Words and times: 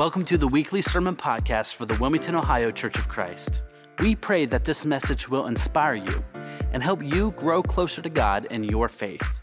Welcome 0.00 0.24
to 0.24 0.38
the 0.38 0.48
weekly 0.48 0.80
sermon 0.80 1.14
podcast 1.14 1.74
for 1.74 1.84
the 1.84 1.92
Wilmington, 1.96 2.34
Ohio 2.34 2.70
Church 2.70 2.96
of 2.96 3.06
Christ. 3.06 3.60
We 3.98 4.16
pray 4.16 4.46
that 4.46 4.64
this 4.64 4.86
message 4.86 5.28
will 5.28 5.46
inspire 5.46 5.94
you 5.94 6.24
and 6.72 6.82
help 6.82 7.02
you 7.04 7.32
grow 7.32 7.62
closer 7.62 8.00
to 8.00 8.08
God 8.08 8.46
in 8.46 8.64
your 8.64 8.88
faith. 8.88 9.40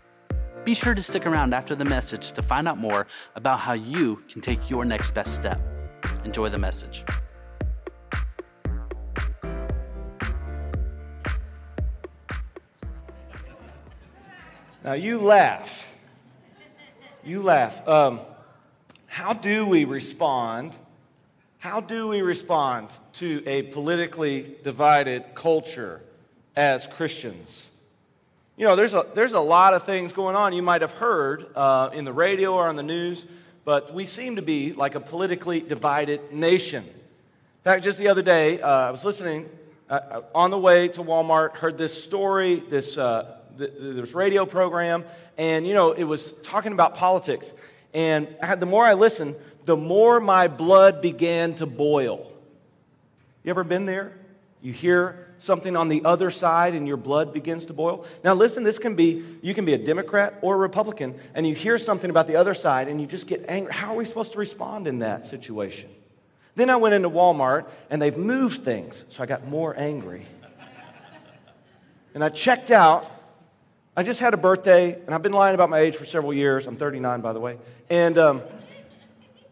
Be 0.64 0.74
sure 0.74 0.96
to 0.96 1.04
stick 1.04 1.28
around 1.28 1.54
after 1.54 1.76
the 1.76 1.86
message 1.86 2.32
to 2.32 2.42
find 2.42 2.68
out 2.68 2.80
more 2.80 3.06
about 3.36 3.60
how 3.60 3.74
you 3.74 4.24
can 4.28 4.42
take 4.42 4.68
your 4.68 4.84
next 4.84 5.12
best 5.12 5.36
step. 5.36 5.62
Enjoy 6.26 6.50
the 6.50 6.58
message. 6.58 7.06
Now 14.84 14.94
you 14.94 15.20
laugh. 15.20 15.96
You 17.24 17.44
laugh. 17.44 17.88
Um, 17.88 18.22
how 19.18 19.34
do 19.34 19.66
we 19.66 19.84
respond? 19.84 20.78
How 21.58 21.82
do 21.82 22.08
we 22.08 22.22
respond 22.22 22.96
to 23.14 23.42
a 23.48 23.64
politically 23.64 24.56
divided 24.62 25.34
culture 25.34 26.04
as 26.56 26.86
Christians? 26.86 27.68
You 28.58 28.68
know, 28.68 28.76
there's 28.76 28.94
a, 28.94 29.08
there's 29.16 29.34
a 29.34 29.40
lot 29.40 29.74
of 29.74 29.82
things 29.82 30.14
going 30.14 30.36
on 30.36 30.54
you 30.54 30.62
might 30.62 30.82
have 30.82 30.92
heard 30.92 31.48
uh, 31.56 31.90
in 31.94 32.06
the 32.06 32.14
radio 32.14 32.54
or 32.54 32.68
on 32.68 32.76
the 32.76 32.84
news, 32.84 33.26
but 33.66 33.92
we 33.92 34.06
seem 34.06 34.36
to 34.36 34.44
be 34.44 34.74
like 34.74 34.94
a 34.94 35.00
politically 35.00 35.62
divided 35.62 36.32
nation. 36.32 36.84
In 36.84 37.64
fact, 37.64 37.84
just 37.84 37.98
the 37.98 38.10
other 38.10 38.22
day, 38.22 38.62
uh, 38.62 38.70
I 38.70 38.92
was 38.92 39.04
listening 39.04 39.50
uh, 39.90 40.22
on 40.36 40.52
the 40.52 40.60
way 40.60 40.90
to 40.90 41.02
Walmart, 41.02 41.56
heard 41.56 41.76
this 41.76 42.04
story, 42.04 42.58
this 42.58 43.00
uh, 43.00 43.36
this 43.58 44.14
radio 44.14 44.46
program, 44.46 45.04
and 45.40 45.66
you 45.66 45.74
know, 45.74 45.94
it 45.94 46.04
was 46.04 46.34
talking 46.44 46.72
about 46.72 46.94
politics. 46.94 47.52
And 47.98 48.28
had, 48.40 48.60
the 48.60 48.68
more 48.68 48.86
I 48.86 48.94
listened, 48.94 49.36
the 49.66 49.76
more 49.76 50.20
my 50.20 50.48
blood 50.48 51.02
began 51.02 51.56
to 51.56 51.66
boil. 51.66 52.32
You 53.44 53.50
ever 53.50 53.64
been 53.64 53.88
there? 53.88 54.14
You 54.62 54.72
hear 54.72 55.34
something 55.40 55.76
on 55.76 55.88
the 55.88 56.06
other 56.06 56.30
side 56.30 56.76
and 56.76 56.88
your 56.88 56.98
blood 56.98 57.34
begins 57.34 57.66
to 57.66 57.74
boil. 57.74 58.06
Now, 58.24 58.36
listen, 58.36 58.64
this 58.64 58.78
can 58.78 58.94
be, 58.94 59.26
you 59.42 59.56
can 59.56 59.66
be 59.66 59.74
a 59.74 59.80
Democrat 59.80 60.36
or 60.44 60.54
a 60.54 60.58
Republican, 60.60 61.16
and 61.34 61.48
you 61.48 61.56
hear 61.56 61.80
something 61.80 62.12
about 62.12 62.28
the 62.28 62.36
other 62.36 62.54
side 62.54 62.88
and 62.88 63.02
you 63.02 63.08
just 63.08 63.26
get 63.26 63.46
angry. 63.48 63.74
How 63.74 63.94
are 63.94 63.98
we 63.98 64.06
supposed 64.06 64.34
to 64.34 64.38
respond 64.38 64.86
in 64.86 65.00
that 65.00 65.26
situation? 65.26 65.90
Then 66.54 66.70
I 66.70 66.76
went 66.76 66.94
into 66.94 67.10
Walmart 67.10 67.68
and 67.90 68.00
they've 68.00 68.16
moved 68.16 68.62
things, 68.62 69.06
so 69.10 69.24
I 69.24 69.26
got 69.26 69.48
more 69.48 69.76
angry. 69.76 70.28
and 72.14 72.24
I 72.24 72.30
checked 72.30 72.70
out 72.70 73.10
I 73.98 74.04
just 74.04 74.20
had 74.20 74.36
a 74.36 74.38
birthday, 74.38 74.94
and 74.94 75.16
I've 75.16 75.24
been 75.24 75.34
lying 75.34 75.56
about 75.56 75.72
my 75.72 75.80
age 75.80 75.96
for 75.96 76.06
several 76.06 76.32
years. 76.32 76.68
I'm 76.68 76.76
39, 76.76 77.22
by 77.22 77.34
the 77.34 77.40
way. 77.40 77.58
And 77.90 78.16
um, 78.20 78.44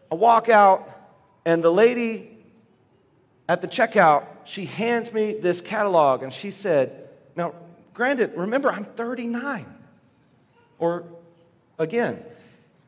I 0.08 0.14
walk 0.14 0.48
out, 0.48 0.88
and 1.44 1.64
the 1.64 1.72
lady 1.72 2.30
at 3.48 3.60
the 3.60 3.66
checkout, 3.66 4.24
she 4.44 4.64
hands 4.64 5.12
me 5.12 5.32
this 5.32 5.60
catalog, 5.60 6.22
and 6.22 6.32
she 6.32 6.50
said, 6.50 7.08
Now, 7.34 7.56
granted, 7.92 8.34
remember, 8.36 8.70
I'm 8.70 8.84
39. 8.84 9.66
Or 10.78 11.06
again, 11.76 12.22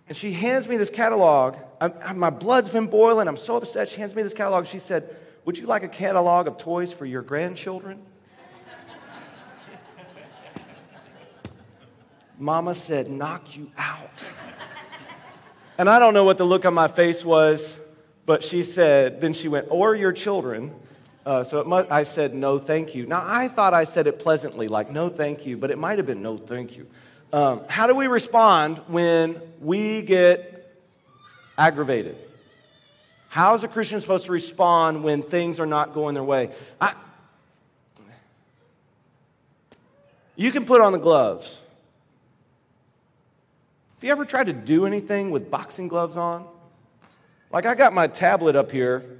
and 0.06 0.17
she 0.17 0.31
hands 0.31 0.69
me 0.69 0.77
this 0.77 0.91
catalog. 0.91 1.56
I'm, 1.81 2.20
my 2.20 2.31
blood's 2.31 2.70
been 2.70 2.87
boiling. 2.87 3.27
I'm 3.27 3.37
so 3.37 3.56
upset. 3.56 3.89
She 3.89 3.98
hands 3.98 4.15
me 4.15 4.22
this 4.22 4.33
catalog. 4.33 4.67
She 4.67 4.78
said, 4.78 5.12
Would 5.45 5.59
you 5.59 5.67
like 5.67 5.83
a 5.83 5.89
catalog 5.89 6.47
of 6.47 6.56
toys 6.56 6.93
for 6.93 7.05
your 7.05 7.22
grandchildren? 7.22 8.00
Mama 12.39 12.75
said, 12.75 13.11
knock 13.11 13.56
you 13.56 13.70
out. 13.77 14.25
and 15.77 15.91
I 15.91 15.98
don't 15.98 16.14
know 16.14 16.25
what 16.25 16.39
the 16.39 16.44
look 16.44 16.64
on 16.64 16.72
my 16.72 16.86
face 16.86 17.25
was, 17.25 17.78
but 18.27 18.44
she 18.44 18.62
said, 18.62 19.20
then 19.20 19.33
she 19.33 19.48
went, 19.48 19.67
or 19.70 19.94
your 19.94 20.12
children. 20.12 20.72
Uh, 21.27 21.42
so 21.42 21.86
I 21.91 22.05
said, 22.05 22.34
no, 22.34 22.59
thank 22.59 22.94
you. 22.94 23.06
Now, 23.06 23.25
I 23.27 23.49
thought 23.49 23.75
I 23.75 23.84
said 23.84 24.06
it 24.06 24.19
pleasantly, 24.21 24.69
like, 24.69 24.91
no, 24.91 25.09
thank 25.09 25.47
you, 25.47 25.56
but 25.56 25.71
it 25.71 25.78
might 25.78 25.99
have 25.99 26.06
been 26.06 26.22
no, 26.22 26.37
thank 26.38 26.76
you. 26.76 26.87
Um, 27.32 27.62
how 27.69 27.87
do 27.87 27.94
we 27.94 28.06
respond 28.06 28.78
when 28.87 29.41
we 29.60 30.03
get 30.03 30.75
aggravated? 31.59 32.16
How 33.28 33.55
is 33.55 33.65
a 33.65 33.69
Christian 33.69 34.00
supposed 34.00 34.26
to 34.26 34.32
respond 34.32 35.05
when 35.05 35.22
things 35.22 35.60
are 35.60 35.66
not 35.66 35.93
going 35.93 36.15
their 36.15 36.25
way? 36.25 36.50
I, 36.81 36.94
you 40.37 40.53
can 40.53 40.65
put 40.65 40.81
on 40.81 40.93
the 40.93 40.99
gloves. 40.99 41.60
Have 43.98 44.04
you 44.04 44.12
ever 44.12 44.25
tried 44.25 44.47
to 44.47 44.53
do 44.53 44.86
anything 44.86 45.32
with 45.32 45.50
boxing 45.50 45.88
gloves 45.88 46.16
on? 46.16 46.47
Like, 47.50 47.66
I 47.66 47.75
got 47.75 47.92
my 47.92 48.06
tablet 48.06 48.54
up 48.54 48.70
here 48.70 49.19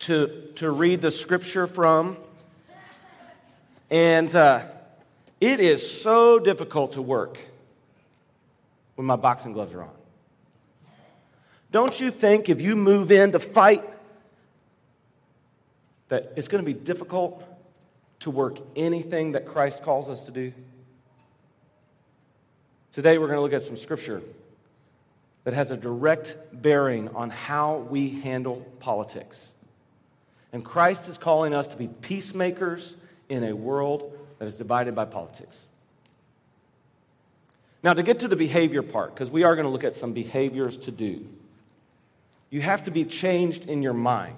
to, 0.00 0.50
to 0.56 0.70
read 0.70 1.00
the 1.00 1.10
scripture 1.10 1.66
from, 1.66 2.18
and 3.90 4.34
uh, 4.34 4.66
it 5.40 5.60
is 5.60 6.02
so 6.02 6.38
difficult 6.38 6.92
to 6.92 7.00
work 7.00 7.38
when 8.96 9.06
my 9.06 9.16
boxing 9.16 9.54
gloves 9.54 9.72
are 9.72 9.84
on. 9.84 9.94
Don't 11.70 11.98
you 11.98 12.10
think 12.10 12.50
if 12.50 12.60
you 12.60 12.76
move 12.76 13.10
in 13.10 13.32
to 13.32 13.38
fight, 13.38 13.82
that 16.08 16.34
it's 16.36 16.48
going 16.48 16.62
to 16.62 16.70
be 16.70 16.78
difficult 16.78 17.42
to 18.18 18.30
work 18.30 18.58
anything 18.76 19.32
that 19.32 19.46
Christ 19.46 19.82
calls 19.82 20.10
us 20.10 20.26
to 20.26 20.30
do? 20.30 20.52
Today, 22.92 23.16
we're 23.16 23.26
going 23.26 23.38
to 23.38 23.42
look 23.42 23.54
at 23.54 23.62
some 23.62 23.76
scripture 23.76 24.22
that 25.44 25.54
has 25.54 25.70
a 25.70 25.78
direct 25.78 26.36
bearing 26.52 27.08
on 27.14 27.30
how 27.30 27.78
we 27.78 28.20
handle 28.20 28.66
politics. 28.80 29.52
And 30.52 30.62
Christ 30.62 31.08
is 31.08 31.16
calling 31.16 31.54
us 31.54 31.68
to 31.68 31.78
be 31.78 31.88
peacemakers 31.88 32.96
in 33.30 33.44
a 33.44 33.54
world 33.54 34.16
that 34.38 34.46
is 34.46 34.58
divided 34.58 34.94
by 34.94 35.06
politics. 35.06 35.64
Now, 37.82 37.94
to 37.94 38.02
get 38.02 38.18
to 38.20 38.28
the 38.28 38.36
behavior 38.36 38.82
part, 38.82 39.14
because 39.14 39.30
we 39.30 39.42
are 39.42 39.56
going 39.56 39.64
to 39.64 39.72
look 39.72 39.84
at 39.84 39.94
some 39.94 40.12
behaviors 40.12 40.76
to 40.78 40.90
do, 40.90 41.26
you 42.50 42.60
have 42.60 42.84
to 42.84 42.90
be 42.90 43.06
changed 43.06 43.70
in 43.70 43.82
your 43.82 43.94
mind. 43.94 44.36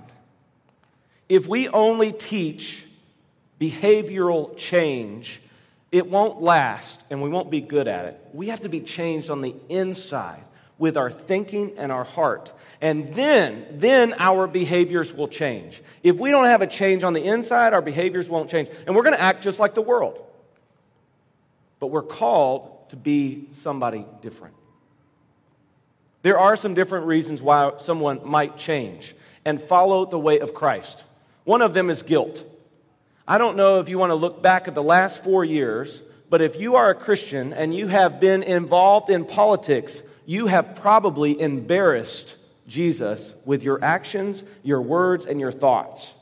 If 1.28 1.48
we 1.48 1.68
only 1.68 2.12
teach 2.12 2.86
behavioral 3.60 4.56
change 4.56 5.40
it 5.94 6.10
won't 6.10 6.42
last 6.42 7.04
and 7.08 7.22
we 7.22 7.30
won't 7.30 7.52
be 7.52 7.60
good 7.60 7.86
at 7.86 8.06
it. 8.06 8.20
We 8.32 8.48
have 8.48 8.62
to 8.62 8.68
be 8.68 8.80
changed 8.80 9.30
on 9.30 9.42
the 9.42 9.54
inside 9.68 10.42
with 10.76 10.96
our 10.96 11.08
thinking 11.08 11.78
and 11.78 11.92
our 11.92 12.02
heart. 12.02 12.52
And 12.80 13.12
then, 13.12 13.64
then 13.70 14.12
our 14.18 14.48
behaviors 14.48 15.14
will 15.14 15.28
change. 15.28 15.80
If 16.02 16.16
we 16.16 16.32
don't 16.32 16.46
have 16.46 16.62
a 16.62 16.66
change 16.66 17.04
on 17.04 17.12
the 17.12 17.24
inside, 17.24 17.74
our 17.74 17.80
behaviors 17.80 18.28
won't 18.28 18.50
change. 18.50 18.70
And 18.88 18.96
we're 18.96 19.04
going 19.04 19.14
to 19.14 19.22
act 19.22 19.44
just 19.44 19.60
like 19.60 19.74
the 19.74 19.82
world. 19.82 20.18
But 21.78 21.86
we're 21.88 22.02
called 22.02 22.90
to 22.90 22.96
be 22.96 23.46
somebody 23.52 24.04
different. 24.20 24.56
There 26.22 26.40
are 26.40 26.56
some 26.56 26.74
different 26.74 27.06
reasons 27.06 27.40
why 27.40 27.74
someone 27.78 28.20
might 28.24 28.56
change 28.56 29.14
and 29.44 29.62
follow 29.62 30.06
the 30.06 30.18
way 30.18 30.40
of 30.40 30.54
Christ. 30.54 31.04
One 31.44 31.62
of 31.62 31.72
them 31.72 31.88
is 31.88 32.02
guilt. 32.02 32.44
I 33.26 33.38
don't 33.38 33.56
know 33.56 33.80
if 33.80 33.88
you 33.88 33.98
want 33.98 34.10
to 34.10 34.14
look 34.14 34.42
back 34.42 34.68
at 34.68 34.74
the 34.74 34.82
last 34.82 35.24
four 35.24 35.46
years, 35.46 36.02
but 36.28 36.42
if 36.42 36.60
you 36.60 36.76
are 36.76 36.90
a 36.90 36.94
Christian 36.94 37.54
and 37.54 37.74
you 37.74 37.86
have 37.86 38.20
been 38.20 38.42
involved 38.42 39.08
in 39.08 39.24
politics, 39.24 40.02
you 40.26 40.46
have 40.46 40.74
probably 40.76 41.40
embarrassed 41.40 42.36
Jesus 42.66 43.34
with 43.46 43.62
your 43.62 43.82
actions, 43.82 44.44
your 44.62 44.82
words, 44.82 45.24
and 45.24 45.40
your 45.40 45.52
thoughts. 45.52 46.12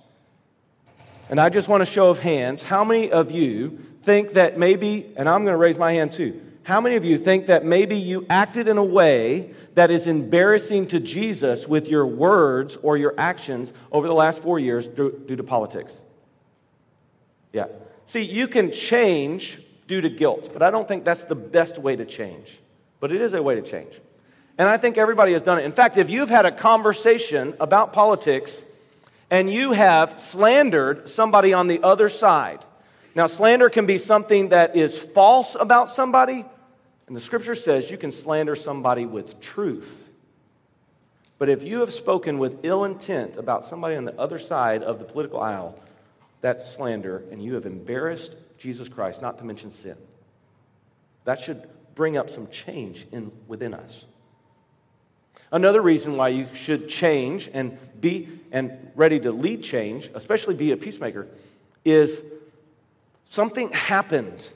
And 1.29 1.41
I 1.41 1.49
just 1.49 1.69
want 1.69 1.83
a 1.83 1.87
show 1.87 2.09
of 2.09 2.21
hands. 2.21 2.63
How 2.63 2.85
many 2.85 3.11
of 3.11 3.33
you 3.33 3.79
think 4.03 4.35
that 4.35 4.57
maybe, 4.57 5.13
and 5.17 5.29
I'm 5.29 5.43
going 5.43 5.55
to 5.55 5.59
raise 5.59 5.79
my 5.79 5.93
hand 5.93 6.13
too, 6.13 6.41
how 6.63 6.81
many 6.81 6.95
of 6.95 7.05
you 7.05 7.19
think 7.19 7.47
that 7.47 7.65
maybe 7.65 7.97
you 7.97 8.25
acted 8.31 8.69
in 8.69 8.79
a 8.79 8.85
way 8.85 9.55
that 9.75 9.91
is 9.91 10.07
embarrassing 10.07 10.87
to 10.89 11.01
Jesus 11.01 11.67
with 11.67 11.89
your 11.89 12.07
words 12.07 12.77
or 12.77 12.97
your 12.97 13.15
actions 13.19 13.73
over 13.91 14.07
the 14.07 14.15
last 14.15 14.41
four 14.41 14.61
years 14.61 14.87
due, 14.87 15.21
due 15.27 15.35
to 15.35 15.43
politics? 15.43 16.01
Yeah. 17.53 17.67
See, 18.05 18.23
you 18.23 18.49
can 18.49 18.73
change 18.73 19.59
due 19.87 20.01
to 20.01 20.09
guilt, 20.09 20.51
but 20.53 20.63
I 20.63 20.71
don't 20.71 20.89
think 20.89 21.05
that's 21.05 21.25
the 21.25 21.35
best 21.35 21.79
way 21.79 21.97
to 21.97 22.05
change. 22.05 22.61
But 23.01 23.13
it 23.13 23.21
is 23.21 23.35
a 23.35 23.43
way 23.43 23.55
to 23.55 23.63
change. 23.63 24.01
And 24.59 24.69
I 24.69 24.77
think 24.77 24.97
everybody 24.97 25.33
has 25.33 25.43
done 25.43 25.59
it. 25.59 25.65
In 25.65 25.73
fact, 25.73 25.97
if 25.97 26.11
you've 26.11 26.31
had 26.31 26.47
a 26.47 26.53
conversation 26.53 27.55
about 27.59 27.93
politics 27.93 28.65
and 29.31 29.51
you 29.51 29.73
have 29.73 30.21
slandered 30.21 31.09
somebody 31.09 31.53
on 31.53 31.67
the 31.67 31.83
other 31.83 32.09
side, 32.09 32.65
now 33.15 33.27
slander 33.27 33.69
can 33.69 33.87
be 33.87 33.99
something 33.99 34.51
that 34.51 34.77
is 34.77 34.99
false 34.99 35.55
about 35.59 35.91
somebody, 35.91 36.45
and 37.07 37.17
the 37.17 37.21
scripture 37.21 37.55
says 37.55 37.91
you 37.91 37.99
can 37.99 38.11
slander 38.11 38.57
somebody 38.57 39.05
with 39.05 39.41
truth. 39.41 40.09
But 41.39 41.49
if 41.49 41.65
you 41.65 41.81
have 41.81 41.93
spoken 41.93 42.39
with 42.39 42.65
ill 42.65 42.85
intent 42.85 43.37
about 43.37 43.65
somebody 43.65 43.97
on 43.97 44.05
the 44.05 44.19
other 44.19 44.39
side 44.39 44.83
of 44.83 44.99
the 44.99 45.05
political 45.05 45.41
aisle, 45.41 45.79
that 46.43 46.61
slander 46.61 47.25
and 47.31 47.43
you 47.43 47.55
have 47.55 47.67
embarrassed 47.67 48.37
Jesus 48.59 48.89
Christ, 48.89 49.23
not 49.23 49.39
to 49.39 49.45
mention 49.45 49.71
sin. 49.71 49.97
That 51.25 51.41
should 51.41 51.69
bring 51.95 52.17
up 52.17 52.29
some 52.29 52.49
change 52.49 53.07
in, 53.11 53.33
within 53.49 53.75
us. 53.75 54.07
Another 55.51 55.83
reason 55.83 56.17
why 56.17 56.29
you 56.29 56.49
should 56.55 56.89
change 56.89 57.51
and 57.53 57.79
be 58.01 58.29
and 58.51 58.91
ready 58.95 59.21
to 59.21 59.33
lead 59.33 59.63
change, 59.63 60.11
especially 60.15 60.55
be 60.55 60.73
a 60.73 60.77
peacemaker, 60.77 61.29
is 61.85 62.23
something 63.25 63.71
happened 63.71 64.49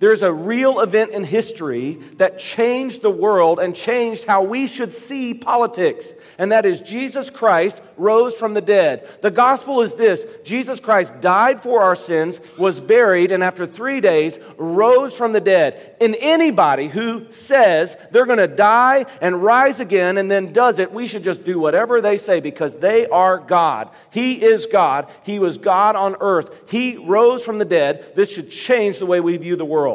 there's 0.00 0.22
a 0.22 0.32
real 0.32 0.78
event 0.78 1.10
in 1.10 1.24
history 1.24 1.94
that 2.18 2.38
changed 2.38 3.02
the 3.02 3.10
world 3.10 3.58
and 3.58 3.74
changed 3.74 4.26
how 4.26 4.44
we 4.44 4.68
should 4.68 4.92
see 4.92 5.34
politics. 5.34 6.14
And 6.38 6.52
that 6.52 6.64
is 6.64 6.80
Jesus 6.82 7.30
Christ 7.30 7.82
rose 7.96 8.38
from 8.38 8.54
the 8.54 8.60
dead. 8.60 9.08
The 9.22 9.32
gospel 9.32 9.82
is 9.82 9.96
this 9.96 10.24
Jesus 10.44 10.78
Christ 10.78 11.20
died 11.20 11.60
for 11.60 11.82
our 11.82 11.96
sins, 11.96 12.40
was 12.56 12.80
buried, 12.80 13.32
and 13.32 13.42
after 13.42 13.66
three 13.66 14.00
days 14.00 14.38
rose 14.56 15.16
from 15.16 15.32
the 15.32 15.40
dead. 15.40 15.96
And 16.00 16.16
anybody 16.20 16.86
who 16.86 17.28
says 17.32 17.96
they're 18.12 18.24
going 18.24 18.38
to 18.38 18.46
die 18.46 19.04
and 19.20 19.42
rise 19.42 19.80
again 19.80 20.16
and 20.16 20.30
then 20.30 20.52
does 20.52 20.78
it, 20.78 20.92
we 20.92 21.08
should 21.08 21.24
just 21.24 21.42
do 21.42 21.58
whatever 21.58 22.00
they 22.00 22.18
say 22.18 22.38
because 22.38 22.76
they 22.76 23.08
are 23.08 23.38
God. 23.38 23.90
He 24.10 24.44
is 24.44 24.66
God. 24.66 25.10
He 25.24 25.40
was 25.40 25.58
God 25.58 25.96
on 25.96 26.14
earth. 26.20 26.70
He 26.70 26.96
rose 26.96 27.44
from 27.44 27.58
the 27.58 27.64
dead. 27.64 28.12
This 28.14 28.30
should 28.32 28.52
change 28.52 29.00
the 29.00 29.06
way 29.06 29.18
we 29.18 29.36
view 29.38 29.56
the 29.56 29.64
world. 29.64 29.87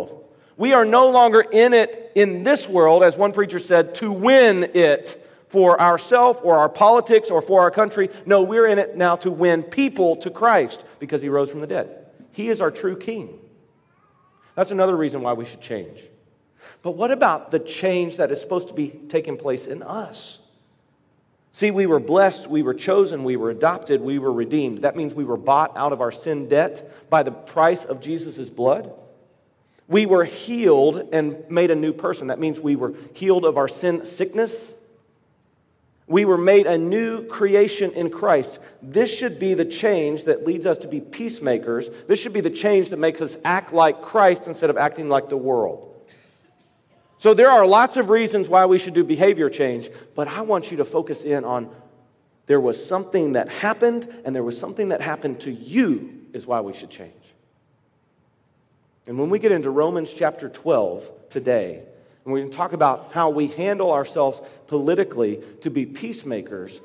We 0.58 0.74
are 0.74 0.86
no 0.86 1.10
longer 1.10 1.42
in 1.42 1.74
it 1.74 2.12
in 2.16 2.44
this 2.44 2.68
world, 2.68 3.04
as 3.04 3.18
one 3.18 3.32
preacher 3.32 3.60
said, 3.60 3.96
to 3.96 4.12
win 4.12 4.72
it 4.74 5.20
for 5.50 5.80
ourselves 5.80 6.40
or 6.44 6.58
our 6.58 6.70
politics 6.70 7.30
or 7.30 7.42
for 7.42 7.62
our 7.62 7.72
country. 7.72 8.10
No, 8.26 8.42
we're 8.44 8.68
in 8.68 8.80
it 8.80 8.96
now 8.96 9.16
to 9.18 9.32
win 9.32 9.64
people 9.64 10.16
to 10.18 10.30
Christ 10.30 10.84
because 11.00 11.22
he 11.22 11.30
rose 11.30 11.52
from 11.52 11.62
the 11.62 11.68
dead. 11.68 12.08
He 12.32 12.50
is 12.50 12.62
our 12.62 12.72
true 12.72 12.98
king. 12.98 13.40
That's 14.56 14.72
another 14.72 14.96
reason 14.96 15.22
why 15.22 15.34
we 15.34 15.46
should 15.46 15.62
change. 15.62 16.08
But 16.82 16.92
what 16.92 17.12
about 17.12 17.52
the 17.52 17.60
change 17.60 18.18
that 18.18 18.32
is 18.32 18.40
supposed 18.42 18.68
to 18.68 18.74
be 18.74 18.90
taking 18.90 19.38
place 19.38 19.68
in 19.68 19.82
us? 19.82 20.40
See, 21.52 21.70
we 21.70 21.86
were 21.86 22.00
blessed, 22.00 22.48
we 22.48 22.64
were 22.64 22.74
chosen, 22.74 23.24
we 23.24 23.36
were 23.36 23.52
adopted, 23.52 24.02
we 24.02 24.18
were 24.18 24.34
redeemed. 24.34 24.80
That 24.80 24.96
means 24.96 25.14
we 25.14 25.24
were 25.24 25.38
bought 25.38 25.78
out 25.78 25.94
of 25.94 26.02
our 26.02 26.12
sin 26.12 26.48
debt 26.48 27.10
by 27.12 27.22
the 27.22 27.32
price 27.32 27.86
of 27.86 28.02
Jesus' 28.02 28.50
blood. 28.50 29.00
We 29.94 30.07
were 30.07 30.24
healed 30.24 31.10
and 31.13 31.48
made 31.51 31.69
a 31.69 31.75
new 31.75 31.94
person. 31.94 32.28
That 32.28 32.40
means 32.40 32.60
we 32.60 32.75
were 32.75 32.95
healed 33.13 33.45
of 33.45 33.57
our 33.57 33.68
sin 33.68 34.06
sickness. 34.06 34.74
We 36.07 36.25
were 36.25 36.38
made 36.38 36.66
a 36.66 36.80
new 36.80 37.28
creation 37.28 37.92
in 37.92 38.10
Christ. 38.10 38.57
This 38.81 39.16
should 39.16 39.38
be 39.38 39.54
the 39.54 39.66
change 39.66 40.24
that 40.24 40.48
leads 40.48 40.66
us 40.66 40.80
to 40.80 40.88
be 40.88 41.00
peacemakers. 41.00 41.92
This 42.07 42.19
should 42.19 42.34
be 42.34 42.42
the 42.42 42.50
change 42.50 42.90
that 42.90 42.98
makes 42.98 43.22
us 43.22 43.38
act 43.45 43.72
like 43.72 44.01
Christ 44.01 44.48
instead 44.48 44.72
of 44.72 44.78
acting 44.78 45.10
like 45.10 45.30
the 45.30 45.38
world. 45.38 45.94
So, 47.19 47.36
there 47.36 47.51
are 47.51 47.63
lots 47.63 47.95
of 47.95 48.10
reasons 48.10 48.50
why 48.50 48.66
we 48.66 48.80
should 48.80 48.95
do 48.95 49.04
behavior 49.04 49.48
change, 49.48 49.92
but 50.16 50.28
I 50.28 50.42
want 50.42 50.72
you 50.72 50.78
to 50.78 50.86
focus 50.86 51.24
in 51.24 51.45
on 51.45 51.69
there 52.48 52.60
was 52.60 52.84
something 52.84 53.34
that 53.34 53.48
happened, 53.50 54.07
and 54.25 54.36
there 54.36 54.44
was 54.44 54.60
something 54.60 54.90
that 54.90 55.01
happened 55.01 55.42
to 55.42 55.51
you, 55.51 56.25
is 56.34 56.48
why 56.48 56.62
we 56.62 56.74
should 56.74 56.90
change. 56.90 57.32
And 59.08 59.18
when 59.18 59.30
we 59.30 59.40
get 59.40 59.52
into 59.52 59.70
Romans 59.70 60.14
chapter 60.14 60.50
12 60.50 61.30
today, 61.30 61.84
and 62.24 62.34
we 62.34 62.42
can 62.42 62.52
talk 62.52 62.74
about 62.74 63.10
how 63.12 63.30
we 63.30 63.48
handle 63.48 63.92
ourselves 63.92 64.42
politically 64.68 65.42
to 65.62 65.70
be 65.70 65.86
peacemakers, 65.86 66.82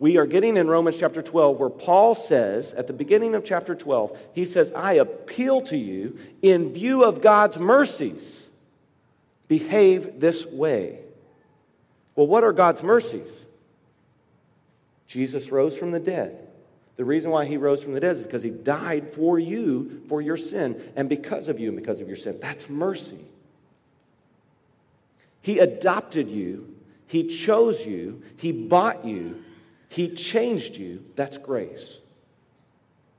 we 0.00 0.16
are 0.16 0.26
getting 0.26 0.56
in 0.56 0.66
Romans 0.66 0.96
chapter 0.96 1.22
12 1.22 1.60
where 1.60 1.68
Paul 1.68 2.14
says, 2.14 2.72
at 2.72 2.86
the 2.86 2.92
beginning 2.92 3.34
of 3.34 3.44
chapter 3.44 3.74
12, 3.74 4.18
he 4.34 4.44
says, 4.44 4.72
I 4.72 4.94
appeal 4.94 5.60
to 5.62 5.76
you 5.76 6.18
in 6.42 6.72
view 6.72 7.04
of 7.04 7.20
God's 7.20 7.58
mercies, 7.58 8.48
behave 9.46 10.18
this 10.18 10.46
way. 10.46 10.98
Well, 12.16 12.26
what 12.26 12.44
are 12.44 12.52
God's 12.52 12.82
mercies? 12.82 13.44
Jesus 15.06 15.50
rose 15.50 15.76
from 15.76 15.92
the 15.92 16.00
dead. 16.00 16.49
The 17.00 17.06
reason 17.06 17.30
why 17.30 17.46
he 17.46 17.56
rose 17.56 17.82
from 17.82 17.94
the 17.94 18.00
dead 18.00 18.16
is 18.16 18.22
because 18.22 18.42
he 18.42 18.50
died 18.50 19.14
for 19.14 19.38
you, 19.38 20.02
for 20.06 20.20
your 20.20 20.36
sin, 20.36 20.92
and 20.94 21.08
because 21.08 21.48
of 21.48 21.58
you 21.58 21.68
and 21.68 21.78
because 21.78 21.98
of 21.98 22.08
your 22.08 22.16
sin. 22.18 22.36
That's 22.42 22.68
mercy. 22.68 23.24
He 25.40 25.60
adopted 25.60 26.28
you, 26.28 26.76
he 27.06 27.26
chose 27.26 27.86
you, 27.86 28.20
he 28.36 28.52
bought 28.52 29.06
you, 29.06 29.42
he 29.88 30.10
changed 30.10 30.76
you. 30.76 31.02
That's 31.16 31.38
grace. 31.38 32.02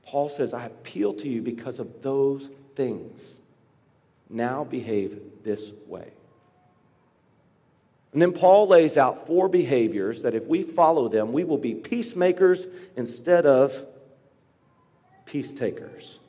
Paul 0.06 0.28
says, 0.28 0.54
I 0.54 0.66
appeal 0.66 1.14
to 1.14 1.28
you 1.28 1.42
because 1.42 1.80
of 1.80 2.02
those 2.02 2.50
things. 2.76 3.40
Now 4.30 4.62
behave 4.62 5.20
this 5.42 5.72
way. 5.88 6.12
And 8.12 8.20
then 8.20 8.32
Paul 8.32 8.68
lays 8.68 8.96
out 8.96 9.26
four 9.26 9.48
behaviors 9.48 10.22
that 10.22 10.34
if 10.34 10.46
we 10.46 10.62
follow 10.62 11.08
them, 11.08 11.32
we 11.32 11.44
will 11.44 11.58
be 11.58 11.74
peacemakers 11.74 12.66
instead 12.94 13.46
of 13.46 13.86
peace 15.24 15.52
takers. 15.52 16.20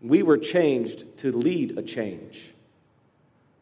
We 0.00 0.24
were 0.24 0.38
changed 0.38 1.16
to 1.18 1.30
lead 1.30 1.78
a 1.78 1.82
change. 1.82 2.52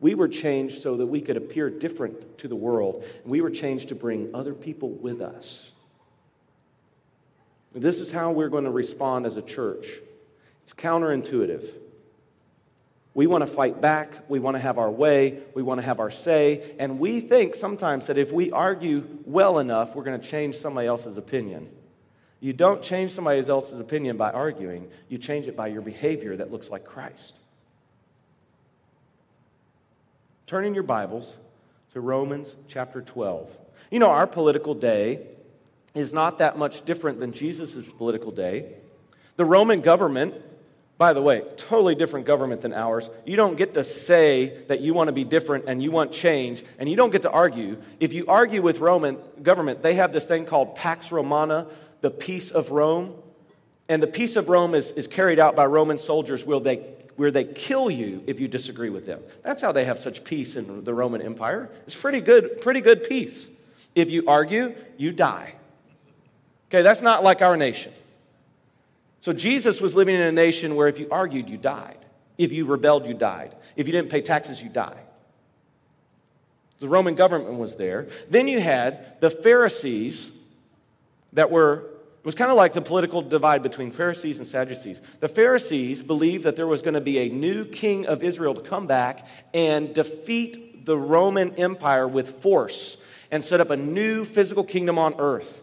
We 0.00 0.14
were 0.14 0.28
changed 0.28 0.80
so 0.80 0.96
that 0.96 1.06
we 1.06 1.20
could 1.20 1.36
appear 1.36 1.68
different 1.68 2.38
to 2.38 2.48
the 2.48 2.56
world. 2.56 3.04
We 3.26 3.42
were 3.42 3.50
changed 3.50 3.88
to 3.88 3.94
bring 3.94 4.34
other 4.34 4.54
people 4.54 4.88
with 4.88 5.20
us. 5.20 5.72
This 7.74 8.00
is 8.00 8.10
how 8.10 8.32
we're 8.32 8.48
going 8.48 8.64
to 8.64 8.70
respond 8.70 9.26
as 9.26 9.36
a 9.36 9.42
church. 9.42 9.86
It's 10.62 10.72
counterintuitive. 10.72 11.66
We 13.12 13.26
want 13.26 13.42
to 13.42 13.46
fight 13.46 13.80
back. 13.80 14.28
We 14.28 14.38
want 14.38 14.54
to 14.56 14.60
have 14.60 14.78
our 14.78 14.90
way. 14.90 15.40
We 15.54 15.62
want 15.62 15.80
to 15.80 15.84
have 15.84 15.98
our 16.00 16.10
say. 16.10 16.74
And 16.78 16.98
we 17.00 17.20
think 17.20 17.54
sometimes 17.54 18.06
that 18.06 18.18
if 18.18 18.32
we 18.32 18.52
argue 18.52 19.04
well 19.24 19.58
enough, 19.58 19.94
we're 19.94 20.04
going 20.04 20.20
to 20.20 20.26
change 20.26 20.56
somebody 20.56 20.86
else's 20.86 21.16
opinion. 21.16 21.68
You 22.40 22.52
don't 22.52 22.82
change 22.82 23.10
somebody 23.10 23.40
else's 23.46 23.80
opinion 23.80 24.16
by 24.16 24.30
arguing, 24.30 24.88
you 25.08 25.18
change 25.18 25.46
it 25.46 25.56
by 25.56 25.66
your 25.66 25.82
behavior 25.82 26.36
that 26.36 26.50
looks 26.50 26.70
like 26.70 26.84
Christ. 26.84 27.38
Turn 30.46 30.64
in 30.64 30.74
your 30.74 30.82
Bibles 30.82 31.36
to 31.92 32.00
Romans 32.00 32.56
chapter 32.66 33.02
12. 33.02 33.56
You 33.90 33.98
know, 33.98 34.10
our 34.10 34.26
political 34.26 34.74
day 34.74 35.26
is 35.94 36.12
not 36.12 36.38
that 36.38 36.56
much 36.56 36.84
different 36.84 37.20
than 37.20 37.32
Jesus' 37.32 37.76
political 37.92 38.30
day. 38.30 38.72
The 39.36 39.44
Roman 39.44 39.80
government 39.80 40.34
by 41.00 41.14
the 41.14 41.22
way, 41.22 41.42
totally 41.56 41.94
different 41.94 42.26
government 42.26 42.60
than 42.60 42.74
ours. 42.74 43.08
You 43.24 43.34
don't 43.34 43.56
get 43.56 43.72
to 43.72 43.84
say 43.84 44.64
that 44.68 44.80
you 44.80 44.92
want 44.92 45.08
to 45.08 45.14
be 45.14 45.24
different 45.24 45.64
and 45.66 45.82
you 45.82 45.90
want 45.90 46.12
change, 46.12 46.62
and 46.78 46.90
you 46.90 46.94
don't 46.94 47.08
get 47.08 47.22
to 47.22 47.30
argue. 47.30 47.78
If 48.00 48.12
you 48.12 48.26
argue 48.26 48.60
with 48.60 48.80
Roman 48.80 49.16
government, 49.42 49.82
they 49.82 49.94
have 49.94 50.12
this 50.12 50.26
thing 50.26 50.44
called 50.44 50.74
Pax 50.74 51.10
Romana, 51.10 51.68
the 52.02 52.10
peace 52.10 52.50
of 52.50 52.70
Rome. 52.70 53.14
And 53.88 54.02
the 54.02 54.06
peace 54.06 54.36
of 54.36 54.50
Rome 54.50 54.74
is, 54.74 54.90
is 54.90 55.06
carried 55.06 55.38
out 55.38 55.56
by 55.56 55.64
Roman 55.64 55.96
soldiers 55.96 56.44
where 56.44 56.60
they, 56.60 56.76
where 57.16 57.30
they 57.30 57.44
kill 57.44 57.90
you 57.90 58.22
if 58.26 58.38
you 58.38 58.46
disagree 58.46 58.90
with 58.90 59.06
them. 59.06 59.22
That's 59.42 59.62
how 59.62 59.72
they 59.72 59.86
have 59.86 59.98
such 59.98 60.22
peace 60.22 60.54
in 60.54 60.84
the 60.84 60.92
Roman 60.92 61.22
Empire. 61.22 61.70
It's 61.86 61.96
pretty 61.96 62.20
good, 62.20 62.60
pretty 62.60 62.82
good 62.82 63.04
peace. 63.04 63.48
If 63.94 64.10
you 64.10 64.24
argue, 64.26 64.74
you 64.98 65.12
die. 65.12 65.54
Okay, 66.68 66.82
that's 66.82 67.00
not 67.00 67.24
like 67.24 67.40
our 67.40 67.56
nation. 67.56 67.94
So 69.20 69.32
Jesus 69.32 69.80
was 69.80 69.94
living 69.94 70.14
in 70.14 70.22
a 70.22 70.32
nation 70.32 70.74
where 70.74 70.88
if 70.88 70.98
you 70.98 71.06
argued, 71.10 71.48
you 71.48 71.58
died. 71.58 71.98
If 72.38 72.52
you 72.52 72.64
rebelled, 72.64 73.06
you 73.06 73.14
died. 73.14 73.54
If 73.76 73.86
you 73.86 73.92
didn't 73.92 74.10
pay 74.10 74.22
taxes, 74.22 74.62
you 74.62 74.70
died. 74.70 75.04
The 76.80 76.88
Roman 76.88 77.14
government 77.14 77.58
was 77.58 77.76
there. 77.76 78.08
Then 78.30 78.48
you 78.48 78.60
had 78.60 79.20
the 79.20 79.28
Pharisees 79.28 80.38
that 81.34 81.50
were, 81.50 81.84
it 82.18 82.24
was 82.24 82.34
kind 82.34 82.50
of 82.50 82.56
like 82.56 82.72
the 82.72 82.80
political 82.80 83.20
divide 83.20 83.62
between 83.62 83.90
Pharisees 83.90 84.38
and 84.38 84.46
Sadducees. 84.46 85.02
The 85.20 85.28
Pharisees 85.28 86.02
believed 86.02 86.44
that 86.44 86.56
there 86.56 86.66
was 86.66 86.80
going 86.80 86.94
to 86.94 87.00
be 87.02 87.18
a 87.18 87.28
new 87.28 87.66
king 87.66 88.06
of 88.06 88.22
Israel 88.22 88.54
to 88.54 88.62
come 88.62 88.86
back 88.86 89.26
and 89.52 89.94
defeat 89.94 90.86
the 90.86 90.96
Roman 90.96 91.54
Empire 91.56 92.08
with 92.08 92.40
force 92.40 92.96
and 93.30 93.44
set 93.44 93.60
up 93.60 93.68
a 93.68 93.76
new 93.76 94.24
physical 94.24 94.64
kingdom 94.64 94.98
on 94.98 95.14
earth. 95.18 95.62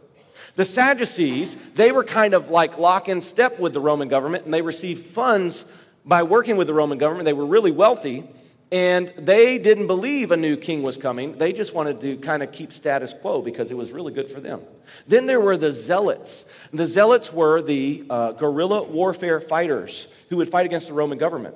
The 0.58 0.66
Sadducees, 0.66 1.56
they 1.76 1.92
were 1.92 2.04
kind 2.04 2.34
of 2.34 2.50
like 2.50 2.80
lock 2.80 3.10
in 3.10 3.22
step 3.22 3.60
with 3.60 3.74
the 3.74 3.80
Roman 3.80 4.08
government, 4.08 4.46
and 4.46 4.54
they 4.54 4.64
received 4.64 5.06
funds 5.06 5.66
by 6.04 6.24
working 6.24 6.58
with 6.58 6.66
the 6.66 6.74
Roman 6.74 6.98
government. 6.98 7.26
They 7.26 7.34
were 7.34 7.46
really 7.46 7.70
wealthy, 7.70 8.28
and 8.72 9.14
they 9.20 9.60
didn't 9.60 9.86
believe 9.86 10.32
a 10.32 10.38
new 10.38 10.58
king 10.58 10.82
was 10.82 10.98
coming. 10.98 11.38
They 11.38 11.54
just 11.54 11.76
wanted 11.76 12.02
to 12.02 12.18
kind 12.18 12.42
of 12.42 12.52
keep 12.52 12.74
status 12.74 13.14
quo 13.14 13.44
because 13.44 13.70
it 13.70 13.78
was 13.78 13.92
really 13.92 14.12
good 14.12 14.32
for 14.32 14.40
them. 14.40 14.62
Then 15.08 15.28
there 15.28 15.40
were 15.40 15.58
the 15.58 15.72
zealots. 15.72 16.48
The 16.74 16.88
zealots 16.88 17.32
were 17.32 17.62
the 17.62 18.04
uh, 18.10 18.32
guerrilla 18.32 18.82
warfare 18.82 19.40
fighters 19.40 20.08
who 20.32 20.38
would 20.38 20.50
fight 20.50 20.66
against 20.66 20.88
the 20.88 20.96
Roman 20.96 21.20
government. 21.20 21.56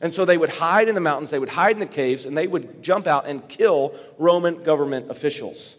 And 0.00 0.14
so 0.14 0.24
they 0.24 0.38
would 0.38 0.48
hide 0.48 0.88
in 0.88 0.94
the 0.94 1.00
mountains, 1.02 1.28
they 1.28 1.38
would 1.38 1.50
hide 1.50 1.76
in 1.76 1.80
the 1.80 1.84
caves, 1.84 2.24
and 2.24 2.34
they 2.38 2.46
would 2.46 2.82
jump 2.82 3.06
out 3.06 3.26
and 3.26 3.46
kill 3.48 3.94
Roman 4.16 4.62
government 4.62 5.10
officials. 5.10 5.76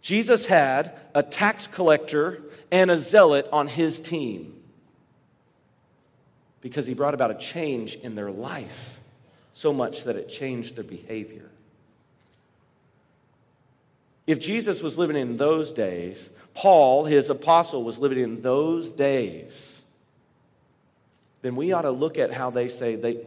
Jesus 0.00 0.46
had 0.46 0.98
a 1.14 1.22
tax 1.22 1.66
collector 1.66 2.42
and 2.70 2.90
a 2.90 2.96
zealot 2.96 3.48
on 3.52 3.66
his 3.66 4.00
team 4.00 4.54
because 6.60 6.86
he 6.86 6.94
brought 6.94 7.14
about 7.14 7.30
a 7.30 7.34
change 7.34 7.96
in 7.96 8.14
their 8.14 8.30
life. 8.30 8.94
so 9.52 9.72
much 9.72 10.04
that 10.04 10.14
it 10.14 10.28
changed 10.28 10.76
their 10.76 10.84
behavior. 10.84 11.50
If 14.24 14.38
Jesus 14.38 14.82
was 14.82 14.96
living 14.96 15.16
in 15.16 15.36
those 15.36 15.72
days, 15.72 16.30
Paul, 16.54 17.06
his 17.06 17.28
apostle, 17.28 17.82
was 17.82 17.98
living 17.98 18.20
in 18.20 18.40
those 18.40 18.92
days, 18.92 19.82
then 21.42 21.56
we 21.56 21.72
ought 21.72 21.82
to 21.82 21.90
look 21.90 22.18
at 22.18 22.32
how 22.32 22.50
they 22.50 22.68
say 22.68 22.94
they, 22.94 23.26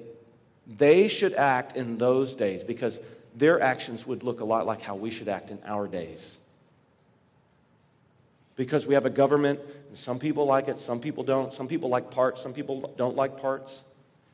they 0.67 1.09
should 1.09 1.33
act 1.33 1.75
in 1.75 1.97
those 1.97 2.35
days 2.35 2.63
because 2.63 2.97
their 3.35 3.59
actions 3.61 4.07
would 4.07 4.23
look 4.23 4.39
a 4.39 4.45
lot 4.45 4.65
like 4.65 4.81
how 4.81 4.95
we 4.95 5.09
should 5.11 5.27
act 5.27 5.51
in 5.51 5.59
our 5.65 5.87
days. 5.87 6.37
Because 8.61 8.85
we 8.85 8.93
have 8.93 9.07
a 9.07 9.09
government, 9.09 9.59
and 9.87 9.97
some 9.97 10.19
people 10.19 10.45
like 10.45 10.67
it, 10.67 10.77
some 10.77 10.99
people 10.99 11.23
don't. 11.23 11.51
Some 11.51 11.67
people 11.67 11.89
like 11.89 12.11
parts, 12.11 12.43
some 12.43 12.53
people 12.53 12.93
don't 12.95 13.15
like 13.15 13.41
parts. 13.41 13.83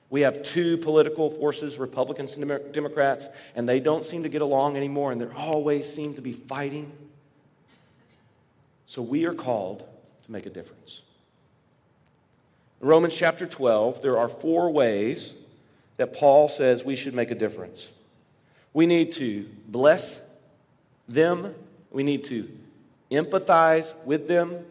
We 0.09 0.19
have 0.19 0.43
two 0.43 0.75
political 0.75 1.29
forces, 1.29 1.77
Republicans 1.77 2.35
and 2.35 2.73
Democrats, 2.73 3.29
and 3.55 3.69
they 3.69 3.79
don't 3.79 4.03
seem 4.03 4.23
to 4.23 4.29
get 4.29 4.41
along 4.41 4.75
anymore, 4.75 5.13
and 5.13 5.21
they 5.21 5.27
always 5.27 5.87
seem 5.89 6.13
to 6.15 6.21
be 6.21 6.33
fighting. 6.33 6.91
So 8.85 9.01
we 9.01 9.23
are 9.23 9.33
called 9.33 9.87
to 10.25 10.31
make 10.33 10.45
a 10.45 10.49
difference. 10.49 11.03
In 12.81 12.89
Romans 12.89 13.15
chapter 13.15 13.45
12, 13.45 14.01
there 14.01 14.17
are 14.17 14.27
four 14.27 14.69
ways 14.71 15.35
that 15.95 16.11
Paul 16.11 16.49
says 16.49 16.83
we 16.83 16.97
should 16.97 17.13
make 17.13 17.31
a 17.31 17.35
difference. 17.35 17.91
We 18.73 18.87
need 18.87 19.13
to 19.13 19.47
bless 19.69 20.19
them, 21.07 21.55
we 21.91 22.03
need 22.03 22.25
to 22.25 22.49
empathize 23.11 23.95
with 24.05 24.27
them, 24.27 24.65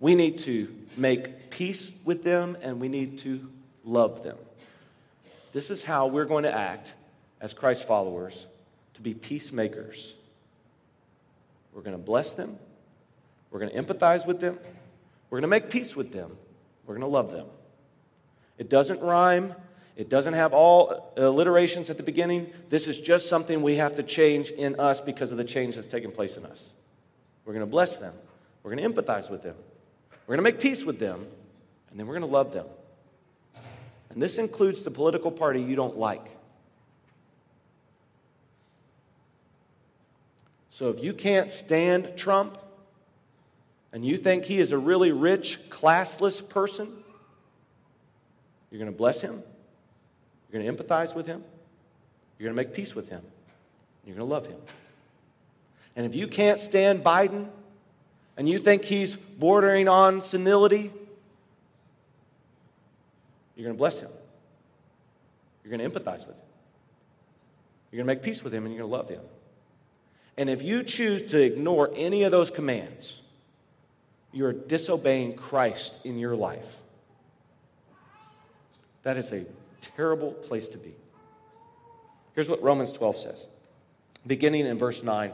we 0.00 0.14
need 0.14 0.38
to 0.38 0.74
make 0.96 1.50
peace 1.50 1.92
with 2.04 2.22
them, 2.22 2.56
and 2.62 2.80
we 2.80 2.88
need 2.88 3.18
to 3.18 3.48
love 3.84 4.22
them. 4.22 4.36
This 5.52 5.70
is 5.70 5.82
how 5.82 6.06
we're 6.06 6.24
going 6.24 6.44
to 6.44 6.56
act 6.56 6.94
as 7.40 7.54
Christ 7.54 7.86
followers 7.86 8.46
to 8.94 9.00
be 9.00 9.14
peacemakers. 9.14 10.14
We're 11.72 11.82
going 11.82 11.96
to 11.96 12.02
bless 12.02 12.32
them, 12.32 12.58
we're 13.50 13.60
going 13.60 13.72
to 13.72 13.82
empathize 13.82 14.26
with 14.26 14.40
them, 14.40 14.58
we're 15.30 15.40
going 15.40 15.42
to 15.42 15.48
make 15.48 15.70
peace 15.70 15.94
with 15.94 16.12
them, 16.12 16.36
we're 16.86 16.94
going 16.94 17.06
to 17.06 17.12
love 17.12 17.32
them. 17.32 17.46
It 18.58 18.68
doesn't 18.68 19.00
rhyme. 19.00 19.54
It 19.96 20.08
doesn't 20.08 20.34
have 20.34 20.52
all 20.52 21.12
alliterations 21.16 21.90
at 21.90 21.96
the 21.96 22.04
beginning. 22.04 22.52
This 22.70 22.86
is 22.86 23.00
just 23.00 23.28
something 23.28 23.62
we 23.62 23.76
have 23.76 23.96
to 23.96 24.02
change 24.02 24.50
in 24.50 24.78
us 24.78 25.00
because 25.00 25.32
of 25.32 25.38
the 25.38 25.44
change 25.44 25.74
that's 25.74 25.88
taken 25.88 26.12
place 26.12 26.36
in 26.36 26.44
us. 26.46 26.70
We're 27.48 27.54
going 27.54 27.64
to 27.64 27.70
bless 27.70 27.96
them. 27.96 28.12
We're 28.62 28.76
going 28.76 28.92
to 28.92 29.02
empathize 29.02 29.30
with 29.30 29.42
them. 29.42 29.54
We're 30.26 30.36
going 30.36 30.44
to 30.44 30.52
make 30.52 30.60
peace 30.60 30.84
with 30.84 30.98
them. 30.98 31.26
And 31.90 31.98
then 31.98 32.06
we're 32.06 32.12
going 32.12 32.28
to 32.28 32.34
love 32.34 32.52
them. 32.52 32.66
And 34.10 34.20
this 34.20 34.36
includes 34.36 34.82
the 34.82 34.90
political 34.90 35.30
party 35.30 35.62
you 35.62 35.74
don't 35.74 35.96
like. 35.96 36.26
So 40.68 40.90
if 40.90 41.02
you 41.02 41.14
can't 41.14 41.50
stand 41.50 42.18
Trump 42.18 42.58
and 43.94 44.04
you 44.04 44.18
think 44.18 44.44
he 44.44 44.58
is 44.58 44.72
a 44.72 44.78
really 44.78 45.12
rich, 45.12 45.58
classless 45.70 46.46
person, 46.46 46.92
you're 48.70 48.78
going 48.78 48.92
to 48.92 48.96
bless 48.96 49.22
him. 49.22 49.42
You're 50.52 50.62
going 50.62 50.76
to 50.76 50.84
empathize 50.84 51.14
with 51.14 51.26
him. 51.26 51.42
You're 52.38 52.52
going 52.52 52.56
to 52.58 52.62
make 52.62 52.74
peace 52.76 52.94
with 52.94 53.08
him. 53.08 53.22
You're 54.04 54.16
going 54.16 54.28
to 54.28 54.34
love 54.34 54.46
him. 54.46 54.58
And 55.98 56.06
if 56.06 56.14
you 56.14 56.28
can't 56.28 56.60
stand 56.60 57.02
Biden 57.02 57.48
and 58.36 58.48
you 58.48 58.60
think 58.60 58.84
he's 58.84 59.16
bordering 59.16 59.88
on 59.88 60.22
senility, 60.22 60.92
you're 63.56 63.64
going 63.64 63.74
to 63.74 63.78
bless 63.78 63.98
him. 63.98 64.10
You're 65.64 65.76
going 65.76 65.90
to 65.90 65.98
empathize 65.98 66.24
with 66.24 66.36
him. 66.36 66.44
You're 67.90 68.04
going 68.04 68.06
to 68.06 68.14
make 68.14 68.22
peace 68.22 68.44
with 68.44 68.54
him 68.54 68.64
and 68.64 68.72
you're 68.72 68.86
going 68.86 68.92
to 68.92 68.96
love 68.96 69.08
him. 69.08 69.28
And 70.36 70.48
if 70.48 70.62
you 70.62 70.84
choose 70.84 71.20
to 71.32 71.42
ignore 71.42 71.90
any 71.96 72.22
of 72.22 72.30
those 72.30 72.52
commands, 72.52 73.20
you're 74.32 74.52
disobeying 74.52 75.32
Christ 75.32 75.98
in 76.06 76.16
your 76.16 76.36
life. 76.36 76.76
That 79.02 79.16
is 79.16 79.32
a 79.32 79.44
terrible 79.80 80.30
place 80.30 80.68
to 80.68 80.78
be. 80.78 80.94
Here's 82.36 82.48
what 82.48 82.62
Romans 82.62 82.92
12 82.92 83.16
says, 83.16 83.48
beginning 84.24 84.64
in 84.64 84.78
verse 84.78 85.02
9. 85.02 85.32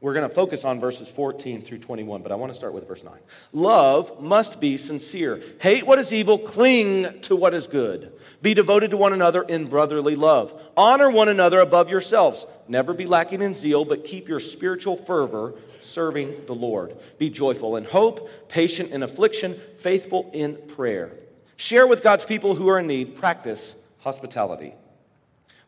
We're 0.00 0.14
going 0.14 0.26
to 0.26 0.34
focus 0.34 0.64
on 0.64 0.80
verses 0.80 1.10
14 1.10 1.60
through 1.60 1.78
21, 1.78 2.22
but 2.22 2.32
I 2.32 2.34
want 2.34 2.50
to 2.50 2.56
start 2.56 2.72
with 2.72 2.88
verse 2.88 3.04
9. 3.04 3.12
Love 3.52 4.18
must 4.18 4.58
be 4.58 4.78
sincere. 4.78 5.42
Hate 5.60 5.84
what 5.84 5.98
is 5.98 6.10
evil, 6.10 6.38
cling 6.38 7.20
to 7.22 7.36
what 7.36 7.52
is 7.52 7.66
good. 7.66 8.10
Be 8.40 8.54
devoted 8.54 8.92
to 8.92 8.96
one 8.96 9.12
another 9.12 9.42
in 9.42 9.66
brotherly 9.66 10.16
love. 10.16 10.58
Honor 10.74 11.10
one 11.10 11.28
another 11.28 11.60
above 11.60 11.90
yourselves. 11.90 12.46
Never 12.66 12.94
be 12.94 13.04
lacking 13.04 13.42
in 13.42 13.52
zeal, 13.52 13.84
but 13.84 14.04
keep 14.04 14.26
your 14.26 14.40
spiritual 14.40 14.96
fervor 14.96 15.52
serving 15.80 16.46
the 16.46 16.54
Lord. 16.54 16.96
Be 17.18 17.28
joyful 17.28 17.76
in 17.76 17.84
hope, 17.84 18.30
patient 18.48 18.92
in 18.92 19.02
affliction, 19.02 19.60
faithful 19.76 20.30
in 20.32 20.56
prayer. 20.68 21.12
Share 21.56 21.86
with 21.86 22.02
God's 22.02 22.24
people 22.24 22.54
who 22.54 22.68
are 22.68 22.78
in 22.78 22.86
need. 22.86 23.16
Practice 23.16 23.74
hospitality. 23.98 24.72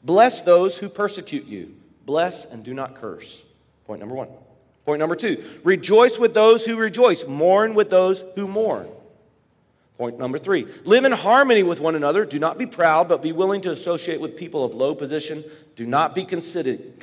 Bless 0.03 0.41
those 0.41 0.79
who 0.79 0.89
persecute 0.89 1.45
you. 1.45 1.77
Bless 2.07 2.47
and 2.47 2.65
do 2.65 2.73
not 2.73 2.95
curse. 2.95 3.45
Point 3.87 4.01
number 4.01 4.15
one. 4.15 4.29
Point 4.85 4.99
number 4.99 5.15
two 5.15 5.43
rejoice 5.65 6.19
with 6.19 6.35
those 6.35 6.65
who 6.65 6.77
rejoice, 6.77 7.27
mourn 7.27 7.75
with 7.75 7.91
those 7.91 8.25
who 8.35 8.49
mourn. 8.49 8.89
Point 9.99 10.19
number 10.19 10.39
three 10.39 10.67
live 10.85 11.05
in 11.05 11.13
harmony 11.13 11.63
with 11.63 11.79
one 11.79 11.95
another. 11.95 12.25
Do 12.25 12.39
not 12.39 12.59
be 12.59 12.67
proud, 12.67 13.09
but 13.09 13.23
be 13.23 13.33
willing 13.33 13.61
to 13.63 13.71
associate 13.71 14.21
with 14.21 14.37
people 14.37 14.65
of 14.65 14.75
low 14.75 14.95
position. 14.95 15.45
Do 15.77 15.87
not 15.87 16.15
be 16.15 16.25
conceited. 16.25 16.99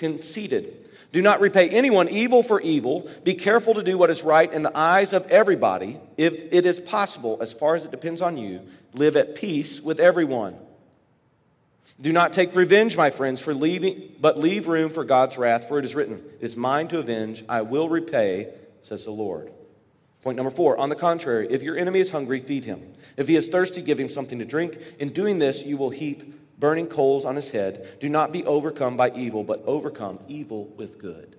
Do 1.12 1.22
not 1.22 1.40
repay 1.40 1.70
anyone 1.70 2.08
evil 2.10 2.44
for 2.44 2.62
evil. 2.62 3.10
Be 3.24 3.34
careful 3.34 3.74
to 3.76 3.84
do 3.84 3.98
what 3.98 4.10
is 4.12 4.22
right 4.22 4.52
in 4.52 4.62
the 4.62 4.78
eyes 4.78 5.14
of 5.14 5.26
everybody. 5.28 6.00
If 6.18 6.54
it 6.54 6.66
is 6.66 6.80
possible, 6.80 7.40
as 7.42 7.52
far 7.52 7.74
as 7.76 7.86
it 7.86 7.92
depends 7.92 8.22
on 8.22 8.38
you, 8.38 8.62
live 8.94 9.16
at 9.16 9.34
peace 9.34 9.82
with 9.82 10.00
everyone. 10.00 10.56
Do 12.02 12.14
not 12.14 12.32
take 12.32 12.56
revenge, 12.56 12.96
my 12.96 13.10
friends, 13.10 13.42
for 13.42 13.54
leaving, 13.54 14.14
but 14.22 14.38
leave 14.38 14.68
room 14.68 14.90
for 14.90 15.04
God's 15.04 15.38
wrath, 15.38 15.68
for 15.68 15.80
it 15.80 15.86
is 15.86 15.96
written, 15.96 16.24
It 16.40 16.46
is 16.46 16.56
mine 16.56 16.88
to 16.90 17.00
avenge, 17.00 17.44
I 17.50 17.62
will 17.62 17.90
repay, 17.90 18.54
says 18.82 19.04
the 19.04 19.12
Lord. 19.12 19.52
Point 20.22 20.38
number 20.38 20.52
four, 20.52 20.78
on 20.78 20.90
the 20.90 20.96
contrary, 20.96 21.48
if 21.50 21.64
your 21.64 21.78
enemy 21.78 22.00
is 22.00 22.10
hungry, 22.10 22.40
feed 22.40 22.66
him. 22.66 22.94
If 23.18 23.28
he 23.28 23.36
is 23.36 23.48
thirsty, 23.48 23.82
give 23.82 24.00
him 24.00 24.10
something 24.10 24.40
to 24.40 24.46
drink. 24.46 24.78
In 25.00 25.10
doing 25.10 25.40
this, 25.40 25.64
you 25.64 25.78
will 25.78 25.90
heap 25.90 26.60
burning 26.60 26.88
coals 26.88 27.24
on 27.24 27.36
his 27.36 27.50
head. 27.50 28.00
Do 28.00 28.10
not 28.10 28.34
be 28.34 28.46
overcome 28.46 28.98
by 28.98 29.12
evil, 29.12 29.44
but 29.44 29.64
overcome 29.66 30.20
evil 30.28 30.66
with 30.78 31.00
good. 31.00 31.38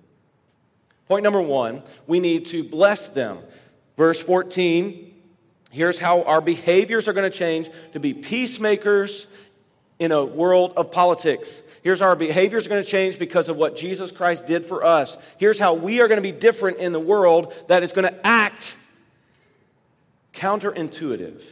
Point 1.07 1.23
number 1.23 1.41
one, 1.41 1.83
we 2.07 2.19
need 2.19 2.45
to 2.47 2.63
bless 2.63 3.07
them. 3.07 3.39
Verse 3.97 4.23
14, 4.23 5.13
here's 5.71 5.99
how 5.99 6.23
our 6.23 6.41
behaviors 6.41 7.07
are 7.07 7.13
going 7.13 7.29
to 7.29 7.37
change 7.37 7.69
to 7.93 7.99
be 7.99 8.13
peacemakers 8.13 9.27
in 10.01 10.11
a 10.11 10.25
world 10.25 10.73
of 10.77 10.89
politics. 10.89 11.61
Here's 11.83 12.01
our 12.01 12.15
behaviors 12.15 12.65
are 12.65 12.69
going 12.71 12.83
to 12.83 12.89
change 12.89 13.19
because 13.19 13.49
of 13.49 13.55
what 13.55 13.75
Jesus 13.75 14.11
Christ 14.11 14.47
did 14.47 14.65
for 14.65 14.83
us. 14.83 15.15
Here's 15.37 15.59
how 15.59 15.75
we 15.75 16.01
are 16.01 16.07
going 16.07 16.17
to 16.17 16.23
be 16.23 16.31
different 16.31 16.79
in 16.79 16.91
the 16.91 16.99
world 16.99 17.53
that 17.67 17.83
is 17.83 17.93
going 17.93 18.11
to 18.11 18.27
act 18.27 18.75
counterintuitive. 20.33 21.43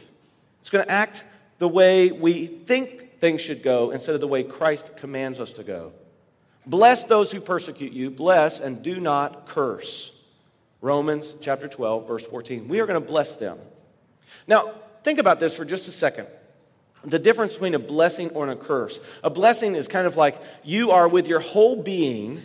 It's 0.58 0.68
going 0.68 0.84
to 0.84 0.90
act 0.90 1.22
the 1.58 1.68
way 1.68 2.10
we 2.10 2.46
think 2.46 3.20
things 3.20 3.40
should 3.40 3.62
go 3.62 3.92
instead 3.92 4.16
of 4.16 4.20
the 4.20 4.26
way 4.26 4.42
Christ 4.42 4.96
commands 4.96 5.38
us 5.38 5.52
to 5.52 5.62
go. 5.62 5.92
Bless 6.66 7.04
those 7.04 7.30
who 7.30 7.40
persecute 7.40 7.92
you, 7.92 8.10
bless 8.10 8.58
and 8.58 8.82
do 8.82 8.98
not 8.98 9.46
curse. 9.46 10.24
Romans 10.80 11.36
chapter 11.40 11.68
12, 11.68 12.08
verse 12.08 12.26
14. 12.26 12.66
We 12.66 12.80
are 12.80 12.86
going 12.86 13.00
to 13.00 13.06
bless 13.06 13.36
them. 13.36 13.58
Now, 14.48 14.72
think 15.04 15.20
about 15.20 15.38
this 15.38 15.54
for 15.54 15.64
just 15.64 15.86
a 15.86 15.92
second 15.92 16.26
the 17.02 17.18
difference 17.18 17.54
between 17.54 17.74
a 17.74 17.78
blessing 17.78 18.30
or 18.30 18.48
a 18.48 18.56
curse. 18.56 19.00
A 19.22 19.30
blessing 19.30 19.74
is 19.74 19.88
kind 19.88 20.06
of 20.06 20.16
like 20.16 20.40
you 20.62 20.90
are 20.90 21.08
with 21.08 21.26
your 21.26 21.40
whole 21.40 21.82
being 21.82 22.40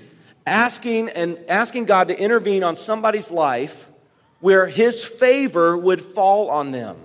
asking 0.46 1.10
and 1.10 1.40
asking 1.48 1.86
God 1.86 2.08
to 2.10 2.20
intervene 2.20 2.64
on 2.64 2.76
somebody's 2.76 3.32
life 3.32 3.88
where 4.40 4.68
his 4.68 5.04
favor 5.04 5.76
would 5.76 6.02
fall 6.02 6.50
on 6.50 6.72
them. 6.72 6.98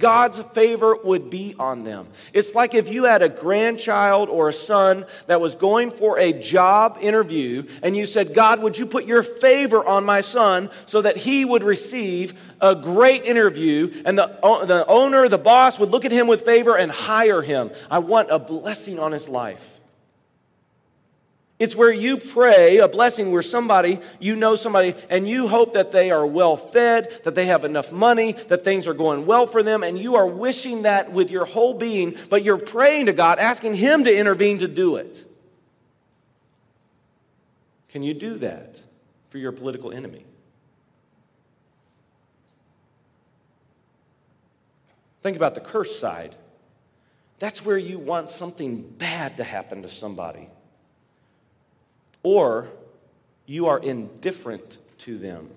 God's 0.00 0.38
favor 0.38 0.96
would 0.96 1.30
be 1.30 1.54
on 1.58 1.84
them. 1.84 2.08
It's 2.32 2.54
like 2.54 2.74
if 2.74 2.88
you 2.88 3.04
had 3.04 3.22
a 3.22 3.28
grandchild 3.28 4.28
or 4.28 4.48
a 4.48 4.52
son 4.52 5.06
that 5.26 5.40
was 5.40 5.54
going 5.54 5.90
for 5.90 6.18
a 6.18 6.32
job 6.32 6.98
interview 7.00 7.64
and 7.82 7.96
you 7.96 8.06
said, 8.06 8.34
God, 8.34 8.62
would 8.62 8.78
you 8.78 8.86
put 8.86 9.04
your 9.04 9.22
favor 9.22 9.84
on 9.84 10.04
my 10.04 10.22
son 10.22 10.70
so 10.86 11.02
that 11.02 11.16
he 11.16 11.44
would 11.44 11.62
receive 11.62 12.34
a 12.60 12.74
great 12.74 13.24
interview 13.24 14.02
and 14.04 14.18
the, 14.18 14.26
the 14.66 14.84
owner, 14.88 15.28
the 15.28 15.38
boss 15.38 15.78
would 15.78 15.90
look 15.90 16.04
at 16.04 16.12
him 16.12 16.26
with 16.26 16.44
favor 16.44 16.76
and 16.76 16.90
hire 16.90 17.42
him? 17.42 17.70
I 17.90 18.00
want 18.00 18.30
a 18.30 18.38
blessing 18.38 18.98
on 18.98 19.12
his 19.12 19.28
life. 19.28 19.79
It's 21.60 21.76
where 21.76 21.92
you 21.92 22.16
pray 22.16 22.78
a 22.78 22.88
blessing 22.88 23.32
where 23.32 23.42
somebody, 23.42 24.00
you 24.18 24.34
know 24.34 24.56
somebody, 24.56 24.94
and 25.10 25.28
you 25.28 25.46
hope 25.46 25.74
that 25.74 25.92
they 25.92 26.10
are 26.10 26.26
well 26.26 26.56
fed, 26.56 27.20
that 27.24 27.34
they 27.34 27.44
have 27.46 27.66
enough 27.66 27.92
money, 27.92 28.32
that 28.32 28.64
things 28.64 28.88
are 28.88 28.94
going 28.94 29.26
well 29.26 29.46
for 29.46 29.62
them, 29.62 29.82
and 29.82 29.98
you 29.98 30.14
are 30.14 30.26
wishing 30.26 30.82
that 30.82 31.12
with 31.12 31.30
your 31.30 31.44
whole 31.44 31.74
being, 31.74 32.16
but 32.30 32.42
you're 32.42 32.56
praying 32.56 33.06
to 33.06 33.12
God, 33.12 33.38
asking 33.38 33.74
Him 33.74 34.04
to 34.04 34.16
intervene 34.16 34.60
to 34.60 34.68
do 34.68 34.96
it. 34.96 35.22
Can 37.90 38.02
you 38.02 38.14
do 38.14 38.38
that 38.38 38.82
for 39.28 39.36
your 39.36 39.52
political 39.52 39.92
enemy? 39.92 40.24
Think 45.20 45.36
about 45.36 45.54
the 45.54 45.60
curse 45.60 45.98
side. 45.98 46.36
That's 47.38 47.62
where 47.62 47.76
you 47.76 47.98
want 47.98 48.30
something 48.30 48.80
bad 48.80 49.36
to 49.36 49.44
happen 49.44 49.82
to 49.82 49.90
somebody. 49.90 50.48
Or 52.22 52.66
you 53.46 53.66
are 53.66 53.78
indifferent 53.78 54.78
to 54.98 55.18
them. 55.18 55.50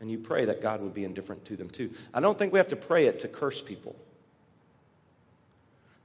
And 0.00 0.10
you 0.10 0.18
pray 0.18 0.44
that 0.44 0.60
God 0.60 0.82
would 0.82 0.94
be 0.94 1.04
indifferent 1.04 1.44
to 1.46 1.56
them 1.56 1.70
too. 1.70 1.92
I 2.12 2.20
don't 2.20 2.38
think 2.38 2.52
we 2.52 2.58
have 2.58 2.68
to 2.68 2.76
pray 2.76 3.06
it 3.06 3.20
to 3.20 3.28
curse 3.28 3.62
people. 3.62 3.96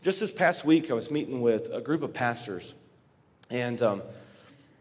Just 0.03 0.19
this 0.19 0.31
past 0.31 0.65
week, 0.65 0.89
I 0.89 0.93
was 0.93 1.11
meeting 1.11 1.41
with 1.41 1.71
a 1.71 1.81
group 1.81 2.01
of 2.01 2.11
pastors, 2.11 2.73
and 3.51 3.79
um, 3.83 4.01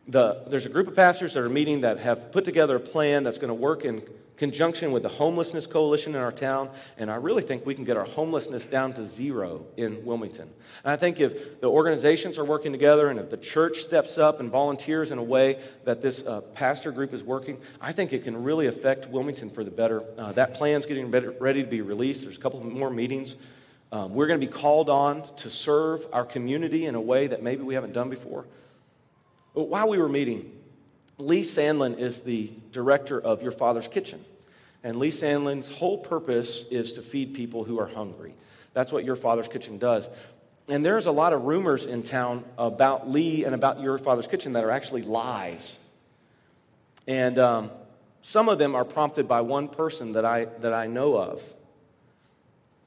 the, 0.08 0.42
there's 0.46 0.64
a 0.64 0.70
group 0.70 0.88
of 0.88 0.96
pastors 0.96 1.34
that 1.34 1.42
are 1.42 1.48
meeting 1.48 1.82
that 1.82 1.98
have 1.98 2.32
put 2.32 2.44
together 2.44 2.76
a 2.76 2.80
plan 2.80 3.22
that's 3.22 3.36
going 3.36 3.48
to 3.48 3.54
work 3.54 3.84
in 3.84 4.02
conjunction 4.40 4.90
with 4.90 5.02
the 5.02 5.09
homelessness 5.11 5.66
coalition 5.66 6.14
in 6.14 6.20
our 6.23 6.32
town, 6.32 6.70
and 6.97 7.11
I 7.11 7.16
really 7.16 7.42
think 7.42 7.66
we 7.66 7.75
can 7.75 7.85
get 7.85 7.99
our 7.99 8.06
homelessness 8.06 8.66
down 8.66 8.94
to 8.94 9.04
zero 9.04 9.66
in 9.76 10.02
Wilmington. 10.02 10.49
And 10.82 10.90
I 10.90 10.97
think 10.97 11.20
if 11.20 11.61
the 11.61 11.68
organizations 11.68 12.38
are 12.38 12.44
working 12.44 12.73
together 12.73 13.09
and 13.09 13.20
if 13.20 13.28
the 13.28 13.37
church 13.37 13.80
steps 13.80 14.16
up 14.16 14.40
and 14.40 14.50
volunteers 14.50 15.11
in 15.11 15.18
a 15.18 15.23
way 15.23 15.61
that 15.85 16.00
this 16.00 16.25
uh, 16.26 16.40
pastor 16.40 16.90
group 16.90 17.12
is 17.12 17.23
working, 17.23 17.59
I 17.82 17.92
think 17.92 18.14
it 18.14 18.25
can 18.25 18.42
really 18.42 18.66
affect 18.66 19.11
Wilmington 19.11 19.50
for 19.50 19.62
the 19.62 19.70
better. 19.70 20.02
Uh, 20.16 20.32
that 20.32 20.54
plan's 20.54 20.87
getting 20.87 21.11
ready 21.11 21.62
to 21.62 21.68
be 21.68 21.82
released. 21.82 22.23
There's 22.23 22.38
a 22.38 22.40
couple 22.40 22.64
more 22.64 22.88
meetings. 22.88 23.37
Um, 23.92 24.14
we're 24.14 24.26
going 24.26 24.40
to 24.40 24.47
be 24.47 24.50
called 24.50 24.88
on 24.88 25.23
to 25.37 25.50
serve 25.50 26.06
our 26.14 26.25
community 26.25 26.87
in 26.87 26.94
a 26.94 27.00
way 27.00 27.26
that 27.26 27.42
maybe 27.42 27.62
we 27.62 27.75
haven't 27.75 27.92
done 27.92 28.09
before. 28.09 28.47
But 29.54 29.64
while 29.64 29.87
we 29.87 29.99
were 29.99 30.09
meeting, 30.09 30.50
Lee 31.20 31.42
Sandlin 31.42 31.98
is 31.98 32.20
the 32.20 32.50
director 32.72 33.20
of 33.20 33.42
Your 33.42 33.52
Father's 33.52 33.88
Kitchen. 33.88 34.24
And 34.82 34.96
Lee 34.96 35.08
Sandlin's 35.08 35.68
whole 35.68 35.98
purpose 35.98 36.64
is 36.70 36.94
to 36.94 37.02
feed 37.02 37.34
people 37.34 37.64
who 37.64 37.78
are 37.78 37.86
hungry. 37.86 38.34
That's 38.72 38.90
what 38.90 39.04
Your 39.04 39.16
Father's 39.16 39.48
Kitchen 39.48 39.78
does. 39.78 40.08
And 40.68 40.84
there's 40.84 41.06
a 41.06 41.12
lot 41.12 41.32
of 41.32 41.44
rumors 41.44 41.86
in 41.86 42.02
town 42.02 42.44
about 42.56 43.10
Lee 43.10 43.44
and 43.44 43.54
about 43.54 43.80
Your 43.80 43.98
Father's 43.98 44.26
Kitchen 44.26 44.54
that 44.54 44.64
are 44.64 44.70
actually 44.70 45.02
lies. 45.02 45.76
And 47.06 47.38
um, 47.38 47.70
some 48.22 48.48
of 48.48 48.58
them 48.58 48.74
are 48.74 48.84
prompted 48.84 49.28
by 49.28 49.42
one 49.42 49.68
person 49.68 50.12
that 50.12 50.24
I, 50.24 50.46
that 50.60 50.72
I 50.72 50.86
know 50.86 51.16
of. 51.16 51.42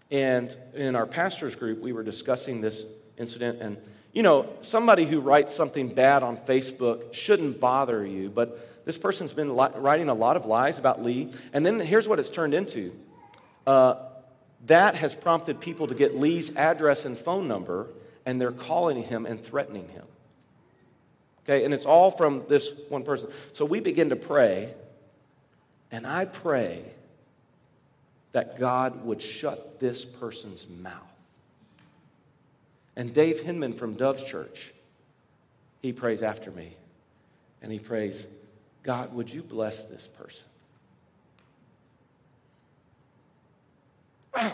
And 0.10 0.56
in 0.74 0.96
our 0.96 1.06
pastor's 1.06 1.56
group, 1.56 1.82
we 1.82 1.92
were 1.92 2.04
discussing 2.04 2.62
this 2.62 2.86
incident. 3.18 3.62
And, 3.62 3.78
you 4.14 4.22
know, 4.22 4.48
somebody 4.62 5.06
who 5.06 5.20
writes 5.20 5.54
something 5.54 5.88
bad 5.88 6.24
on 6.24 6.38
Facebook 6.38 7.14
shouldn't 7.14 7.60
bother 7.60 8.06
you, 8.06 8.30
but 8.30 8.86
this 8.86 8.98
person's 8.98 9.34
been 9.34 9.52
writing 9.56 10.08
a 10.08 10.14
lot 10.14 10.38
of 10.38 10.46
lies 10.46 10.78
about 10.78 11.02
Lee. 11.04 11.32
And 11.52 11.66
then 11.66 11.80
here's 11.80 12.08
what 12.08 12.20
it's 12.20 12.30
turned 12.30 12.54
into 12.54 12.94
uh, 13.66 13.96
that 14.68 14.96
has 14.96 15.16
prompted 15.16 15.60
people 15.60 15.88
to 15.88 15.96
get 15.96 16.16
Lee's 16.16 16.56
address 16.56 17.06
and 17.06 17.18
phone 17.18 17.48
number, 17.48 17.88
and 18.26 18.40
they're 18.40 18.52
calling 18.52 19.02
him 19.02 19.26
and 19.26 19.40
threatening 19.40 19.88
him. 19.90 20.06
Okay, 21.44 21.66
and 21.66 21.74
it's 21.74 21.86
all 21.86 22.10
from 22.10 22.46
this 22.48 22.72
one 22.90 23.04
person. 23.04 23.30
So 23.52 23.66
we 23.66 23.82
begin 23.82 24.10
to 24.10 24.16
pray, 24.16 24.74
and 25.92 26.08
I 26.08 26.26
pray 26.26 26.84
that 28.32 28.58
God 28.58 29.04
would 29.06 29.22
shut 29.22 29.80
this 29.80 30.06
person's 30.06 30.68
mouth. 30.70 31.13
And 32.96 33.14
Dave 33.14 33.42
Hinman 33.42 33.74
from 33.74 33.96
Dove's 33.96 34.24
Church, 34.24 34.74
he 35.82 35.92
prays 35.92 36.22
after 36.22 36.52
me, 36.52 36.76
and 37.62 37.72
he 37.72 37.80
prays, 37.80 38.28
God, 38.84 39.14
would 39.14 39.34
you 39.34 39.42
bless 39.42 39.86
this 39.86 40.08
person? 40.08 40.50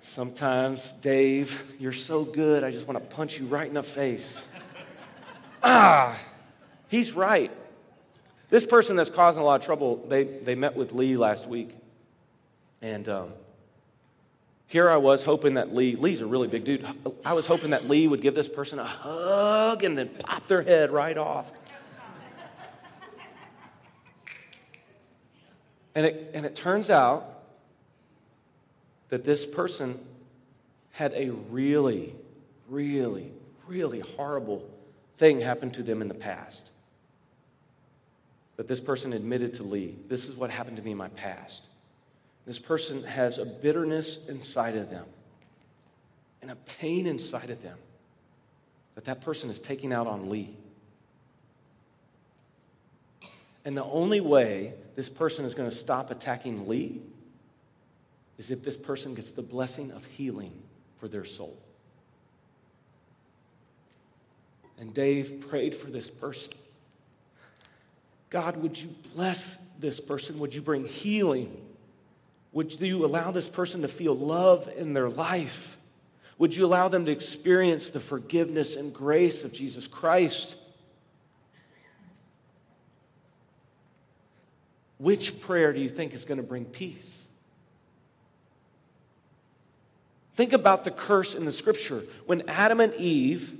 Sometimes, 0.00 0.92
Dave, 1.00 1.62
you're 1.78 1.92
so 1.92 2.24
good, 2.24 2.64
I 2.64 2.70
just 2.70 2.88
want 2.88 2.98
to 2.98 3.14
punch 3.14 3.38
you 3.38 3.46
right 3.46 3.68
in 3.68 3.74
the 3.74 3.82
face. 3.82 4.46
ah, 5.62 6.18
he's 6.88 7.12
right. 7.12 7.52
This 8.50 8.66
person 8.66 8.96
that's 8.96 9.10
causing 9.10 9.42
a 9.42 9.46
lot 9.46 9.60
of 9.60 9.66
trouble, 9.66 10.04
they, 10.08 10.24
they 10.24 10.54
met 10.54 10.74
with 10.74 10.92
Lee 10.92 11.16
last 11.16 11.46
week. 11.46 11.76
And 12.80 13.08
um, 13.08 13.32
here 14.68 14.90
I 14.90 14.98
was 14.98 15.22
hoping 15.22 15.54
that 15.54 15.74
Lee, 15.74 15.96
Lee's 15.96 16.20
a 16.20 16.26
really 16.26 16.46
big 16.46 16.64
dude. 16.64 16.86
I 17.24 17.32
was 17.32 17.46
hoping 17.46 17.70
that 17.70 17.88
Lee 17.88 18.06
would 18.06 18.20
give 18.20 18.34
this 18.34 18.48
person 18.48 18.78
a 18.78 18.84
hug 18.84 19.82
and 19.82 19.96
then 19.96 20.10
pop 20.10 20.46
their 20.46 20.60
head 20.60 20.90
right 20.90 21.16
off. 21.16 21.50
And 25.94 26.04
it, 26.04 26.30
and 26.34 26.44
it 26.44 26.54
turns 26.54 26.90
out 26.90 27.24
that 29.08 29.24
this 29.24 29.46
person 29.46 29.98
had 30.92 31.14
a 31.14 31.30
really, 31.30 32.14
really, 32.68 33.32
really 33.66 34.00
horrible 34.00 34.68
thing 35.16 35.40
happen 35.40 35.70
to 35.70 35.82
them 35.82 36.02
in 36.02 36.08
the 36.08 36.14
past. 36.14 36.72
That 38.56 38.68
this 38.68 38.82
person 38.82 39.14
admitted 39.14 39.54
to 39.54 39.62
Lee, 39.62 39.96
this 40.08 40.28
is 40.28 40.36
what 40.36 40.50
happened 40.50 40.76
to 40.76 40.82
me 40.82 40.90
in 40.90 40.98
my 40.98 41.08
past. 41.08 41.68
This 42.48 42.58
person 42.58 43.02
has 43.02 43.36
a 43.36 43.44
bitterness 43.44 44.26
inside 44.26 44.74
of 44.74 44.88
them 44.88 45.04
and 46.40 46.50
a 46.50 46.56
pain 46.56 47.06
inside 47.06 47.50
of 47.50 47.62
them 47.62 47.76
that 48.94 49.04
that 49.04 49.20
person 49.20 49.50
is 49.50 49.60
taking 49.60 49.92
out 49.92 50.06
on 50.06 50.30
Lee. 50.30 50.56
And 53.66 53.76
the 53.76 53.84
only 53.84 54.22
way 54.22 54.72
this 54.96 55.10
person 55.10 55.44
is 55.44 55.54
going 55.54 55.68
to 55.68 55.76
stop 55.76 56.10
attacking 56.10 56.66
Lee 56.66 57.02
is 58.38 58.50
if 58.50 58.62
this 58.62 58.78
person 58.78 59.12
gets 59.12 59.32
the 59.32 59.42
blessing 59.42 59.90
of 59.90 60.06
healing 60.06 60.54
for 60.96 61.06
their 61.06 61.26
soul. 61.26 61.54
And 64.78 64.94
Dave 64.94 65.44
prayed 65.50 65.74
for 65.74 65.90
this 65.90 66.08
person. 66.08 66.54
God, 68.30 68.56
would 68.56 68.80
you 68.80 68.88
bless 69.14 69.58
this 69.78 70.00
person? 70.00 70.38
Would 70.38 70.54
you 70.54 70.62
bring 70.62 70.86
healing? 70.86 71.66
Would 72.52 72.80
you 72.80 73.04
allow 73.04 73.30
this 73.30 73.48
person 73.48 73.82
to 73.82 73.88
feel 73.88 74.16
love 74.16 74.68
in 74.76 74.94
their 74.94 75.08
life? 75.10 75.76
Would 76.38 76.56
you 76.56 76.64
allow 76.64 76.88
them 76.88 77.04
to 77.06 77.12
experience 77.12 77.90
the 77.90 78.00
forgiveness 78.00 78.76
and 78.76 78.92
grace 78.92 79.44
of 79.44 79.52
Jesus 79.52 79.86
Christ? 79.86 80.56
Which 84.98 85.40
prayer 85.40 85.72
do 85.72 85.80
you 85.80 85.88
think 85.88 86.14
is 86.14 86.24
going 86.24 86.38
to 86.38 86.46
bring 86.46 86.64
peace? 86.64 87.26
Think 90.36 90.52
about 90.52 90.84
the 90.84 90.90
curse 90.90 91.34
in 91.34 91.44
the 91.44 91.52
scripture. 91.52 92.04
When 92.26 92.48
Adam 92.48 92.80
and 92.80 92.94
Eve 92.94 93.52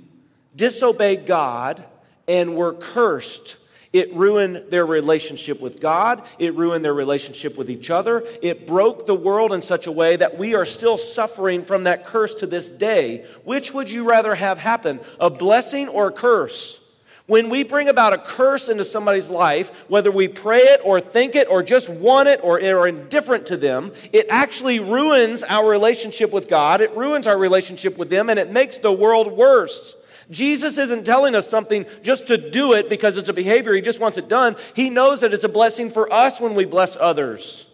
disobeyed 0.55 1.25
God 1.25 1.83
and 2.27 2.55
were 2.55 2.73
cursed, 2.73 3.57
it 3.91 4.13
ruined 4.13 4.65
their 4.69 4.85
relationship 4.85 5.59
with 5.59 5.81
God. 5.81 6.23
It 6.37 6.53
ruined 6.55 6.85
their 6.85 6.93
relationship 6.93 7.57
with 7.57 7.71
each 7.71 7.89
other. 7.89 8.23
It 8.41 8.67
broke 8.67 9.07
the 9.07 9.15
world 9.15 9.51
in 9.51 9.63
such 9.63 9.87
a 9.87 9.91
way 9.91 10.15
that 10.15 10.37
we 10.37 10.53
are 10.53 10.65
still 10.65 10.97
suffering 10.97 11.63
from 11.63 11.85
that 11.85 12.05
curse 12.05 12.35
to 12.35 12.45
this 12.45 12.69
day. 12.69 13.25
Which 13.43 13.73
would 13.73 13.89
you 13.89 14.03
rather 14.03 14.35
have 14.35 14.59
happen, 14.59 14.99
a 15.19 15.31
blessing 15.31 15.87
or 15.87 16.07
a 16.07 16.11
curse? 16.11 16.85
When 17.25 17.49
we 17.49 17.63
bring 17.63 17.89
about 17.89 18.13
a 18.13 18.17
curse 18.17 18.69
into 18.69 18.83
somebody's 18.83 19.29
life, 19.29 19.69
whether 19.87 20.11
we 20.11 20.27
pray 20.27 20.61
it 20.61 20.81
or 20.83 20.99
think 20.99 21.35
it 21.35 21.47
or 21.47 21.61
just 21.61 21.87
want 21.87 22.27
it 22.27 22.39
or 22.43 22.59
are 22.59 22.87
indifferent 22.87 23.45
to 23.47 23.57
them, 23.57 23.91
it 24.11 24.25
actually 24.29 24.79
ruins 24.79 25.43
our 25.43 25.67
relationship 25.69 26.31
with 26.31 26.47
God. 26.47 26.81
It 26.81 26.95
ruins 26.95 27.27
our 27.27 27.37
relationship 27.37 27.99
with 27.99 28.09
them 28.09 28.29
and 28.29 28.39
it 28.39 28.51
makes 28.51 28.79
the 28.79 28.91
world 28.91 29.31
worse. 29.31 29.95
Jesus 30.29 30.77
isn't 30.77 31.05
telling 31.05 31.33
us 31.33 31.49
something 31.49 31.85
just 32.03 32.27
to 32.27 32.37
do 32.37 32.73
it 32.73 32.89
because 32.89 33.17
it's 33.17 33.29
a 33.29 33.33
behavior. 33.33 33.73
He 33.73 33.81
just 33.81 33.99
wants 33.99 34.17
it 34.17 34.27
done. 34.27 34.55
He 34.75 34.89
knows 34.89 35.21
that 35.21 35.33
it's 35.33 35.43
a 35.43 35.49
blessing 35.49 35.89
for 35.89 36.11
us 36.11 36.39
when 36.39 36.53
we 36.53 36.65
bless 36.65 36.95
others. 36.95 37.65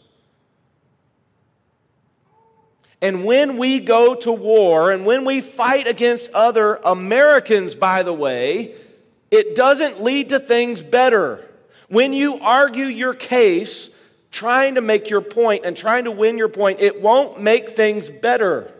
And 3.01 3.25
when 3.25 3.57
we 3.57 3.81
go 3.81 4.15
to 4.15 4.31
war 4.31 4.91
and 4.91 5.05
when 5.05 5.25
we 5.25 5.41
fight 5.41 5.85
against 5.85 6.31
other 6.31 6.75
Americans, 6.77 7.75
by 7.75 8.03
the 8.03 8.13
way, 8.13 8.73
it 9.29 9.55
doesn't 9.55 10.01
lead 10.01 10.29
to 10.29 10.39
things 10.39 10.81
better. 10.81 11.45
When 11.89 12.13
you 12.13 12.39
argue 12.39 12.85
your 12.85 13.13
case, 13.13 13.89
trying 14.31 14.75
to 14.75 14.81
make 14.81 15.09
your 15.09 15.21
point 15.21 15.65
and 15.65 15.75
trying 15.75 16.05
to 16.05 16.11
win 16.11 16.37
your 16.37 16.49
point, 16.49 16.79
it 16.79 17.01
won't 17.01 17.41
make 17.41 17.69
things 17.69 18.09
better. 18.09 18.73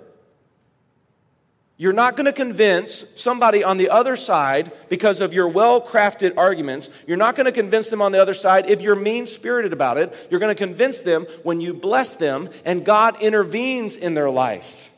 You're 1.77 1.93
not 1.93 2.15
going 2.15 2.25
to 2.25 2.33
convince 2.33 3.03
somebody 3.15 3.61
on 3.63 3.77
the 3.77 3.89
other 3.89 4.15
side 4.15 4.71
because 4.87 5.19
of 5.19 5.33
your 5.33 5.49
well 5.49 5.81
crafted 5.81 6.37
arguments. 6.37 6.89
You're 7.05 7.17
not 7.17 7.35
going 7.35 7.45
to 7.45 7.51
convince 7.51 7.89
them 7.89 8.01
on 8.01 8.13
the 8.13 8.21
other 8.21 8.33
side 8.33 8.69
if 8.69 8.81
you're 8.81 8.95
mean 8.95 9.27
spirited 9.27 9.73
about 9.73 9.97
it. 9.97 10.15
You're 10.31 10.39
going 10.39 10.55
to 10.55 10.63
convince 10.63 11.01
them 11.01 11.25
when 11.43 11.59
you 11.59 11.73
bless 11.73 12.15
them 12.15 12.49
and 12.63 12.85
God 12.85 13.21
intervenes 13.21 13.97
in 13.97 14.13
their 14.13 14.29
life. 14.29 14.89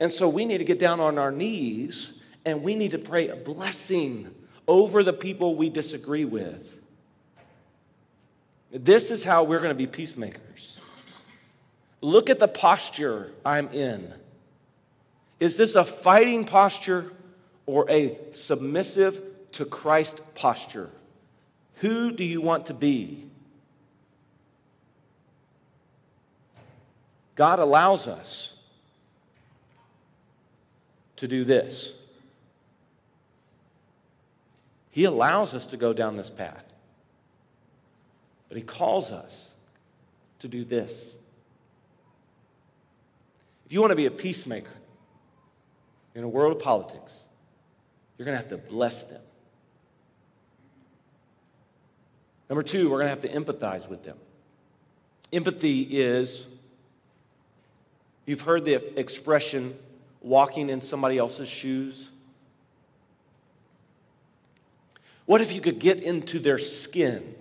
And 0.00 0.10
so 0.10 0.28
we 0.28 0.46
need 0.46 0.58
to 0.58 0.64
get 0.64 0.78
down 0.78 1.00
on 1.00 1.18
our 1.18 1.30
knees 1.30 2.22
and 2.46 2.62
we 2.62 2.74
need 2.74 2.92
to 2.92 2.98
pray 2.98 3.28
a 3.28 3.36
blessing 3.36 4.34
over 4.66 5.02
the 5.02 5.12
people 5.12 5.54
we 5.54 5.68
disagree 5.68 6.24
with. 6.24 6.78
This 8.70 9.10
is 9.10 9.22
how 9.22 9.44
we're 9.44 9.58
going 9.58 9.70
to 9.70 9.74
be 9.74 9.86
peacemakers. 9.86 10.80
Look 12.00 12.30
at 12.30 12.38
the 12.38 12.48
posture 12.48 13.32
I'm 13.44 13.68
in. 13.68 14.12
Is 15.38 15.56
this 15.56 15.74
a 15.74 15.84
fighting 15.84 16.44
posture 16.44 17.12
or 17.66 17.88
a 17.90 18.18
submissive 18.32 19.20
to 19.52 19.64
Christ 19.64 20.22
posture? 20.34 20.90
Who 21.76 22.12
do 22.12 22.24
you 22.24 22.40
want 22.40 22.66
to 22.66 22.74
be? 22.74 23.28
God 27.34 27.58
allows 27.58 28.06
us 28.06 28.54
to 31.16 31.28
do 31.28 31.44
this. 31.44 31.92
He 34.90 35.04
allows 35.04 35.52
us 35.52 35.66
to 35.66 35.76
go 35.76 35.92
down 35.92 36.16
this 36.16 36.30
path. 36.30 36.64
But 38.48 38.56
He 38.56 38.62
calls 38.62 39.12
us 39.12 39.54
to 40.38 40.48
do 40.48 40.64
this. 40.64 41.18
If 43.66 43.72
you 43.72 43.80
want 43.80 43.90
to 43.90 43.96
be 43.96 44.06
a 44.06 44.10
peacemaker, 44.10 44.70
in 46.16 46.24
a 46.24 46.28
world 46.28 46.56
of 46.56 46.62
politics, 46.62 47.26
you're 48.16 48.24
going 48.24 48.36
to 48.36 48.42
have 48.42 48.48
to 48.50 48.56
bless 48.56 49.02
them. 49.04 49.20
Number 52.48 52.62
two, 52.62 52.88
we're 52.88 52.98
going 52.98 53.14
to 53.14 53.28
have 53.28 53.46
to 53.46 53.52
empathize 53.52 53.88
with 53.88 54.02
them. 54.02 54.16
Empathy 55.32 55.82
is, 55.82 56.46
you've 58.24 58.40
heard 58.40 58.64
the 58.64 58.98
expression, 58.98 59.76
walking 60.22 60.70
in 60.70 60.80
somebody 60.80 61.18
else's 61.18 61.48
shoes. 61.48 62.08
What 65.26 65.40
if 65.40 65.52
you 65.52 65.60
could 65.60 65.78
get 65.78 66.02
into 66.02 66.38
their 66.38 66.58
skin 66.58 67.34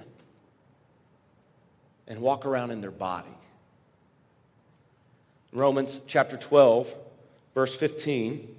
and 2.08 2.20
walk 2.20 2.46
around 2.46 2.72
in 2.72 2.82
their 2.82 2.92
body? 2.92 3.30
Romans 5.54 6.02
chapter 6.08 6.36
12, 6.36 6.94
verse 7.54 7.76
15 7.78 8.55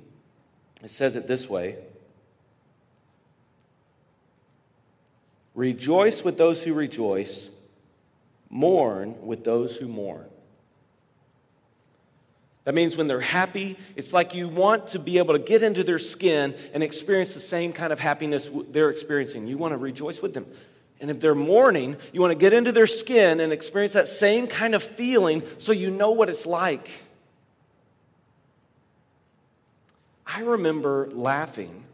it 0.82 0.90
says 0.90 1.16
it 1.16 1.26
this 1.26 1.48
way 1.48 1.76
Rejoice 5.54 6.22
with 6.22 6.36
those 6.36 6.62
who 6.62 6.74
rejoice, 6.74 7.50
mourn 8.50 9.16
with 9.26 9.42
those 9.42 9.74
who 9.74 9.88
mourn. 9.88 10.26
That 12.64 12.74
means 12.74 12.96
when 12.96 13.06
they're 13.06 13.20
happy, 13.20 13.78
it's 13.94 14.12
like 14.12 14.34
you 14.34 14.48
want 14.48 14.88
to 14.88 14.98
be 14.98 15.18
able 15.18 15.34
to 15.34 15.40
get 15.40 15.62
into 15.62 15.82
their 15.82 16.00
skin 16.00 16.54
and 16.74 16.82
experience 16.82 17.32
the 17.32 17.40
same 17.40 17.72
kind 17.72 17.92
of 17.92 18.00
happiness 18.00 18.50
they're 18.70 18.90
experiencing. 18.90 19.46
You 19.46 19.56
want 19.56 19.72
to 19.72 19.78
rejoice 19.78 20.20
with 20.20 20.34
them. 20.34 20.46
And 21.00 21.10
if 21.10 21.20
they're 21.20 21.34
mourning, 21.34 21.96
you 22.12 22.20
want 22.20 22.32
to 22.32 22.38
get 22.38 22.52
into 22.52 22.72
their 22.72 22.86
skin 22.86 23.40
and 23.40 23.52
experience 23.52 23.92
that 23.92 24.08
same 24.08 24.48
kind 24.48 24.74
of 24.74 24.82
feeling 24.82 25.42
so 25.58 25.72
you 25.72 25.90
know 25.90 26.10
what 26.10 26.28
it's 26.28 26.44
like. 26.44 27.02
I 30.26 30.40
remember 30.40 31.08
laughing, 31.12 31.84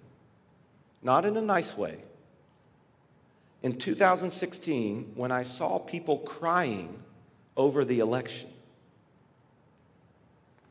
not 1.03 1.25
in 1.25 1.37
a 1.37 1.43
nice 1.43 1.77
way, 1.77 1.99
in 3.63 3.79
2016 3.79 5.13
when 5.15 5.31
I 5.31 5.43
saw 5.43 5.79
people 5.79 6.19
crying 6.19 7.03
over 7.57 7.85
the 7.85 8.01
election. 8.01 8.49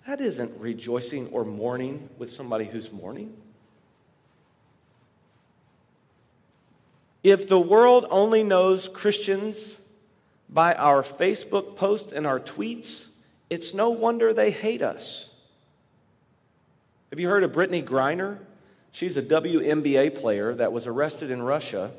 That 0.08 0.20
isn't 0.20 0.60
rejoicing 0.60 1.28
or 1.28 1.46
mourning 1.46 2.10
with 2.18 2.30
somebody 2.30 2.66
who's 2.66 2.92
mourning. 2.92 3.34
If 7.24 7.48
the 7.48 7.60
world 7.60 8.08
only 8.10 8.44
knows 8.44 8.90
Christians 8.90 9.80
by 10.50 10.74
our 10.74 11.04
Facebook 11.04 11.76
posts 11.76 12.12
and 12.12 12.26
our 12.26 12.40
tweets, 12.40 13.10
it's 13.50 13.76
no 13.76 13.92
wonder 13.92 14.34
they 14.34 14.50
hate 14.50 14.82
us. 14.82 15.31
Have 17.12 17.20
you 17.20 17.28
heard 17.28 17.44
of 17.44 17.52
Brittney 17.52 17.84
Griner? 17.84 18.40
She's 18.92 19.18
a 19.18 19.22
WNBA 19.22 20.20
player 20.20 20.56
that 20.56 20.72
was 20.72 20.88
arrested 20.88 21.30
in 21.30 21.42
Russia 21.42 21.92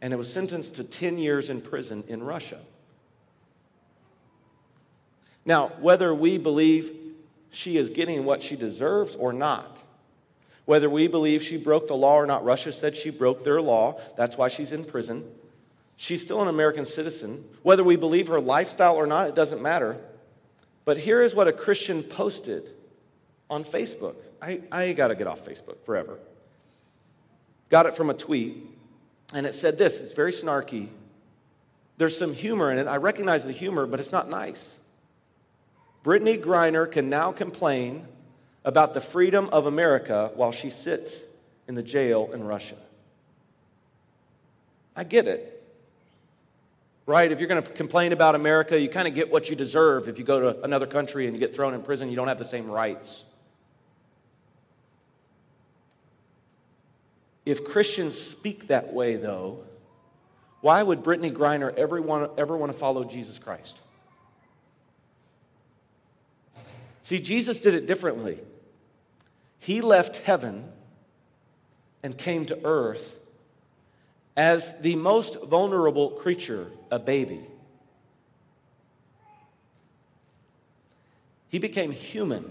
and 0.00 0.12
it 0.12 0.16
was 0.16 0.32
sentenced 0.32 0.76
to 0.76 0.84
10 0.84 1.18
years 1.18 1.50
in 1.50 1.60
prison 1.60 2.04
in 2.06 2.22
Russia. 2.22 2.60
Now, 5.44 5.68
whether 5.80 6.14
we 6.14 6.38
believe 6.38 6.92
she 7.50 7.76
is 7.78 7.90
getting 7.90 8.24
what 8.24 8.42
she 8.42 8.54
deserves 8.54 9.16
or 9.16 9.32
not, 9.32 9.82
whether 10.66 10.90
we 10.90 11.08
believe 11.08 11.42
she 11.42 11.56
broke 11.56 11.88
the 11.88 11.96
law 11.96 12.14
or 12.14 12.26
not, 12.26 12.44
Russia 12.44 12.70
said 12.70 12.94
she 12.94 13.10
broke 13.10 13.42
their 13.42 13.60
law. 13.60 13.98
That's 14.16 14.36
why 14.36 14.48
she's 14.48 14.72
in 14.72 14.84
prison. 14.84 15.24
She's 15.96 16.22
still 16.22 16.42
an 16.42 16.48
American 16.48 16.84
citizen. 16.84 17.42
Whether 17.62 17.82
we 17.82 17.96
believe 17.96 18.28
her 18.28 18.40
lifestyle 18.40 18.96
or 18.96 19.06
not, 19.06 19.28
it 19.28 19.34
doesn't 19.34 19.62
matter. 19.62 19.98
But 20.84 20.98
here 20.98 21.22
is 21.22 21.34
what 21.34 21.48
a 21.48 21.52
Christian 21.52 22.02
posted 22.02 22.70
on 23.50 23.64
Facebook. 23.64 24.16
I, 24.40 24.60
I 24.70 24.92
got 24.92 25.08
to 25.08 25.14
get 25.14 25.26
off 25.26 25.44
Facebook 25.44 25.84
forever. 25.84 26.18
Got 27.68 27.86
it 27.86 27.94
from 27.94 28.10
a 28.10 28.14
tweet, 28.14 28.64
and 29.34 29.46
it 29.46 29.54
said 29.54 29.78
this 29.78 30.00
it's 30.00 30.12
very 30.12 30.32
snarky. 30.32 30.88
There's 31.98 32.16
some 32.16 32.32
humor 32.32 32.70
in 32.70 32.78
it. 32.78 32.86
I 32.86 32.96
recognize 32.96 33.44
the 33.44 33.52
humor, 33.52 33.86
but 33.86 33.98
it's 33.98 34.12
not 34.12 34.30
nice. 34.30 34.78
Brittney 36.04 36.42
Griner 36.42 36.90
can 36.90 37.10
now 37.10 37.32
complain 37.32 38.06
about 38.64 38.94
the 38.94 39.00
freedom 39.00 39.48
of 39.50 39.66
America 39.66 40.30
while 40.34 40.52
she 40.52 40.70
sits 40.70 41.24
in 41.66 41.74
the 41.74 41.82
jail 41.82 42.30
in 42.32 42.44
Russia. 42.44 42.76
I 44.94 45.04
get 45.04 45.26
it. 45.26 45.54
Right? 47.06 47.32
If 47.32 47.40
you're 47.40 47.48
going 47.48 47.62
to 47.62 47.70
complain 47.70 48.12
about 48.12 48.34
America, 48.34 48.78
you 48.78 48.88
kind 48.88 49.08
of 49.08 49.14
get 49.14 49.30
what 49.30 49.48
you 49.48 49.56
deserve. 49.56 50.08
If 50.08 50.18
you 50.18 50.24
go 50.24 50.52
to 50.52 50.62
another 50.62 50.86
country 50.86 51.26
and 51.26 51.34
you 51.34 51.40
get 51.40 51.54
thrown 51.54 51.72
in 51.74 51.82
prison, 51.82 52.10
you 52.10 52.16
don't 52.16 52.28
have 52.28 52.38
the 52.38 52.44
same 52.44 52.70
rights. 52.70 53.24
If 57.48 57.64
Christians 57.64 58.20
speak 58.20 58.68
that 58.68 58.92
way, 58.92 59.16
though, 59.16 59.60
why 60.60 60.82
would 60.82 61.02
Brittney 61.02 61.32
Griner 61.32 61.74
ever 61.74 62.02
want, 62.02 62.38
ever 62.38 62.54
want 62.54 62.70
to 62.72 62.76
follow 62.76 63.04
Jesus 63.04 63.38
Christ? 63.38 63.80
See, 67.00 67.18
Jesus 67.18 67.62
did 67.62 67.72
it 67.72 67.86
differently. 67.86 68.38
He 69.58 69.80
left 69.80 70.18
heaven 70.18 70.70
and 72.02 72.18
came 72.18 72.44
to 72.46 72.64
earth 72.66 73.18
as 74.36 74.74
the 74.80 74.96
most 74.96 75.42
vulnerable 75.42 76.10
creature, 76.10 76.70
a 76.90 76.98
baby. 76.98 77.40
He 81.48 81.58
became 81.58 81.92
human 81.92 82.50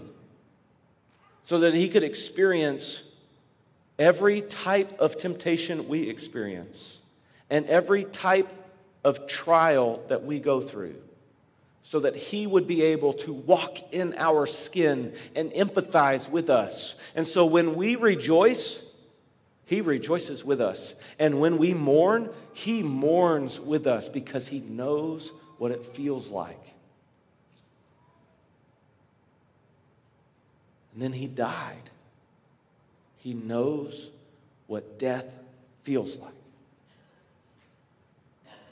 so 1.42 1.60
that 1.60 1.72
he 1.72 1.88
could 1.88 2.02
experience 2.02 3.07
every 3.98 4.42
type 4.42 4.98
of 5.00 5.16
temptation 5.16 5.88
we 5.88 6.08
experience 6.08 7.00
and 7.50 7.66
every 7.66 8.04
type 8.04 8.52
of 9.04 9.26
trial 9.26 10.02
that 10.08 10.24
we 10.24 10.38
go 10.38 10.60
through 10.60 10.96
so 11.82 12.00
that 12.00 12.14
he 12.14 12.46
would 12.46 12.66
be 12.66 12.82
able 12.82 13.14
to 13.14 13.32
walk 13.32 13.94
in 13.94 14.14
our 14.18 14.46
skin 14.46 15.14
and 15.34 15.50
empathize 15.52 16.28
with 16.28 16.50
us. 16.50 16.96
And 17.14 17.26
so 17.26 17.46
when 17.46 17.74
we 17.76 17.96
rejoice, 17.96 18.84
he 19.64 19.80
rejoices 19.80 20.44
with 20.44 20.60
us. 20.60 20.94
And 21.18 21.40
when 21.40 21.56
we 21.56 21.72
mourn, 21.72 22.30
he 22.52 22.82
mourns 22.82 23.58
with 23.58 23.86
us 23.86 24.08
because 24.08 24.48
he 24.48 24.60
knows 24.60 25.32
what 25.56 25.72
it 25.72 25.84
feels 25.84 26.30
like. 26.30 26.74
And 30.92 31.02
then 31.02 31.12
he 31.12 31.26
died 31.26 31.90
he 33.18 33.34
knows 33.34 34.10
what 34.66 34.98
death 34.98 35.26
feels 35.82 36.18
like. 36.18 36.32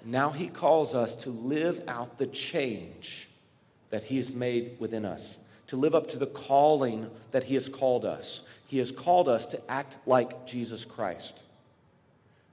Now 0.05 0.31
he 0.31 0.49
calls 0.49 0.95
us 0.95 1.17
to 1.17 1.31
live 1.31 1.83
out 1.89 2.19
the 2.19 2.29
change 2.29 3.29
that 3.91 4.05
he 4.05 4.19
has 4.19 4.31
made 4.31 4.77
within 4.79 5.05
us, 5.05 5.39
to 5.69 5.77
live 5.77 5.95
up 5.95 6.09
to 6.09 6.19
the 6.19 6.27
calling 6.27 7.11
that 7.33 7.45
he 7.45 7.55
has 7.55 7.69
called 7.69 8.05
us. 8.05 8.43
He 8.67 8.79
has 8.79 8.93
called 8.93 9.29
us 9.29 9.47
to 9.49 9.71
act 9.71 9.97
like 10.07 10.47
Jesus 10.47 10.85
Christ. 10.85 11.43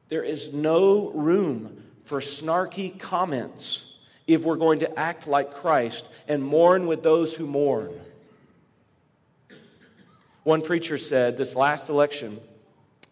There 0.09 0.23
is 0.23 0.53
no 0.53 1.09
room 1.09 1.83
for 2.05 2.19
snarky 2.19 2.97
comments 2.99 3.95
if 4.25 4.43
we're 4.43 4.55
going 4.55 4.79
to 4.79 4.99
act 4.99 5.27
like 5.27 5.53
Christ 5.53 6.09
and 6.27 6.43
mourn 6.43 6.87
with 6.87 7.03
those 7.03 7.33
who 7.35 7.45
mourn. 7.45 7.91
One 10.43 10.61
preacher 10.61 10.97
said 10.97 11.37
this 11.37 11.55
last 11.55 11.89
election, 11.89 12.39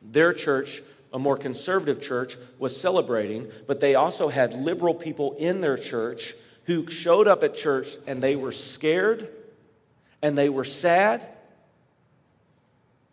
their 0.01 0.33
church, 0.33 0.81
a 1.13 1.19
more 1.19 1.37
conservative 1.37 2.01
church, 2.01 2.35
was 2.59 2.79
celebrating, 2.79 3.49
but 3.67 3.79
they 3.79 3.95
also 3.95 4.27
had 4.27 4.53
liberal 4.53 4.93
people 4.93 5.35
in 5.37 5.61
their 5.61 5.77
church 5.77 6.33
who 6.65 6.89
showed 6.89 7.27
up 7.27 7.43
at 7.43 7.55
church 7.55 7.97
and 8.05 8.21
they 8.21 8.35
were 8.35 8.51
scared 8.51 9.29
and 10.21 10.37
they 10.37 10.49
were 10.49 10.63
sad. 10.63 11.27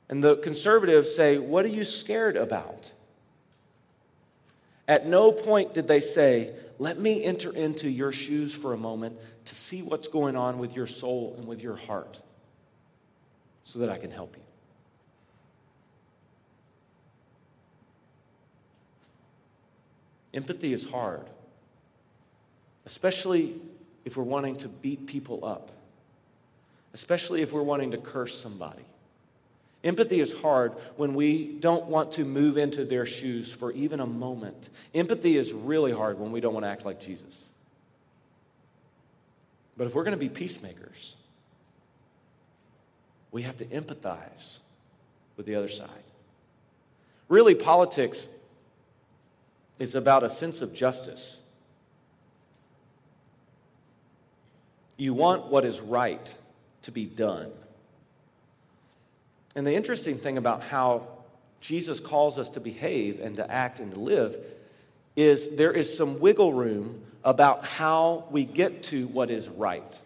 And 0.08 0.22
the 0.22 0.36
conservatives 0.36 1.14
say, 1.14 1.38
What 1.38 1.64
are 1.64 1.68
you 1.68 1.84
scared 1.84 2.36
about? 2.36 2.90
At 4.86 5.06
no 5.06 5.32
point 5.32 5.74
did 5.74 5.86
they 5.86 6.00
say, 6.00 6.54
Let 6.78 6.98
me 6.98 7.22
enter 7.22 7.52
into 7.52 7.88
your 7.88 8.10
shoes 8.10 8.54
for 8.54 8.72
a 8.72 8.78
moment 8.78 9.16
to 9.44 9.54
see 9.54 9.82
what's 9.82 10.08
going 10.08 10.34
on 10.34 10.58
with 10.58 10.74
your 10.74 10.86
soul 10.86 11.34
and 11.38 11.46
with 11.46 11.62
your 11.62 11.76
heart 11.76 12.20
so 13.68 13.80
that 13.80 13.90
I 13.90 13.98
can 13.98 14.10
help 14.10 14.34
you. 14.34 14.42
Empathy 20.32 20.72
is 20.72 20.86
hard, 20.86 21.26
especially 22.86 23.60
if 24.06 24.16
we're 24.16 24.24
wanting 24.24 24.56
to 24.56 24.68
beat 24.68 25.06
people 25.06 25.44
up, 25.44 25.70
especially 26.94 27.42
if 27.42 27.52
we're 27.52 27.60
wanting 27.60 27.90
to 27.90 27.98
curse 27.98 28.40
somebody. 28.40 28.86
Empathy 29.84 30.20
is 30.20 30.32
hard 30.32 30.72
when 30.96 31.12
we 31.12 31.58
don't 31.60 31.88
want 31.88 32.12
to 32.12 32.24
move 32.24 32.56
into 32.56 32.86
their 32.86 33.04
shoes 33.04 33.52
for 33.52 33.70
even 33.72 34.00
a 34.00 34.06
moment. 34.06 34.70
Empathy 34.94 35.36
is 35.36 35.52
really 35.52 35.92
hard 35.92 36.18
when 36.18 36.32
we 36.32 36.40
don't 36.40 36.54
want 36.54 36.64
to 36.64 36.70
act 36.70 36.86
like 36.86 37.00
Jesus. 37.00 37.50
But 39.76 39.88
if 39.88 39.94
we're 39.94 40.04
going 40.04 40.16
to 40.16 40.18
be 40.18 40.30
peacemakers, 40.30 41.16
we 43.30 43.42
have 43.42 43.56
to 43.58 43.64
empathize 43.66 44.58
with 45.36 45.46
the 45.46 45.54
other 45.54 45.68
side. 45.68 45.88
Really, 47.28 47.54
politics 47.54 48.28
is 49.78 49.94
about 49.94 50.22
a 50.22 50.30
sense 50.30 50.60
of 50.60 50.74
justice. 50.74 51.40
You 54.96 55.14
want 55.14 55.46
what 55.46 55.64
is 55.64 55.80
right 55.80 56.34
to 56.82 56.90
be 56.90 57.04
done. 57.04 57.50
And 59.54 59.66
the 59.66 59.74
interesting 59.74 60.16
thing 60.16 60.38
about 60.38 60.62
how 60.62 61.06
Jesus 61.60 62.00
calls 62.00 62.38
us 62.38 62.50
to 62.50 62.60
behave 62.60 63.20
and 63.20 63.36
to 63.36 63.50
act 63.50 63.80
and 63.80 63.92
to 63.92 64.00
live 64.00 64.36
is 65.16 65.50
there 65.50 65.72
is 65.72 65.94
some 65.96 66.20
wiggle 66.20 66.52
room 66.52 67.02
about 67.24 67.64
how 67.64 68.24
we 68.30 68.44
get 68.44 68.84
to 68.84 69.06
what 69.08 69.30
is 69.30 69.48
right. 69.48 70.00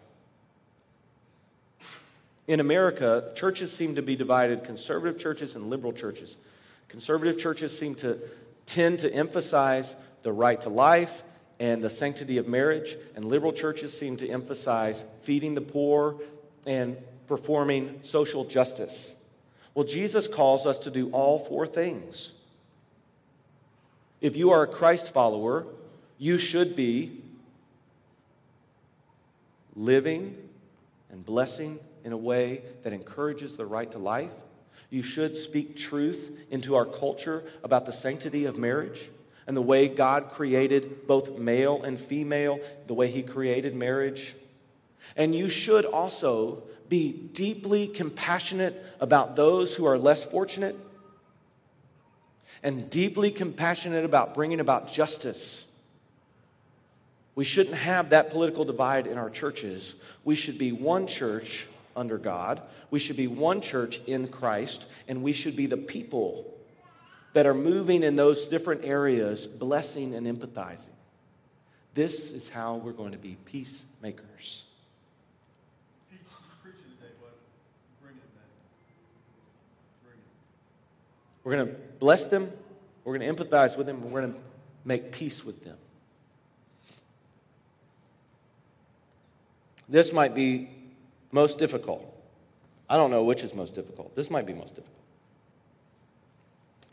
In 2.47 2.59
America, 2.59 3.31
churches 3.35 3.71
seem 3.71 3.95
to 3.95 4.01
be 4.01 4.15
divided 4.15 4.63
conservative 4.63 5.19
churches 5.19 5.55
and 5.55 5.69
liberal 5.69 5.93
churches. 5.93 6.37
Conservative 6.89 7.37
churches 7.37 7.77
seem 7.77 7.95
to 7.95 8.19
tend 8.65 8.99
to 8.99 9.13
emphasize 9.13 9.95
the 10.23 10.31
right 10.31 10.59
to 10.61 10.69
life 10.69 11.23
and 11.59 11.83
the 11.83 11.89
sanctity 11.89 12.37
of 12.37 12.47
marriage, 12.47 12.97
and 13.15 13.23
liberal 13.23 13.53
churches 13.53 13.97
seem 13.97 14.17
to 14.17 14.27
emphasize 14.27 15.05
feeding 15.21 15.53
the 15.53 15.61
poor 15.61 16.19
and 16.65 16.97
performing 17.27 17.99
social 18.01 18.43
justice. 18.43 19.15
Well, 19.73 19.85
Jesus 19.85 20.27
calls 20.27 20.65
us 20.65 20.79
to 20.79 20.91
do 20.91 21.09
all 21.11 21.39
four 21.39 21.65
things. 21.65 22.33
If 24.19 24.35
you 24.35 24.51
are 24.51 24.63
a 24.63 24.67
Christ 24.67 25.13
follower, 25.13 25.65
you 26.17 26.37
should 26.37 26.75
be 26.75 27.21
living 29.75 30.37
and 31.09 31.25
blessing 31.25 31.79
in 32.03 32.11
a 32.11 32.17
way 32.17 32.63
that 32.83 32.93
encourages 32.93 33.55
the 33.55 33.65
right 33.65 33.91
to 33.91 33.99
life. 33.99 34.31
You 34.89 35.03
should 35.03 35.35
speak 35.35 35.75
truth 35.75 36.31
into 36.51 36.75
our 36.75 36.85
culture 36.85 37.43
about 37.63 37.85
the 37.85 37.93
sanctity 37.93 38.45
of 38.45 38.57
marriage 38.57 39.09
and 39.47 39.57
the 39.57 39.61
way 39.61 39.87
God 39.87 40.31
created 40.31 41.07
both 41.07 41.37
male 41.37 41.81
and 41.83 41.99
female, 41.99 42.59
the 42.87 42.93
way 42.93 43.09
He 43.09 43.23
created 43.23 43.75
marriage. 43.75 44.35
And 45.15 45.33
you 45.35 45.49
should 45.49 45.85
also 45.85 46.63
be 46.89 47.11
deeply 47.11 47.87
compassionate 47.87 48.83
about 48.99 49.35
those 49.35 49.75
who 49.75 49.85
are 49.85 49.97
less 49.97 50.23
fortunate 50.23 50.75
and 52.61 52.89
deeply 52.89 53.31
compassionate 53.31 54.05
about 54.05 54.33
bringing 54.33 54.59
about 54.59 54.91
justice. 54.91 55.67
We 57.35 57.43
shouldn't 57.43 57.75
have 57.75 58.11
that 58.11 58.29
political 58.29 58.63
divide 58.63 59.07
in 59.07 59.17
our 59.17 59.29
churches. 59.29 59.95
We 60.23 60.35
should 60.35 60.57
be 60.57 60.71
one 60.71 61.07
church 61.07 61.67
under 61.95 62.17
God. 62.17 62.61
We 62.91 62.99
should 62.99 63.17
be 63.17 63.27
one 63.27 63.61
church 63.61 64.01
in 64.07 64.27
Christ, 64.27 64.87
and 65.07 65.23
we 65.23 65.33
should 65.33 65.55
be 65.55 65.65
the 65.65 65.77
people 65.77 66.53
that 67.33 67.45
are 67.45 67.53
moving 67.53 68.03
in 68.03 68.15
those 68.15 68.47
different 68.47 68.85
areas, 68.85 69.47
blessing 69.47 70.15
and 70.15 70.27
empathizing. 70.27 70.89
This 71.93 72.31
is 72.31 72.49
how 72.49 72.75
we're 72.75 72.91
going 72.91 73.11
to 73.11 73.17
be 73.17 73.37
peacemakers. 73.45 74.63
We're 81.43 81.55
going 81.57 81.67
to 81.67 81.73
bless 81.99 82.27
them, 82.27 82.51
we're 83.03 83.17
going 83.17 83.35
to 83.35 83.43
empathize 83.43 83.77
with 83.77 83.85
them, 83.85 84.01
we're 84.01 84.21
going 84.21 84.33
to 84.33 84.39
make 84.85 85.11
peace 85.11 85.43
with 85.43 85.63
them. 85.65 85.77
This 89.89 90.13
might 90.13 90.33
be 90.33 90.69
most 91.33 91.57
difficult. 91.57 92.09
I 92.89 92.97
don't 92.97 93.11
know 93.11 93.23
which 93.23 93.43
is 93.43 93.53
most 93.53 93.73
difficult. 93.73 94.15
This 94.15 94.29
might 94.29 94.45
be 94.45 94.53
most 94.53 94.75
difficult. 94.75 94.99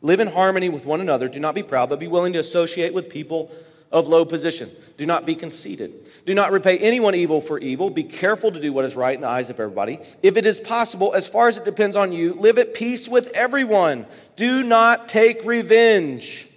Live 0.03 0.21
in 0.21 0.29
harmony 0.29 0.69
with 0.69 0.87
one 0.87 1.01
another. 1.01 1.29
Do 1.29 1.41
not 1.41 1.55
be 1.55 1.63
proud, 1.63 1.91
but 1.91 1.99
be 1.99 2.07
willing 2.07 2.33
to 2.33 2.39
associate 2.39 2.95
with 2.95 3.11
people 3.11 3.51
of 3.93 4.07
low 4.07 4.25
position. 4.25 4.71
Do 4.97 5.05
not 5.05 5.27
be 5.27 5.35
conceited. 5.35 5.93
Do 6.25 6.33
not 6.33 6.53
repay 6.53 6.79
anyone 6.79 7.15
evil 7.15 7.41
for 7.41 7.59
evil. 7.59 7.91
Be 7.91 8.05
careful 8.05 8.53
to 8.53 8.61
do 8.61 8.73
what 8.73 8.85
is 8.85 8.95
right 8.97 9.15
in 9.15 9.21
the 9.21 9.29
eyes 9.29 9.51
of 9.51 9.59
everybody. 9.59 9.99
If 10.23 10.37
it 10.37 10.47
is 10.47 10.61
possible, 10.61 11.13
as 11.13 11.29
far 11.29 11.49
as 11.49 11.59
it 11.59 11.65
depends 11.65 11.97
on 11.97 12.13
you, 12.13 12.35
live 12.35 12.59
at 12.59 12.73
peace 12.73 13.09
with 13.09 13.29
everyone. 13.33 14.07
Do 14.37 14.63
not 14.63 15.09
take 15.09 15.45
revenge, 15.45 16.49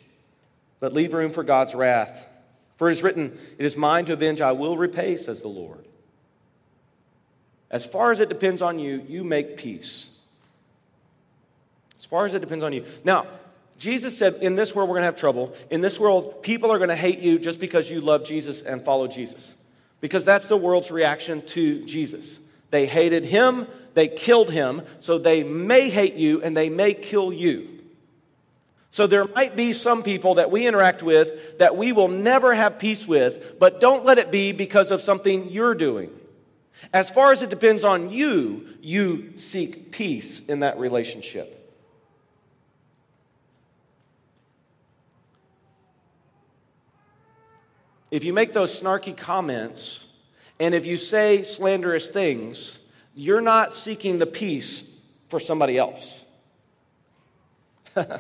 but 0.80 0.94
leave 0.94 1.14
room 1.14 1.32
for 1.32 1.44
God's 1.44 1.76
wrath. 1.76 2.26
For 2.78 2.90
it 2.90 2.94
is 2.94 3.04
written, 3.04 3.38
It 3.58 3.66
is 3.66 3.76
mine 3.76 4.06
to 4.06 4.14
avenge, 4.14 4.42
I 4.42 4.52
will 4.52 4.78
repay, 4.78 5.18
says 5.18 5.42
the 5.42 5.48
Lord. 5.48 5.86
As 7.74 7.88
far 7.88 8.12
as 8.12 8.20
it 8.20 8.30
depends 8.30 8.62
on 8.62 8.78
you, 8.78 9.04
you 9.10 9.24
make 9.24 9.58
peace. 9.58 10.12
As 11.98 12.06
far 12.06 12.28
as 12.28 12.36
it 12.36 12.40
depends 12.40 12.64
on 12.64 12.72
you. 12.72 12.86
Now, 13.04 13.26
Jesus 13.80 14.16
said, 14.16 14.36
in 14.36 14.54
this 14.54 14.76
world, 14.76 14.90
we're 14.90 14.94
going 14.94 15.02
to 15.02 15.08
have 15.08 15.16
trouble. 15.16 15.56
In 15.72 15.82
this 15.82 16.00
world, 16.00 16.44
people 16.44 16.72
are 16.72 16.78
going 16.78 16.92
to 16.92 16.96
hate 16.96 17.18
you 17.18 17.40
just 17.40 17.60
because 17.60 17.90
you 17.90 18.00
love 18.00 18.24
Jesus 18.26 18.62
and 18.62 18.86
follow 18.86 19.08
Jesus. 19.08 19.56
Because 20.02 20.24
that's 20.24 20.46
the 20.46 20.56
world's 20.56 20.92
reaction 20.92 21.42
to 21.48 21.84
Jesus. 21.84 22.40
They 22.70 22.86
hated 22.86 23.26
him, 23.26 23.66
they 23.96 24.08
killed 24.08 24.52
him, 24.52 24.84
so 25.00 25.18
they 25.18 25.44
may 25.44 25.90
hate 25.90 26.14
you 26.14 26.44
and 26.44 26.56
they 26.56 26.70
may 26.70 26.94
kill 26.94 27.34
you. 27.34 27.70
So 28.92 29.08
there 29.08 29.26
might 29.36 29.56
be 29.56 29.74
some 29.74 30.04
people 30.04 30.36
that 30.36 30.52
we 30.52 30.68
interact 30.68 31.02
with 31.02 31.58
that 31.58 31.76
we 31.76 31.92
will 31.92 32.08
never 32.08 32.54
have 32.54 32.78
peace 32.78 33.08
with, 33.08 33.58
but 33.58 33.82
don't 33.82 34.06
let 34.06 34.20
it 34.20 34.32
be 34.32 34.52
because 34.52 34.92
of 34.92 35.02
something 35.02 35.50
you're 35.50 35.74
doing. 35.74 36.12
As 36.92 37.10
far 37.10 37.32
as 37.32 37.42
it 37.42 37.50
depends 37.50 37.84
on 37.84 38.10
you, 38.10 38.68
you 38.82 39.38
seek 39.38 39.92
peace 39.92 40.42
in 40.42 40.62
that 40.62 40.78
relationship. 40.80 41.60
If 48.12 48.24
you 48.24 48.34
make 48.34 48.54
those 48.54 48.80
snarky 48.80 49.18
comments 49.18 50.06
and 50.60 50.76
if 50.76 50.86
you 50.86 50.98
say 50.98 51.42
slanderous 51.44 52.08
things, 52.10 52.78
you're 53.16 53.42
not 53.42 53.74
seeking 53.74 54.20
the 54.20 54.28
peace 54.28 55.00
for 55.30 55.40
somebody 55.40 55.78
else. 55.78 56.24
uh, 57.96 58.20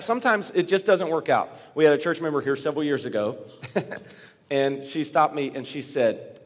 sometimes 0.00 0.50
it 0.54 0.68
just 0.68 0.86
doesn't 0.86 1.10
work 1.10 1.28
out. 1.28 1.50
We 1.74 1.84
had 1.84 1.92
a 1.92 1.98
church 1.98 2.20
member 2.20 2.40
here 2.40 2.56
several 2.56 2.82
years 2.82 3.04
ago, 3.04 3.38
and 4.50 4.86
she 4.86 5.04
stopped 5.04 5.34
me 5.34 5.52
and 5.54 5.66
she 5.66 5.82
said, 5.82 6.37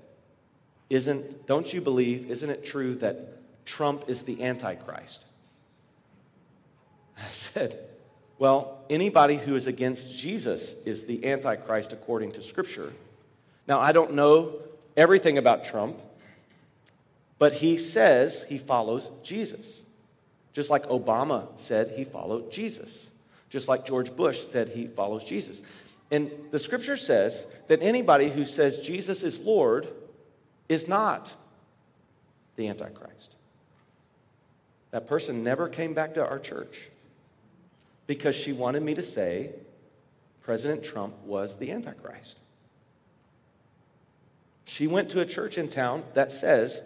isn't, 0.92 1.46
don't 1.46 1.72
you 1.72 1.80
believe, 1.80 2.30
isn't 2.30 2.50
it 2.50 2.64
true 2.64 2.94
that 2.96 3.64
Trump 3.64 4.04
is 4.08 4.24
the 4.24 4.42
Antichrist? 4.42 5.24
I 7.16 7.30
said, 7.30 7.78
well, 8.38 8.84
anybody 8.90 9.36
who 9.36 9.54
is 9.54 9.66
against 9.66 10.18
Jesus 10.18 10.74
is 10.84 11.04
the 11.04 11.30
Antichrist 11.30 11.94
according 11.94 12.32
to 12.32 12.42
Scripture. 12.42 12.92
Now, 13.66 13.80
I 13.80 13.92
don't 13.92 14.12
know 14.12 14.56
everything 14.94 15.38
about 15.38 15.64
Trump, 15.64 15.96
but 17.38 17.54
he 17.54 17.78
says 17.78 18.44
he 18.48 18.58
follows 18.58 19.10
Jesus. 19.22 19.84
Just 20.52 20.68
like 20.68 20.84
Obama 20.88 21.46
said 21.58 21.92
he 21.96 22.04
followed 22.04 22.52
Jesus. 22.52 23.10
Just 23.48 23.66
like 23.66 23.86
George 23.86 24.14
Bush 24.14 24.40
said 24.40 24.68
he 24.68 24.88
follows 24.88 25.24
Jesus. 25.24 25.62
And 26.10 26.30
the 26.50 26.58
scripture 26.58 26.98
says 26.98 27.46
that 27.68 27.80
anybody 27.80 28.28
who 28.28 28.44
says 28.44 28.78
Jesus 28.78 29.22
is 29.22 29.38
Lord 29.38 29.88
is 30.68 30.88
not 30.88 31.34
the 32.56 32.68
Antichrist. 32.68 33.36
That 34.90 35.06
person 35.06 35.42
never 35.42 35.68
came 35.68 35.94
back 35.94 36.14
to 36.14 36.26
our 36.26 36.38
church 36.38 36.90
because 38.06 38.34
she 38.34 38.52
wanted 38.52 38.82
me 38.82 38.94
to 38.94 39.02
say 39.02 39.50
President 40.42 40.82
Trump 40.82 41.14
was 41.24 41.56
the 41.56 41.70
Antichrist. 41.70 42.38
She 44.64 44.86
went 44.86 45.10
to 45.10 45.20
a 45.20 45.26
church 45.26 45.58
in 45.58 45.68
town 45.68 46.04
that 46.14 46.32
says 46.32 46.82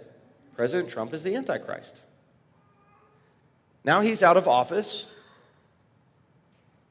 President 0.54 0.88
Trump 0.88 1.12
is 1.12 1.22
the 1.22 1.34
Antichrist. 1.34 2.00
Now 3.84 4.00
he's 4.00 4.22
out 4.22 4.36
of 4.36 4.48
office, 4.48 5.06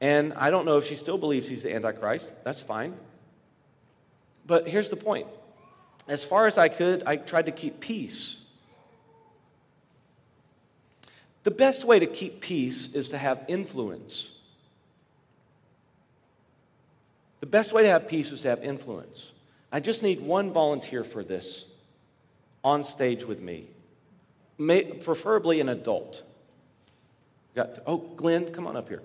and 0.00 0.32
I 0.34 0.50
don't 0.50 0.64
know 0.64 0.76
if 0.76 0.86
she 0.86 0.94
still 0.96 1.18
believes 1.18 1.48
he's 1.48 1.62
the 1.62 1.74
Antichrist. 1.74 2.34
That's 2.44 2.60
fine. 2.60 2.94
But 4.46 4.68
here's 4.68 4.90
the 4.90 4.96
point 4.96 5.26
as 6.08 6.24
far 6.24 6.46
as 6.46 6.56
I 6.58 6.68
could, 6.68 7.02
I 7.04 7.16
tried 7.16 7.46
to 7.46 7.52
keep 7.52 7.80
peace. 7.80 8.40
The 11.42 11.50
best 11.50 11.84
way 11.84 11.98
to 11.98 12.06
keep 12.06 12.40
peace 12.40 12.92
is 12.92 13.10
to 13.10 13.18
have 13.18 13.44
influence. 13.48 14.32
The 17.40 17.46
best 17.46 17.72
way 17.72 17.82
to 17.82 17.88
have 17.88 18.08
peace 18.08 18.32
is 18.32 18.42
to 18.42 18.48
have 18.48 18.62
influence. 18.64 19.32
I 19.70 19.80
just 19.80 20.02
need 20.02 20.20
one 20.20 20.50
volunteer 20.52 21.04
for 21.04 21.22
this 21.22 21.66
on 22.64 22.82
stage 22.82 23.24
with 23.24 23.40
me, 23.40 23.68
May, 24.58 24.84
preferably 24.84 25.60
an 25.60 25.68
adult. 25.68 26.22
Got, 27.54 27.78
oh, 27.86 27.98
Glenn, 27.98 28.52
come 28.52 28.66
on 28.66 28.76
up 28.76 28.88
here. 28.88 29.02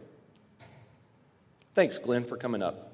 Thanks, 1.75 1.97
Glenn, 1.99 2.23
for 2.23 2.37
coming 2.37 2.63
up. 2.63 2.90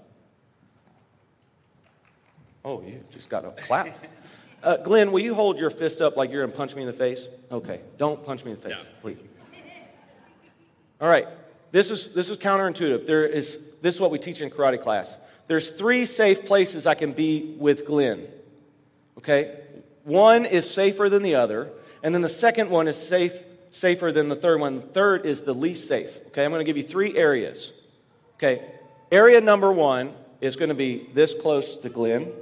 Oh, 2.67 2.83
you 2.85 3.01
just 3.09 3.29
got 3.29 3.45
a 3.45 3.51
clap. 3.51 3.87
Uh, 4.61 4.75
Glenn, 4.75 5.13
will 5.13 5.21
you 5.21 5.33
hold 5.33 5.57
your 5.57 5.69
fist 5.69 6.01
up 6.01 6.17
like 6.17 6.31
you're 6.31 6.41
going 6.41 6.51
to 6.51 6.57
punch 6.57 6.75
me 6.75 6.81
in 6.81 6.87
the 6.87 6.91
face? 6.91 7.29
Okay, 7.49 7.79
don't 7.97 8.25
punch 8.25 8.43
me 8.43 8.51
in 8.51 8.59
the 8.59 8.69
face, 8.69 8.89
yeah. 8.89 9.01
please. 9.01 9.21
All 10.99 11.07
right, 11.07 11.27
this 11.71 11.91
is, 11.91 12.09
this 12.09 12.29
is 12.29 12.35
counterintuitive. 12.35 13.07
There 13.07 13.25
is, 13.25 13.57
this 13.81 13.95
is 13.95 14.01
what 14.01 14.11
we 14.11 14.17
teach 14.17 14.41
in 14.41 14.49
karate 14.49 14.81
class. 14.81 15.17
There's 15.47 15.69
three 15.69 16.05
safe 16.05 16.43
places 16.43 16.85
I 16.85 16.95
can 16.95 17.13
be 17.13 17.55
with 17.57 17.85
Glenn. 17.85 18.27
Okay? 19.17 19.61
One 20.03 20.45
is 20.45 20.69
safer 20.69 21.07
than 21.07 21.23
the 21.23 21.35
other, 21.35 21.71
and 22.03 22.13
then 22.13 22.21
the 22.21 22.27
second 22.27 22.69
one 22.69 22.89
is 22.89 22.97
safe, 22.97 23.45
safer 23.69 24.11
than 24.11 24.27
the 24.27 24.35
third 24.35 24.59
one. 24.59 24.75
The 24.75 24.81
third 24.81 25.25
is 25.25 25.43
the 25.43 25.53
least 25.53 25.87
safe. 25.87 26.19
Okay, 26.27 26.43
I'm 26.43 26.51
going 26.51 26.59
to 26.59 26.65
give 26.65 26.75
you 26.75 26.83
three 26.83 27.17
areas. 27.17 27.71
Okay, 28.33 28.61
area 29.09 29.39
number 29.39 29.71
one 29.71 30.13
is 30.41 30.57
going 30.57 30.69
to 30.69 30.75
be 30.75 31.07
this 31.13 31.33
close 31.33 31.77
to 31.77 31.87
Glenn. 31.87 32.33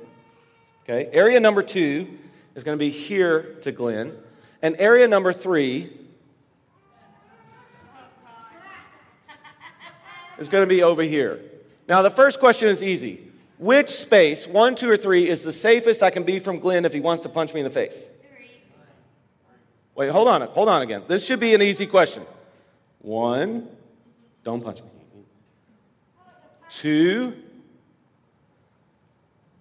Okay, 0.87 1.09
area 1.11 1.39
number 1.39 1.63
two 1.63 2.07
is 2.53 2.63
going 2.63 2.77
to 2.77 2.79
be 2.79 2.91
here 2.91 3.55
to 3.61 3.71
Glenn. 3.71 4.15
And 4.61 4.75
area 4.77 5.07
number 5.07 5.33
three 5.33 5.91
is 10.37 10.47
going 10.47 10.61
to 10.61 10.67
be 10.67 10.83
over 10.83 11.01
here. 11.01 11.41
Now, 11.87 12.03
the 12.03 12.11
first 12.11 12.39
question 12.39 12.67
is 12.67 12.83
easy. 12.83 13.31
Which 13.57 13.89
space, 13.89 14.45
one, 14.47 14.75
two, 14.75 14.89
or 14.89 14.97
three, 14.97 15.27
is 15.27 15.41
the 15.41 15.53
safest 15.53 16.03
I 16.03 16.11
can 16.11 16.23
be 16.23 16.37
from 16.37 16.59
Glenn 16.59 16.85
if 16.85 16.93
he 16.93 16.99
wants 16.99 17.23
to 17.23 17.29
punch 17.29 17.53
me 17.53 17.61
in 17.61 17.63
the 17.63 17.69
face? 17.69 18.09
Wait, 19.95 20.11
hold 20.11 20.27
on, 20.27 20.41
hold 20.41 20.69
on 20.69 20.81
again. 20.81 21.03
This 21.07 21.25
should 21.25 21.39
be 21.39 21.55
an 21.55 21.61
easy 21.61 21.87
question. 21.87 22.23
One, 22.99 23.69
don't 24.43 24.63
punch 24.63 24.83
me. 24.83 24.89
Two, 26.69 27.33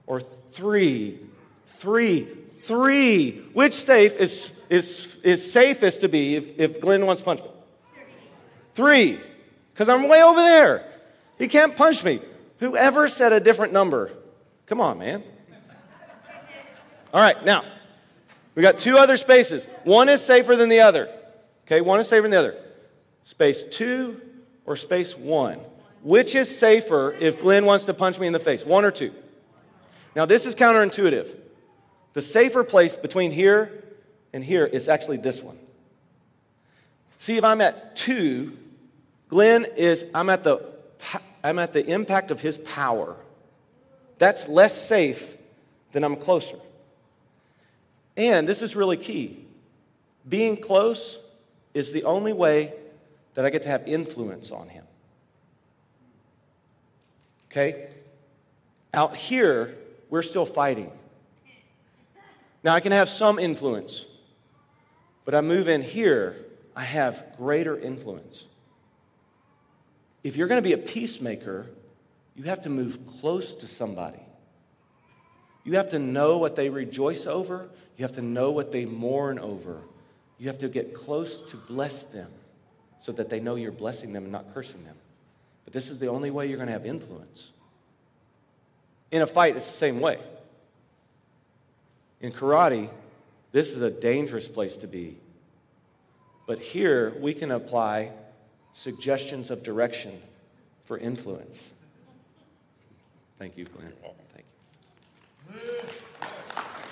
or 0.07 0.21
three. 0.55 1.21
Three. 1.67 2.25
Three. 2.63 3.43
Which 3.53 3.75
safe 3.75 4.17
is, 4.17 4.53
is, 4.71 5.17
is 5.23 5.53
safest 5.53 6.01
to 6.01 6.09
be 6.09 6.37
if, 6.37 6.59
if 6.59 6.81
Glenn 6.81 7.05
wants 7.05 7.21
to 7.21 7.25
punch 7.27 7.43
me? 7.43 7.49
Three. 8.75 9.19
Because 9.73 9.89
I'm 9.89 10.09
way 10.09 10.23
over 10.23 10.41
there. 10.41 10.89
He 11.39 11.49
can't 11.49 11.77
punch 11.77 12.03
me. 12.05 12.21
Whoever 12.61 13.09
said 13.09 13.33
a 13.33 13.41
different 13.41 13.73
number? 13.73 14.11
Come 14.67 14.81
on, 14.81 14.99
man. 14.99 15.23
All 17.13 17.21
right, 17.21 17.45
now, 17.45 17.65
we 18.55 18.63
got 18.63 18.79
two 18.79 18.97
other 18.97 19.17
spaces. 19.17 19.67
One 19.85 20.09
is 20.09 20.21
safer 20.21 20.57
than 20.57 20.69
the 20.69 20.81
other. 20.81 21.09
Okay, 21.67 21.81
one 21.81 22.01
is 22.01 22.09
safer 22.09 22.23
than 22.23 22.31
the 22.31 22.39
other. 22.39 22.57
Space 23.23 23.63
two 23.63 24.21
or 24.65 24.77
space 24.77 25.17
one? 25.17 25.61
Which 26.03 26.35
is 26.35 26.57
safer 26.57 27.13
if 27.21 27.41
Glenn 27.41 27.67
wants 27.67 27.85
to 27.85 27.95
punch 27.95 28.19
me 28.19 28.27
in 28.27 28.33
the 28.33 28.39
face? 28.39 28.65
One 28.65 28.85
or 28.85 28.91
two? 28.91 29.13
Now, 30.15 30.27
this 30.27 30.47
is 30.47 30.55
counterintuitive. 30.55 31.35
The 32.13 32.23
safer 32.23 32.63
place 32.63 32.95
between 32.95 33.33
here 33.33 33.83
and 34.33 34.45
here 34.45 34.65
is 34.65 34.89
actually 34.89 35.17
this 35.17 35.43
one. 35.43 35.59
See, 37.19 37.37
if 37.37 37.45
I'm 37.45 37.61
at 37.61 37.97
two, 37.97 38.57
Glenn 39.29 39.67
is, 39.77 40.07
I'm 40.15 40.31
at 40.31 40.45
the, 40.45 40.63
I'm 41.43 41.59
at 41.59 41.73
the 41.73 41.85
impact 41.85 42.31
of 42.31 42.41
his 42.41 42.59
power. 42.59 43.17
That's 44.19 44.47
less 44.49 44.87
safe 44.87 45.37
than 45.93 46.05
I'm 46.05 46.17
closer. 46.17 46.59
And 48.17 48.49
this 48.49 48.63
is 48.63 48.77
really 48.77 48.97
key. 48.97 49.45
Being 50.29 50.57
close 50.57 51.19
is 51.73 51.93
the 51.93 52.05
only 52.05 52.33
way 52.33 52.73
that 53.35 53.45
I 53.45 53.51
get 53.51 53.63
to 53.63 53.69
have 53.69 53.89
influence 53.89 54.53
on 54.53 54.69
him. 54.69 54.85
Okay? 57.51 57.89
Out 58.93 59.17
here, 59.17 59.75
we're 60.15 60.23
still 60.23 60.47
fighting. 60.47 60.93
Now, 62.63 62.73
I 62.73 62.79
can 62.79 62.93
have 62.93 63.09
some 63.09 63.41
influence, 63.41 64.07
but 65.25 65.35
I 65.35 65.41
move 65.41 65.69
in 65.69 65.83
here, 65.83 66.37
I 66.77 66.85
have 66.85 67.35
greater 67.37 67.77
influence. 67.77 68.47
If 70.23 70.37
you're 70.37 70.47
going 70.47 70.63
to 70.63 70.69
be 70.69 70.73
a 70.73 70.79
peacemaker, 70.79 71.67
you 72.37 72.45
have 72.45 72.63
to 72.63 72.71
move 72.71 73.05
close 73.21 73.57
to 73.57 73.67
somebody. 73.67 74.23
You 75.65 75.73
have 75.79 75.89
to 75.89 75.99
know 75.99 76.39
what 76.39 76.55
they 76.55 76.69
rejoice 76.69 77.27
over, 77.27 77.69
you 77.97 78.05
have 78.05 78.13
to 78.13 78.23
know 78.23 78.53
what 78.53 78.71
they 78.71 78.85
mourn 78.85 79.41
over. 79.41 79.81
You 80.39 80.47
have 80.47 80.59
to 80.59 80.69
get 80.69 80.95
close 80.95 81.41
to 81.41 81.57
bless 81.57 82.05
them 82.05 82.31
so 83.01 83.11
that 83.11 83.31
they 83.31 83.41
know 83.41 83.57
you're 83.57 83.73
blessing 83.73 84.13
them 84.13 84.23
and 84.23 84.31
not 84.33 84.55
cursing 84.55 84.85
them. 84.85 84.97
But 85.65 85.73
this 85.73 85.91
is 85.91 85.99
the 85.99 86.07
only 86.07 86.31
way 86.31 86.47
you're 86.47 86.59
going 86.59 86.69
to 86.69 86.73
have 86.73 86.87
influence. 86.87 87.51
In 89.11 89.23
a 89.23 89.27
fight, 89.27 89.57
it's 89.57 89.67
the 89.67 89.73
same 89.73 90.01
way. 90.01 90.19
In 92.21 92.33
karate, 92.33 92.91
this 93.53 93.75
is 93.75 93.83
a 93.83 93.91
dangerous 93.91 94.49
place 94.49 94.77
to 94.79 94.87
be. 94.87 95.19
But 96.47 96.59
here, 96.59 97.15
we 97.21 97.35
can 97.35 97.51
apply 97.51 98.11
suggestions 98.73 99.51
of 99.51 99.63
direction 99.63 100.21
for 100.85 100.99
influence. 100.99 101.71
Thank 103.39 103.57
you, 103.57 103.65
Glenn. 103.67 103.93
Thank 104.33 104.47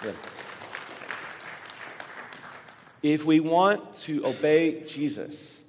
you. 0.04 0.12
If 3.02 3.24
we 3.24 3.40
want 3.40 3.94
to 3.94 4.24
obey 4.24 4.84
Jesus, 4.86 5.60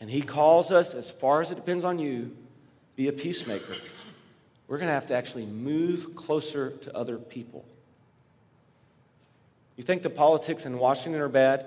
and 0.00 0.08
he 0.08 0.22
calls 0.22 0.70
us, 0.70 0.94
as 0.94 1.10
far 1.10 1.40
as 1.40 1.50
it 1.50 1.56
depends 1.56 1.84
on 1.84 1.98
you, 1.98 2.36
be 2.96 3.08
a 3.08 3.12
peacemaker 3.12 3.74
we're 4.70 4.78
going 4.78 4.86
to 4.86 4.94
have 4.94 5.06
to 5.06 5.16
actually 5.16 5.46
move 5.46 6.14
closer 6.14 6.70
to 6.70 6.96
other 6.96 7.18
people. 7.18 7.64
You 9.76 9.82
think 9.82 10.02
the 10.02 10.10
politics 10.10 10.64
in 10.64 10.78
Washington 10.78 11.20
are 11.20 11.28
bad? 11.28 11.66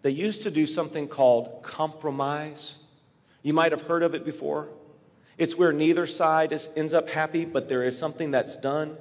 They 0.00 0.12
used 0.12 0.44
to 0.44 0.50
do 0.50 0.64
something 0.64 1.08
called 1.08 1.62
compromise. 1.62 2.78
You 3.42 3.52
might 3.52 3.72
have 3.72 3.82
heard 3.82 4.02
of 4.02 4.14
it 4.14 4.24
before. 4.24 4.68
It's 5.36 5.56
where 5.56 5.72
neither 5.72 6.06
side 6.06 6.52
is, 6.52 6.70
ends 6.74 6.94
up 6.94 7.10
happy, 7.10 7.44
but 7.44 7.68
there 7.68 7.82
is 7.82 7.98
something 7.98 8.30
that's 8.30 8.56
done. 8.56 8.96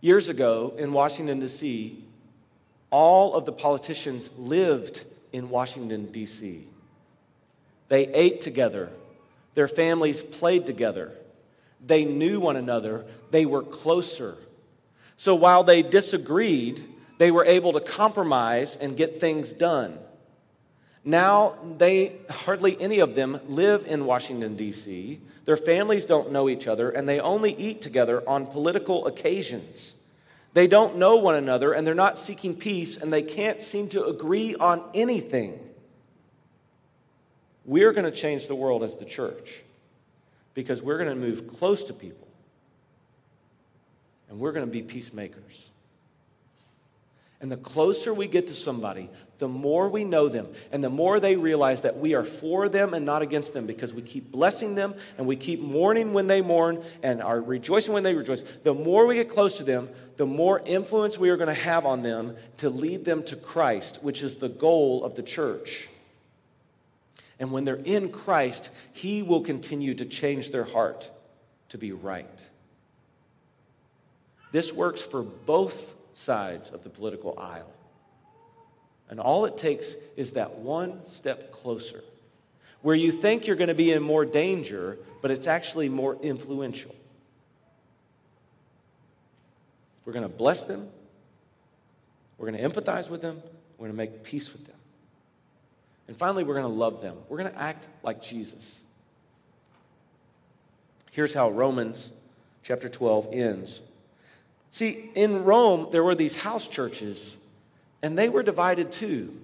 Years 0.00 0.30
ago 0.30 0.72
in 0.78 0.94
Washington, 0.94 1.40
D.C., 1.40 2.02
all 2.88 3.34
of 3.34 3.44
the 3.44 3.52
politicians 3.52 4.30
lived 4.38 5.04
in 5.30 5.50
Washington, 5.50 6.06
D.C. 6.10 6.66
They 7.88 8.06
ate 8.14 8.40
together, 8.40 8.88
their 9.54 9.68
families 9.68 10.22
played 10.22 10.66
together. 10.66 11.12
They 11.84 12.04
knew 12.04 12.40
one 12.40 12.56
another. 12.56 13.06
They 13.30 13.46
were 13.46 13.62
closer. 13.62 14.36
So 15.16 15.34
while 15.34 15.64
they 15.64 15.82
disagreed, 15.82 16.84
they 17.18 17.30
were 17.30 17.44
able 17.44 17.72
to 17.74 17.80
compromise 17.80 18.76
and 18.76 18.96
get 18.96 19.20
things 19.20 19.52
done. 19.52 19.98
Now, 21.04 21.56
they 21.78 22.16
hardly 22.28 22.80
any 22.80 23.00
of 23.00 23.14
them 23.14 23.40
live 23.48 23.86
in 23.86 24.04
Washington, 24.04 24.56
D.C. 24.56 25.20
Their 25.46 25.56
families 25.56 26.04
don't 26.04 26.30
know 26.30 26.48
each 26.48 26.66
other, 26.66 26.90
and 26.90 27.08
they 27.08 27.20
only 27.20 27.54
eat 27.54 27.80
together 27.80 28.22
on 28.28 28.46
political 28.46 29.06
occasions. 29.06 29.94
They 30.52 30.66
don't 30.66 30.96
know 30.96 31.16
one 31.16 31.36
another, 31.36 31.72
and 31.72 31.86
they're 31.86 31.94
not 31.94 32.18
seeking 32.18 32.54
peace, 32.54 32.96
and 32.96 33.12
they 33.12 33.22
can't 33.22 33.60
seem 33.60 33.88
to 33.90 34.04
agree 34.04 34.54
on 34.56 34.82
anything. 34.94 35.58
We're 37.70 37.92
going 37.92 38.04
to 38.04 38.10
change 38.10 38.48
the 38.48 38.56
world 38.56 38.82
as 38.82 38.96
the 38.96 39.04
church 39.04 39.62
because 40.54 40.82
we're 40.82 40.96
going 40.96 41.08
to 41.08 41.14
move 41.14 41.46
close 41.46 41.84
to 41.84 41.92
people 41.92 42.26
and 44.28 44.40
we're 44.40 44.50
going 44.50 44.66
to 44.66 44.72
be 44.72 44.82
peacemakers. 44.82 45.70
And 47.40 47.48
the 47.48 47.56
closer 47.56 48.12
we 48.12 48.26
get 48.26 48.48
to 48.48 48.56
somebody, 48.56 49.08
the 49.38 49.46
more 49.46 49.88
we 49.88 50.02
know 50.02 50.26
them, 50.26 50.48
and 50.72 50.82
the 50.82 50.90
more 50.90 51.20
they 51.20 51.36
realize 51.36 51.82
that 51.82 51.96
we 51.96 52.14
are 52.14 52.24
for 52.24 52.68
them 52.68 52.92
and 52.92 53.06
not 53.06 53.22
against 53.22 53.54
them 53.54 53.66
because 53.66 53.94
we 53.94 54.02
keep 54.02 54.32
blessing 54.32 54.74
them 54.74 54.92
and 55.16 55.28
we 55.28 55.36
keep 55.36 55.60
mourning 55.60 56.12
when 56.12 56.26
they 56.26 56.40
mourn 56.40 56.82
and 57.04 57.22
are 57.22 57.40
rejoicing 57.40 57.94
when 57.94 58.02
they 58.02 58.14
rejoice. 58.14 58.42
The 58.64 58.74
more 58.74 59.06
we 59.06 59.14
get 59.14 59.30
close 59.30 59.58
to 59.58 59.62
them, 59.62 59.90
the 60.16 60.26
more 60.26 60.60
influence 60.66 61.18
we 61.18 61.30
are 61.30 61.36
going 61.36 61.54
to 61.54 61.62
have 61.62 61.86
on 61.86 62.02
them 62.02 62.34
to 62.56 62.68
lead 62.68 63.04
them 63.04 63.22
to 63.22 63.36
Christ, 63.36 64.02
which 64.02 64.24
is 64.24 64.34
the 64.34 64.48
goal 64.48 65.04
of 65.04 65.14
the 65.14 65.22
church. 65.22 65.88
And 67.40 67.50
when 67.50 67.64
they're 67.64 67.80
in 67.84 68.12
Christ, 68.12 68.70
He 68.92 69.22
will 69.22 69.40
continue 69.40 69.94
to 69.94 70.04
change 70.04 70.50
their 70.50 70.64
heart 70.64 71.10
to 71.70 71.78
be 71.78 71.90
right. 71.90 72.44
This 74.52 74.72
works 74.72 75.00
for 75.00 75.22
both 75.22 75.94
sides 76.12 76.70
of 76.70 76.84
the 76.84 76.90
political 76.90 77.38
aisle. 77.38 77.72
And 79.08 79.18
all 79.18 79.46
it 79.46 79.56
takes 79.56 79.94
is 80.16 80.32
that 80.32 80.58
one 80.58 81.04
step 81.04 81.50
closer, 81.50 82.04
where 82.82 82.94
you 82.94 83.10
think 83.10 83.46
you're 83.46 83.56
going 83.56 83.68
to 83.68 83.74
be 83.74 83.92
in 83.92 84.02
more 84.02 84.24
danger, 84.24 84.98
but 85.22 85.30
it's 85.30 85.46
actually 85.46 85.88
more 85.88 86.16
influential. 86.22 86.94
We're 90.04 90.12
going 90.12 90.24
to 90.24 90.28
bless 90.28 90.64
them, 90.64 90.88
we're 92.36 92.50
going 92.50 92.62
to 92.62 92.68
empathize 92.68 93.08
with 93.08 93.22
them, 93.22 93.42
we're 93.78 93.88
going 93.88 93.92
to 93.92 93.96
make 93.96 94.24
peace 94.24 94.52
with 94.52 94.66
them. 94.66 94.69
And 96.10 96.18
finally, 96.18 96.42
we're 96.42 96.54
going 96.54 96.66
to 96.66 96.76
love 96.76 97.00
them. 97.02 97.16
We're 97.28 97.38
going 97.38 97.52
to 97.52 97.62
act 97.62 97.86
like 98.02 98.20
Jesus. 98.20 98.80
Here's 101.12 101.32
how 101.32 101.50
Romans 101.50 102.10
chapter 102.64 102.88
12 102.88 103.28
ends. 103.30 103.80
See, 104.70 105.12
in 105.14 105.44
Rome, 105.44 105.86
there 105.92 106.02
were 106.02 106.16
these 106.16 106.42
house 106.42 106.66
churches, 106.66 107.38
and 108.02 108.18
they 108.18 108.28
were 108.28 108.42
divided 108.42 108.90
too. 108.90 109.36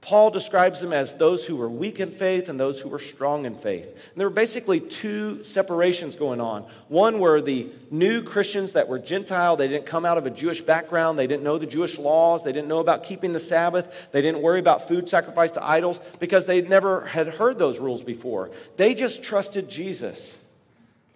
Paul 0.00 0.30
describes 0.30 0.80
them 0.80 0.92
as 0.92 1.14
those 1.14 1.44
who 1.46 1.56
were 1.56 1.68
weak 1.68 1.98
in 1.98 2.12
faith 2.12 2.48
and 2.48 2.60
those 2.60 2.80
who 2.80 2.88
were 2.88 3.00
strong 3.00 3.44
in 3.44 3.56
faith. 3.56 3.86
And 3.86 4.14
there 4.14 4.28
were 4.28 4.34
basically 4.34 4.78
two 4.78 5.42
separations 5.42 6.14
going 6.14 6.40
on. 6.40 6.64
One 6.86 7.18
were 7.18 7.40
the 7.40 7.68
new 7.90 8.22
Christians 8.22 8.74
that 8.74 8.88
were 8.88 9.00
Gentile. 9.00 9.56
They 9.56 9.66
didn't 9.66 9.86
come 9.86 10.04
out 10.04 10.16
of 10.16 10.24
a 10.24 10.30
Jewish 10.30 10.60
background. 10.60 11.18
They 11.18 11.26
didn't 11.26 11.42
know 11.42 11.58
the 11.58 11.66
Jewish 11.66 11.98
laws. 11.98 12.44
They 12.44 12.52
didn't 12.52 12.68
know 12.68 12.78
about 12.78 13.02
keeping 13.02 13.32
the 13.32 13.40
Sabbath. 13.40 14.10
They 14.12 14.22
didn't 14.22 14.42
worry 14.42 14.60
about 14.60 14.86
food 14.86 15.08
sacrificed 15.08 15.54
to 15.54 15.64
idols 15.64 15.98
because 16.20 16.46
they 16.46 16.62
never 16.62 17.06
had 17.06 17.26
heard 17.26 17.58
those 17.58 17.80
rules 17.80 18.04
before. 18.04 18.50
They 18.76 18.94
just 18.94 19.24
trusted 19.24 19.68
Jesus. 19.68 20.38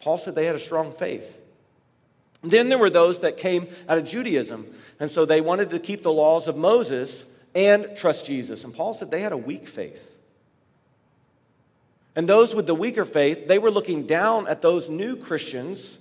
Paul 0.01 0.19
said 0.19 0.35
they 0.35 0.47
had 0.47 0.57
a 0.57 0.61
strong 0.61 0.91
faith. 0.91 1.39
Then 2.43 2.69
there 2.71 2.79
were 2.79 2.91
those 2.91 3.21
that 3.21 3.37
came 3.37 3.69
out 3.89 3.99
of 3.99 4.05
Judaism, 4.05 4.67
and 4.99 5.11
so 5.11 5.25
they 5.25 5.41
wanted 5.41 5.71
to 5.71 5.79
keep 5.79 6.03
the 6.03 6.13
laws 6.13 6.49
of 6.49 6.57
Moses 6.57 7.27
and 7.55 7.97
trust 7.97 8.27
Jesus. 8.27 8.65
And 8.65 8.75
Paul 8.75 8.95
said 8.95 9.11
they 9.11 9.21
had 9.21 9.33
a 9.33 9.37
weak 9.37 9.69
faith. 9.69 10.07
And 12.17 12.29
those 12.29 12.55
with 12.55 12.67
the 12.67 12.75
weaker 12.75 13.05
faith, 13.05 13.47
they 13.47 13.59
were 13.59 13.71
looking 13.71 14.07
down 14.07 14.49
at 14.49 14.63
those 14.63 14.89
new 14.89 15.17
Christians, 15.17 15.99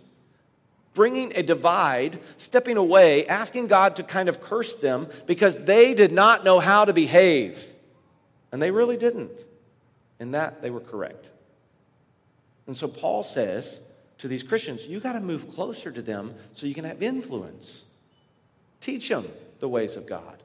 bringing 0.94 1.32
a 1.36 1.44
divide, 1.44 2.20
stepping 2.38 2.78
away, 2.78 3.28
asking 3.28 3.68
God 3.68 3.96
to 3.98 4.04
kind 4.04 4.28
of 4.28 4.42
curse 4.42 4.74
them 4.76 5.08
because 5.28 5.58
they 5.58 5.94
did 5.94 6.12
not 6.12 6.44
know 6.44 6.60
how 6.60 6.86
to 6.86 6.94
behave. 6.94 7.74
And 8.52 8.62
they 8.62 8.72
really 8.72 8.98
didn't. 8.98 9.32
In 10.20 10.32
that, 10.32 10.62
they 10.62 10.72
were 10.72 10.80
correct. 10.80 11.32
And 12.68 12.76
so 12.76 12.88
Paul 12.88 13.24
says, 13.24 13.80
to 14.20 14.28
these 14.28 14.44
Christians, 14.44 14.86
you 14.86 15.00
got 15.00 15.14
to 15.14 15.22
move 15.22 15.50
closer 15.50 15.92
to 15.92 16.02
them 16.02 16.36
so 16.54 16.68
you 16.68 16.76
can 16.76 16.84
have 16.86 17.02
influence. 17.02 17.86
Teach 18.82 19.10
them 19.10 19.28
the 19.60 19.70
ways 19.70 19.96
of 19.96 20.06
God, 20.06 20.39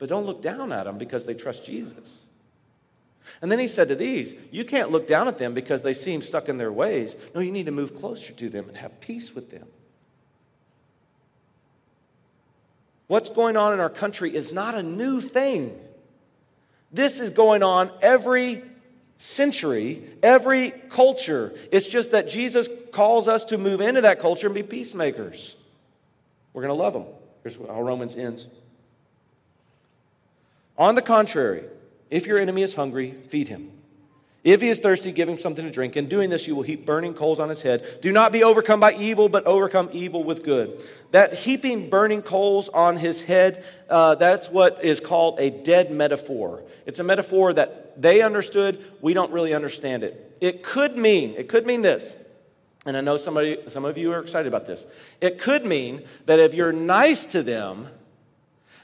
but 0.00 0.08
don't 0.08 0.24
look 0.24 0.42
down 0.42 0.72
at 0.72 0.84
them 0.84 0.98
because 0.98 1.26
they 1.26 1.34
trust 1.34 1.62
Jesus. 1.62 2.22
And 3.42 3.52
then 3.52 3.58
he 3.58 3.68
said 3.68 3.90
to 3.90 3.94
these, 3.94 4.34
You 4.50 4.64
can't 4.64 4.90
look 4.90 5.06
down 5.06 5.28
at 5.28 5.38
them 5.38 5.54
because 5.54 5.82
they 5.82 5.92
seem 5.92 6.22
stuck 6.22 6.48
in 6.48 6.56
their 6.56 6.72
ways. 6.72 7.16
No, 7.34 7.40
you 7.42 7.52
need 7.52 7.66
to 7.66 7.70
move 7.70 7.94
closer 7.94 8.32
to 8.32 8.48
them 8.48 8.66
and 8.66 8.76
have 8.78 8.98
peace 9.00 9.34
with 9.34 9.50
them. 9.50 9.68
What's 13.08 13.28
going 13.28 13.56
on 13.56 13.74
in 13.74 13.80
our 13.80 13.90
country 13.90 14.34
is 14.34 14.52
not 14.52 14.74
a 14.74 14.82
new 14.82 15.20
thing. 15.20 15.78
This 16.90 17.20
is 17.20 17.30
going 17.30 17.62
on 17.62 17.90
every 18.00 18.62
century, 19.18 20.02
every 20.22 20.70
culture. 20.70 21.52
It's 21.70 21.88
just 21.88 22.12
that 22.12 22.26
Jesus 22.26 22.68
calls 22.90 23.28
us 23.28 23.44
to 23.46 23.58
move 23.58 23.82
into 23.82 24.00
that 24.00 24.18
culture 24.18 24.46
and 24.46 24.54
be 24.54 24.62
peacemakers. 24.62 25.56
We're 26.54 26.62
going 26.62 26.74
to 26.74 26.82
love 26.82 26.94
them. 26.94 27.04
Here's 27.42 27.56
how 27.56 27.82
Romans 27.82 28.16
ends. 28.16 28.48
On 30.80 30.94
the 30.94 31.02
contrary, 31.02 31.64
if 32.08 32.26
your 32.26 32.38
enemy 32.38 32.62
is 32.62 32.74
hungry, 32.74 33.12
feed 33.28 33.48
him. 33.48 33.70
If 34.42 34.62
he 34.62 34.68
is 34.68 34.80
thirsty, 34.80 35.12
give 35.12 35.28
him 35.28 35.38
something 35.38 35.66
to 35.66 35.70
drink. 35.70 35.94
In 35.94 36.06
doing 36.06 36.30
this, 36.30 36.46
you 36.46 36.56
will 36.56 36.62
heap 36.62 36.86
burning 36.86 37.12
coals 37.12 37.38
on 37.38 37.50
his 37.50 37.60
head. 37.60 37.98
Do 38.00 38.10
not 38.10 38.32
be 38.32 38.42
overcome 38.42 38.80
by 38.80 38.94
evil, 38.94 39.28
but 39.28 39.44
overcome 39.44 39.90
evil 39.92 40.24
with 40.24 40.42
good. 40.42 40.82
That 41.10 41.34
heaping 41.34 41.90
burning 41.90 42.22
coals 42.22 42.70
on 42.70 42.96
his 42.96 43.20
head, 43.20 43.62
uh, 43.90 44.14
that's 44.14 44.48
what 44.48 44.82
is 44.82 45.00
called 45.00 45.38
a 45.38 45.50
dead 45.50 45.90
metaphor. 45.92 46.62
It's 46.86 46.98
a 46.98 47.04
metaphor 47.04 47.52
that 47.52 48.00
they 48.00 48.22
understood. 48.22 48.82
We 49.02 49.12
don't 49.12 49.30
really 49.30 49.52
understand 49.52 50.02
it. 50.02 50.38
It 50.40 50.62
could 50.62 50.96
mean, 50.96 51.34
it 51.36 51.50
could 51.50 51.66
mean 51.66 51.82
this. 51.82 52.16
And 52.86 52.96
I 52.96 53.02
know 53.02 53.18
somebody, 53.18 53.58
some 53.68 53.84
of 53.84 53.98
you 53.98 54.10
are 54.12 54.20
excited 54.20 54.48
about 54.48 54.64
this. 54.64 54.86
It 55.20 55.38
could 55.38 55.66
mean 55.66 56.04
that 56.24 56.38
if 56.38 56.54
you're 56.54 56.72
nice 56.72 57.26
to 57.26 57.42
them, 57.42 57.88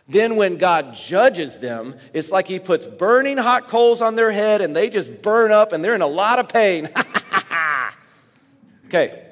then, 0.08 0.36
when 0.36 0.56
God 0.56 0.94
judges 0.94 1.58
them, 1.58 1.96
it's 2.12 2.30
like 2.30 2.46
He 2.46 2.60
puts 2.60 2.86
burning 2.86 3.38
hot 3.38 3.66
coals 3.66 4.00
on 4.00 4.14
their 4.14 4.30
head 4.30 4.60
and 4.60 4.74
they 4.74 4.88
just 4.88 5.20
burn 5.20 5.50
up 5.50 5.72
and 5.72 5.84
they're 5.84 5.96
in 5.96 6.02
a 6.02 6.06
lot 6.06 6.38
of 6.38 6.48
pain. 6.48 6.88
okay, 8.86 9.24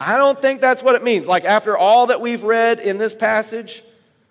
I 0.00 0.16
don't 0.16 0.40
think 0.40 0.62
that's 0.62 0.82
what 0.82 0.94
it 0.94 1.04
means. 1.04 1.26
Like, 1.26 1.44
after 1.44 1.76
all 1.76 2.06
that 2.06 2.22
we've 2.22 2.42
read 2.42 2.80
in 2.80 2.96
this 2.96 3.14
passage 3.14 3.82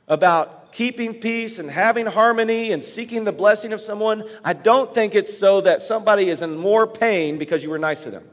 about 0.07 0.71
keeping 0.71 1.13
peace 1.13 1.59
and 1.59 1.69
having 1.69 2.07
harmony 2.07 2.71
and 2.71 2.81
seeking 2.81 3.23
the 3.23 3.31
blessing 3.31 3.71
of 3.71 3.79
someone, 3.79 4.23
I 4.43 4.53
don't 4.53 4.91
think 4.95 5.13
it's 5.13 5.37
so 5.37 5.61
that 5.61 5.83
somebody 5.83 6.29
is 6.29 6.41
in 6.41 6.57
more 6.57 6.87
pain 6.87 7.37
because 7.37 7.63
you 7.63 7.69
were 7.69 7.79
nice 7.79 8.03
to 8.03 8.11
them. 8.11 8.27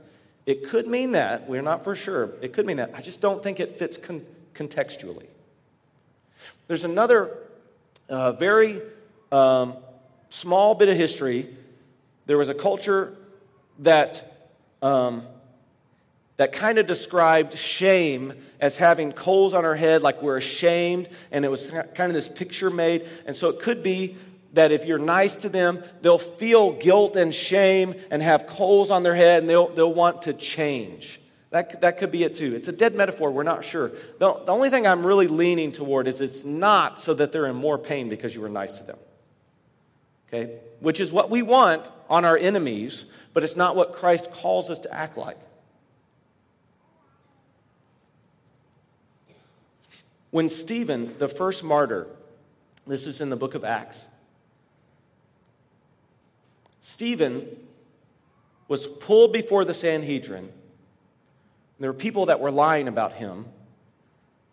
It 0.46 0.68
could 0.68 0.86
mean 0.86 1.12
that. 1.12 1.46
We're 1.46 1.62
not 1.62 1.84
for 1.84 1.94
sure. 1.94 2.32
It 2.40 2.54
could 2.54 2.64
mean 2.64 2.78
that. 2.78 2.92
I 2.94 3.02
just 3.02 3.20
don't 3.20 3.42
think 3.42 3.60
it 3.60 3.78
fits 3.78 3.98
con- 3.98 4.24
contextually. 4.54 5.26
There's 6.66 6.84
another 6.84 7.36
uh, 8.08 8.32
very 8.32 8.80
um, 9.32 9.76
small 10.30 10.74
bit 10.74 10.88
of 10.88 10.96
history. 10.96 11.48
There 12.26 12.38
was 12.38 12.48
a 12.48 12.54
culture 12.54 13.16
that, 13.80 14.48
um, 14.82 15.26
that 16.36 16.52
kind 16.52 16.78
of 16.78 16.86
described 16.86 17.56
shame 17.56 18.32
as 18.60 18.76
having 18.76 19.12
coals 19.12 19.54
on 19.54 19.64
our 19.64 19.74
head, 19.74 20.02
like 20.02 20.22
we're 20.22 20.36
ashamed, 20.36 21.08
and 21.30 21.44
it 21.44 21.50
was 21.50 21.70
kind 21.70 22.08
of 22.08 22.12
this 22.12 22.28
picture 22.28 22.70
made. 22.70 23.06
And 23.26 23.36
so 23.36 23.48
it 23.48 23.60
could 23.60 23.82
be 23.82 24.16
that 24.54 24.70
if 24.70 24.86
you're 24.86 24.98
nice 24.98 25.36
to 25.38 25.48
them, 25.48 25.82
they'll 26.00 26.18
feel 26.18 26.72
guilt 26.72 27.16
and 27.16 27.34
shame 27.34 27.94
and 28.10 28.22
have 28.22 28.46
coals 28.46 28.90
on 28.90 29.02
their 29.02 29.14
head, 29.14 29.40
and 29.40 29.50
they'll, 29.50 29.68
they'll 29.68 29.92
want 29.92 30.22
to 30.22 30.32
change. 30.32 31.20
That, 31.54 31.82
that 31.82 31.98
could 31.98 32.10
be 32.10 32.24
it 32.24 32.34
too. 32.34 32.52
It's 32.56 32.66
a 32.66 32.72
dead 32.72 32.96
metaphor. 32.96 33.30
We're 33.30 33.44
not 33.44 33.64
sure. 33.64 33.92
The, 34.18 34.34
the 34.44 34.50
only 34.50 34.70
thing 34.70 34.88
I'm 34.88 35.06
really 35.06 35.28
leaning 35.28 35.70
toward 35.70 36.08
is 36.08 36.20
it's 36.20 36.42
not 36.42 36.98
so 36.98 37.14
that 37.14 37.30
they're 37.30 37.46
in 37.46 37.54
more 37.54 37.78
pain 37.78 38.08
because 38.08 38.34
you 38.34 38.40
were 38.40 38.48
nice 38.48 38.78
to 38.78 38.82
them. 38.82 38.98
Okay? 40.26 40.58
Which 40.80 40.98
is 40.98 41.12
what 41.12 41.30
we 41.30 41.42
want 41.42 41.92
on 42.10 42.24
our 42.24 42.36
enemies, 42.36 43.04
but 43.32 43.44
it's 43.44 43.54
not 43.54 43.76
what 43.76 43.92
Christ 43.92 44.32
calls 44.32 44.68
us 44.68 44.80
to 44.80 44.92
act 44.92 45.16
like. 45.16 45.38
When 50.32 50.48
Stephen, 50.48 51.14
the 51.18 51.28
first 51.28 51.62
martyr, 51.62 52.08
this 52.84 53.06
is 53.06 53.20
in 53.20 53.30
the 53.30 53.36
book 53.36 53.54
of 53.54 53.62
Acts, 53.62 54.08
Stephen 56.80 57.46
was 58.66 58.88
pulled 58.88 59.32
before 59.32 59.64
the 59.64 59.72
Sanhedrin 59.72 60.50
there 61.80 61.90
were 61.90 61.98
people 61.98 62.26
that 62.26 62.40
were 62.40 62.50
lying 62.50 62.88
about 62.88 63.14
him, 63.14 63.46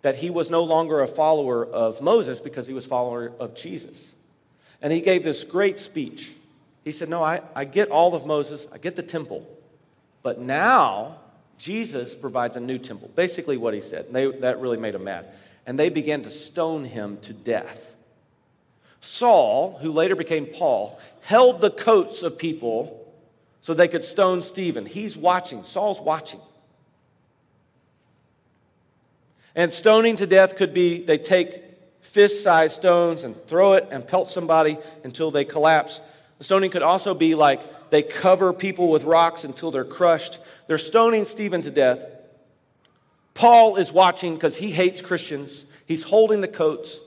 that 0.01 0.15
he 0.15 0.29
was 0.29 0.49
no 0.49 0.63
longer 0.63 1.01
a 1.01 1.07
follower 1.07 1.65
of 1.65 2.01
Moses 2.01 2.39
because 2.39 2.65
he 2.67 2.73
was 2.73 2.85
follower 2.85 3.31
of 3.39 3.55
Jesus. 3.55 4.15
And 4.81 4.91
he 4.91 5.01
gave 5.01 5.23
this 5.23 5.43
great 5.43 5.77
speech. 5.77 6.33
He 6.83 6.91
said, 6.91 7.09
No, 7.09 7.23
I, 7.23 7.41
I 7.55 7.65
get 7.65 7.89
all 7.89 8.15
of 8.15 8.25
Moses, 8.25 8.67
I 8.73 8.79
get 8.79 8.95
the 8.95 9.03
temple, 9.03 9.47
but 10.23 10.39
now 10.39 11.17
Jesus 11.59 12.15
provides 12.15 12.55
a 12.55 12.59
new 12.59 12.79
temple. 12.79 13.11
Basically, 13.15 13.57
what 13.57 13.75
he 13.75 13.81
said. 13.81 14.11
They, 14.11 14.25
that 14.25 14.59
really 14.59 14.77
made 14.77 14.95
him 14.95 15.03
mad. 15.03 15.27
And 15.67 15.77
they 15.77 15.89
began 15.89 16.23
to 16.23 16.31
stone 16.31 16.85
him 16.85 17.17
to 17.21 17.33
death. 17.33 17.93
Saul, 18.99 19.77
who 19.79 19.91
later 19.91 20.15
became 20.15 20.47
Paul, 20.47 20.99
held 21.21 21.61
the 21.61 21.69
coats 21.69 22.23
of 22.23 22.39
people 22.39 23.13
so 23.61 23.75
they 23.75 23.87
could 23.87 24.03
stone 24.03 24.41
Stephen. 24.41 24.87
He's 24.87 25.15
watching, 25.15 25.61
Saul's 25.61 26.01
watching. 26.01 26.39
And 29.55 29.71
stoning 29.71 30.15
to 30.17 30.27
death 30.27 30.55
could 30.55 30.73
be 30.73 31.03
they 31.03 31.17
take 31.17 31.63
fist 32.01 32.43
sized 32.43 32.75
stones 32.75 33.23
and 33.23 33.35
throw 33.47 33.73
it 33.73 33.87
and 33.91 34.05
pelt 34.05 34.29
somebody 34.29 34.77
until 35.03 35.31
they 35.31 35.45
collapse. 35.45 36.01
Stoning 36.39 36.71
could 36.71 36.81
also 36.81 37.13
be 37.13 37.35
like 37.35 37.89
they 37.91 38.01
cover 38.01 38.51
people 38.53 38.89
with 38.89 39.03
rocks 39.03 39.43
until 39.43 39.71
they're 39.71 39.85
crushed. 39.85 40.39
They're 40.67 40.77
stoning 40.77 41.25
Stephen 41.25 41.61
to 41.61 41.71
death. 41.71 42.03
Paul 43.33 43.75
is 43.75 43.91
watching 43.91 44.33
because 44.33 44.55
he 44.55 44.71
hates 44.71 45.01
Christians. 45.01 45.65
He's 45.85 46.03
holding 46.03 46.41
the 46.41 46.47
coats. 46.47 46.99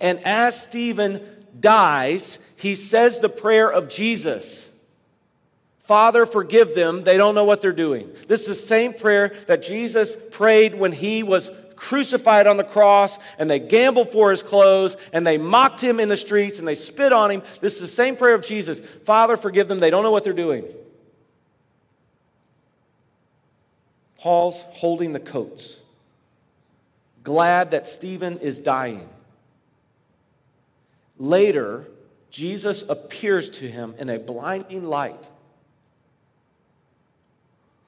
And 0.00 0.20
as 0.24 0.60
Stephen 0.60 1.22
dies, 1.58 2.38
he 2.56 2.74
says 2.74 3.20
the 3.20 3.28
prayer 3.28 3.70
of 3.70 3.88
Jesus 3.88 4.72
Father, 5.82 6.26
forgive 6.26 6.76
them. 6.76 7.02
They 7.02 7.16
don't 7.16 7.34
know 7.34 7.44
what 7.44 7.60
they're 7.60 7.72
doing. 7.72 8.10
This 8.28 8.42
is 8.42 8.46
the 8.46 8.54
same 8.54 8.94
prayer 8.94 9.34
that 9.48 9.62
Jesus 9.62 10.16
prayed 10.30 10.76
when 10.76 10.92
he 10.92 11.24
was 11.24 11.50
crucified 11.82 12.46
on 12.46 12.56
the 12.56 12.64
cross 12.64 13.18
and 13.38 13.50
they 13.50 13.58
gambled 13.58 14.12
for 14.12 14.30
his 14.30 14.40
clothes 14.40 14.96
and 15.12 15.26
they 15.26 15.36
mocked 15.36 15.80
him 15.80 15.98
in 15.98 16.08
the 16.08 16.16
streets 16.16 16.60
and 16.60 16.68
they 16.68 16.76
spit 16.76 17.12
on 17.12 17.28
him. 17.28 17.42
This 17.60 17.74
is 17.74 17.80
the 17.80 17.86
same 17.88 18.14
prayer 18.14 18.36
of 18.36 18.42
Jesus 18.42 18.80
Father, 19.04 19.36
forgive 19.36 19.66
them. 19.66 19.80
They 19.80 19.90
don't 19.90 20.04
know 20.04 20.12
what 20.12 20.22
they're 20.22 20.32
doing. 20.32 20.64
Paul's 24.18 24.62
holding 24.70 25.12
the 25.12 25.18
coats, 25.18 25.80
glad 27.24 27.72
that 27.72 27.84
Stephen 27.84 28.38
is 28.38 28.60
dying. 28.60 29.08
Later, 31.18 31.88
Jesus 32.30 32.82
appears 32.88 33.50
to 33.50 33.68
him 33.68 33.96
in 33.98 34.08
a 34.08 34.20
blinding 34.20 34.84
light. 34.84 35.28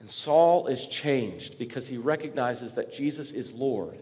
And 0.04 0.10
Saul 0.10 0.66
is 0.66 0.86
changed 0.86 1.58
because 1.58 1.88
he 1.88 1.96
recognizes 1.96 2.74
that 2.74 2.92
Jesus 2.92 3.32
is 3.32 3.54
Lord. 3.54 3.98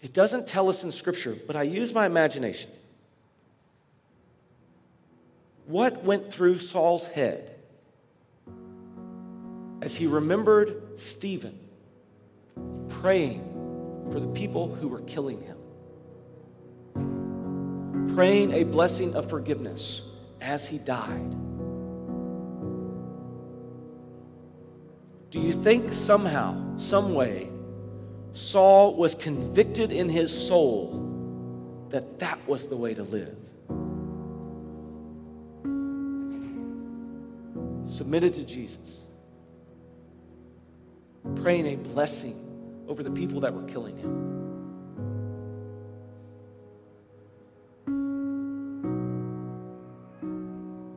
It 0.00 0.14
doesn't 0.14 0.46
tell 0.46 0.70
us 0.70 0.82
in 0.82 0.90
Scripture, 0.90 1.36
but 1.46 1.54
I 1.54 1.64
use 1.64 1.92
my 1.92 2.06
imagination. 2.06 2.70
What 5.66 6.02
went 6.04 6.32
through 6.32 6.56
Saul's 6.56 7.06
head 7.06 7.54
as 9.82 9.94
he 9.94 10.06
remembered 10.06 10.98
Stephen 10.98 11.58
praying 12.88 13.42
for 14.10 14.20
the 14.20 14.28
people 14.28 14.74
who 14.74 14.88
were 14.88 15.02
killing 15.02 15.42
him? 15.42 15.58
Praying 18.14 18.52
a 18.52 18.64
blessing 18.64 19.14
of 19.14 19.28
forgiveness 19.28 20.08
as 20.40 20.66
he 20.66 20.78
died. 20.78 21.36
Do 25.30 25.40
you 25.40 25.52
think 25.52 25.92
somehow, 25.92 26.76
some 26.76 27.12
way, 27.12 27.50
Saul 28.32 28.94
was 28.94 29.14
convicted 29.14 29.92
in 29.92 30.08
his 30.08 30.32
soul 30.32 31.04
that 31.90 32.18
that 32.20 32.38
was 32.48 32.66
the 32.68 32.76
way 32.76 32.94
to 32.94 33.02
live? 33.02 33.36
Submitted 37.84 38.32
to 38.34 38.44
Jesus, 38.44 39.04
praying 41.36 41.66
a 41.66 41.76
blessing 41.76 42.44
over 42.88 43.02
the 43.02 43.10
people 43.10 43.40
that 43.40 43.52
were 43.52 43.64
killing 43.64 43.98
him. 43.98 44.38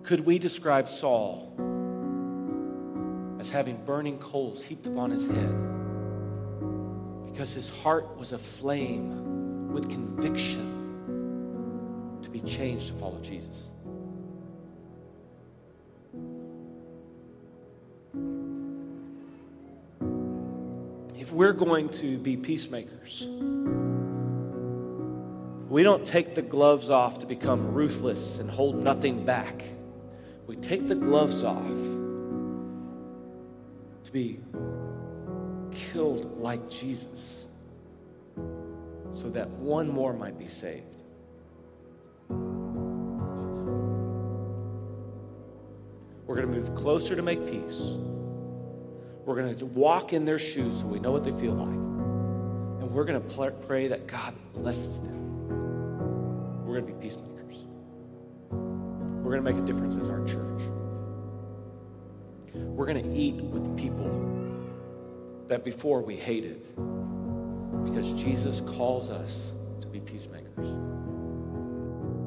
Could 0.04 0.26
we 0.26 0.40
describe 0.40 0.88
Saul 0.88 1.51
as 3.42 3.50
having 3.50 3.76
burning 3.86 4.20
coals 4.20 4.62
heaped 4.62 4.86
upon 4.86 5.10
his 5.10 5.26
head 5.26 5.50
because 7.26 7.52
his 7.52 7.72
heart 7.72 8.16
was 8.16 8.34
aflame 8.34 9.74
with 9.74 9.90
conviction 9.90 10.78
to 12.22 12.30
be 12.30 12.40
changed 12.42 12.90
to 12.90 12.94
follow 12.94 13.20
Jesus. 13.20 13.70
If 21.18 21.32
we're 21.34 21.54
going 21.54 21.90
to 21.90 22.20
be 22.20 22.38
peacemakers, 22.38 23.28
we 25.68 25.82
don't 25.82 26.06
take 26.06 26.36
the 26.36 26.44
gloves 26.44 26.92
off 26.92 27.18
to 27.20 27.26
become 27.26 27.74
ruthless 27.74 28.38
and 28.38 28.52
hold 28.52 28.84
nothing 28.84 29.26
back. 29.26 29.64
We 30.46 30.58
take 30.58 30.88
the 30.88 30.94
gloves 30.94 31.42
off 31.44 32.01
to 34.12 34.18
be 34.18 34.40
killed 35.72 36.40
like 36.40 36.70
Jesus 36.70 37.48
so 39.12 39.30
that 39.30 39.50
one 39.50 39.90
more 39.90 40.14
might 40.14 40.38
be 40.38 40.48
saved. 40.48 40.86
We're 46.28 46.36
going 46.36 46.52
to 46.52 46.60
move 46.60 46.76
closer 46.76 47.16
to 47.16 47.22
make 47.22 47.46
peace. 47.46 47.96
We're 49.26 49.36
going 49.36 49.56
to 49.56 49.66
walk 49.66 50.14
in 50.14 50.26
their 50.26 50.40
shoes 50.40 50.80
so 50.80 50.88
we 50.88 51.00
know 51.00 51.12
what 51.12 51.24
they 51.24 51.34
feel 51.34 51.54
like. 51.54 51.68
And 51.68 52.92
we're 52.92 53.04
going 53.04 53.22
to 53.22 53.52
pray 53.68 53.88
that 53.88 54.08
God 54.08 54.34
blesses 54.54 55.00
them. 55.02 56.66
We're 56.66 56.80
going 56.80 56.88
to 56.88 56.94
be 56.94 57.02
peacemakers. 57.02 57.66
We're 58.50 59.38
going 59.38 59.44
to 59.44 59.52
make 59.52 59.62
a 59.62 59.66
difference 59.66 59.98
as 59.98 60.10
our 60.10 60.24
church. 60.26 60.62
We're 62.82 62.88
going 62.88 63.04
to 63.04 63.16
eat 63.16 63.36
with 63.36 63.78
people 63.78 64.10
that 65.48 65.64
before 65.64 66.02
we 66.02 66.16
hated 66.16 66.66
because 67.86 68.12
Jesus 68.14 68.62
calls 68.62 69.12
us 69.12 69.52
to 69.82 69.88
be 69.88 70.00
peacemakers. 70.00 70.68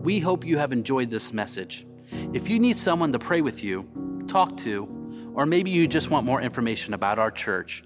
We 0.04 0.20
hope 0.20 0.46
you 0.46 0.58
have 0.58 0.70
enjoyed 0.70 1.10
this 1.10 1.32
message. 1.32 1.84
If 2.32 2.48
you 2.48 2.60
need 2.60 2.76
someone 2.76 3.10
to 3.10 3.18
pray 3.18 3.40
with 3.40 3.64
you, 3.64 4.22
talk 4.28 4.56
to, 4.58 5.32
or 5.34 5.44
maybe 5.44 5.72
you 5.72 5.88
just 5.88 6.08
want 6.08 6.24
more 6.24 6.40
information 6.40 6.94
about 6.94 7.18
our 7.18 7.32
church, 7.32 7.82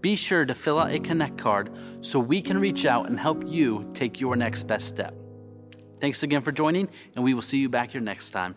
be 0.00 0.16
sure 0.16 0.44
to 0.44 0.54
fill 0.56 0.80
out 0.80 0.92
a 0.92 0.98
Connect 0.98 1.38
card 1.38 1.70
so 2.00 2.18
we 2.18 2.42
can 2.42 2.58
reach 2.58 2.86
out 2.86 3.08
and 3.08 3.20
help 3.20 3.46
you 3.46 3.86
take 3.94 4.20
your 4.20 4.34
next 4.34 4.64
best 4.64 4.88
step. 4.88 5.14
Thanks 6.00 6.24
again 6.24 6.42
for 6.42 6.50
joining, 6.50 6.88
and 7.14 7.22
we 7.22 7.34
will 7.34 7.40
see 7.40 7.58
you 7.58 7.68
back 7.68 7.92
here 7.92 8.00
next 8.00 8.32
time. 8.32 8.56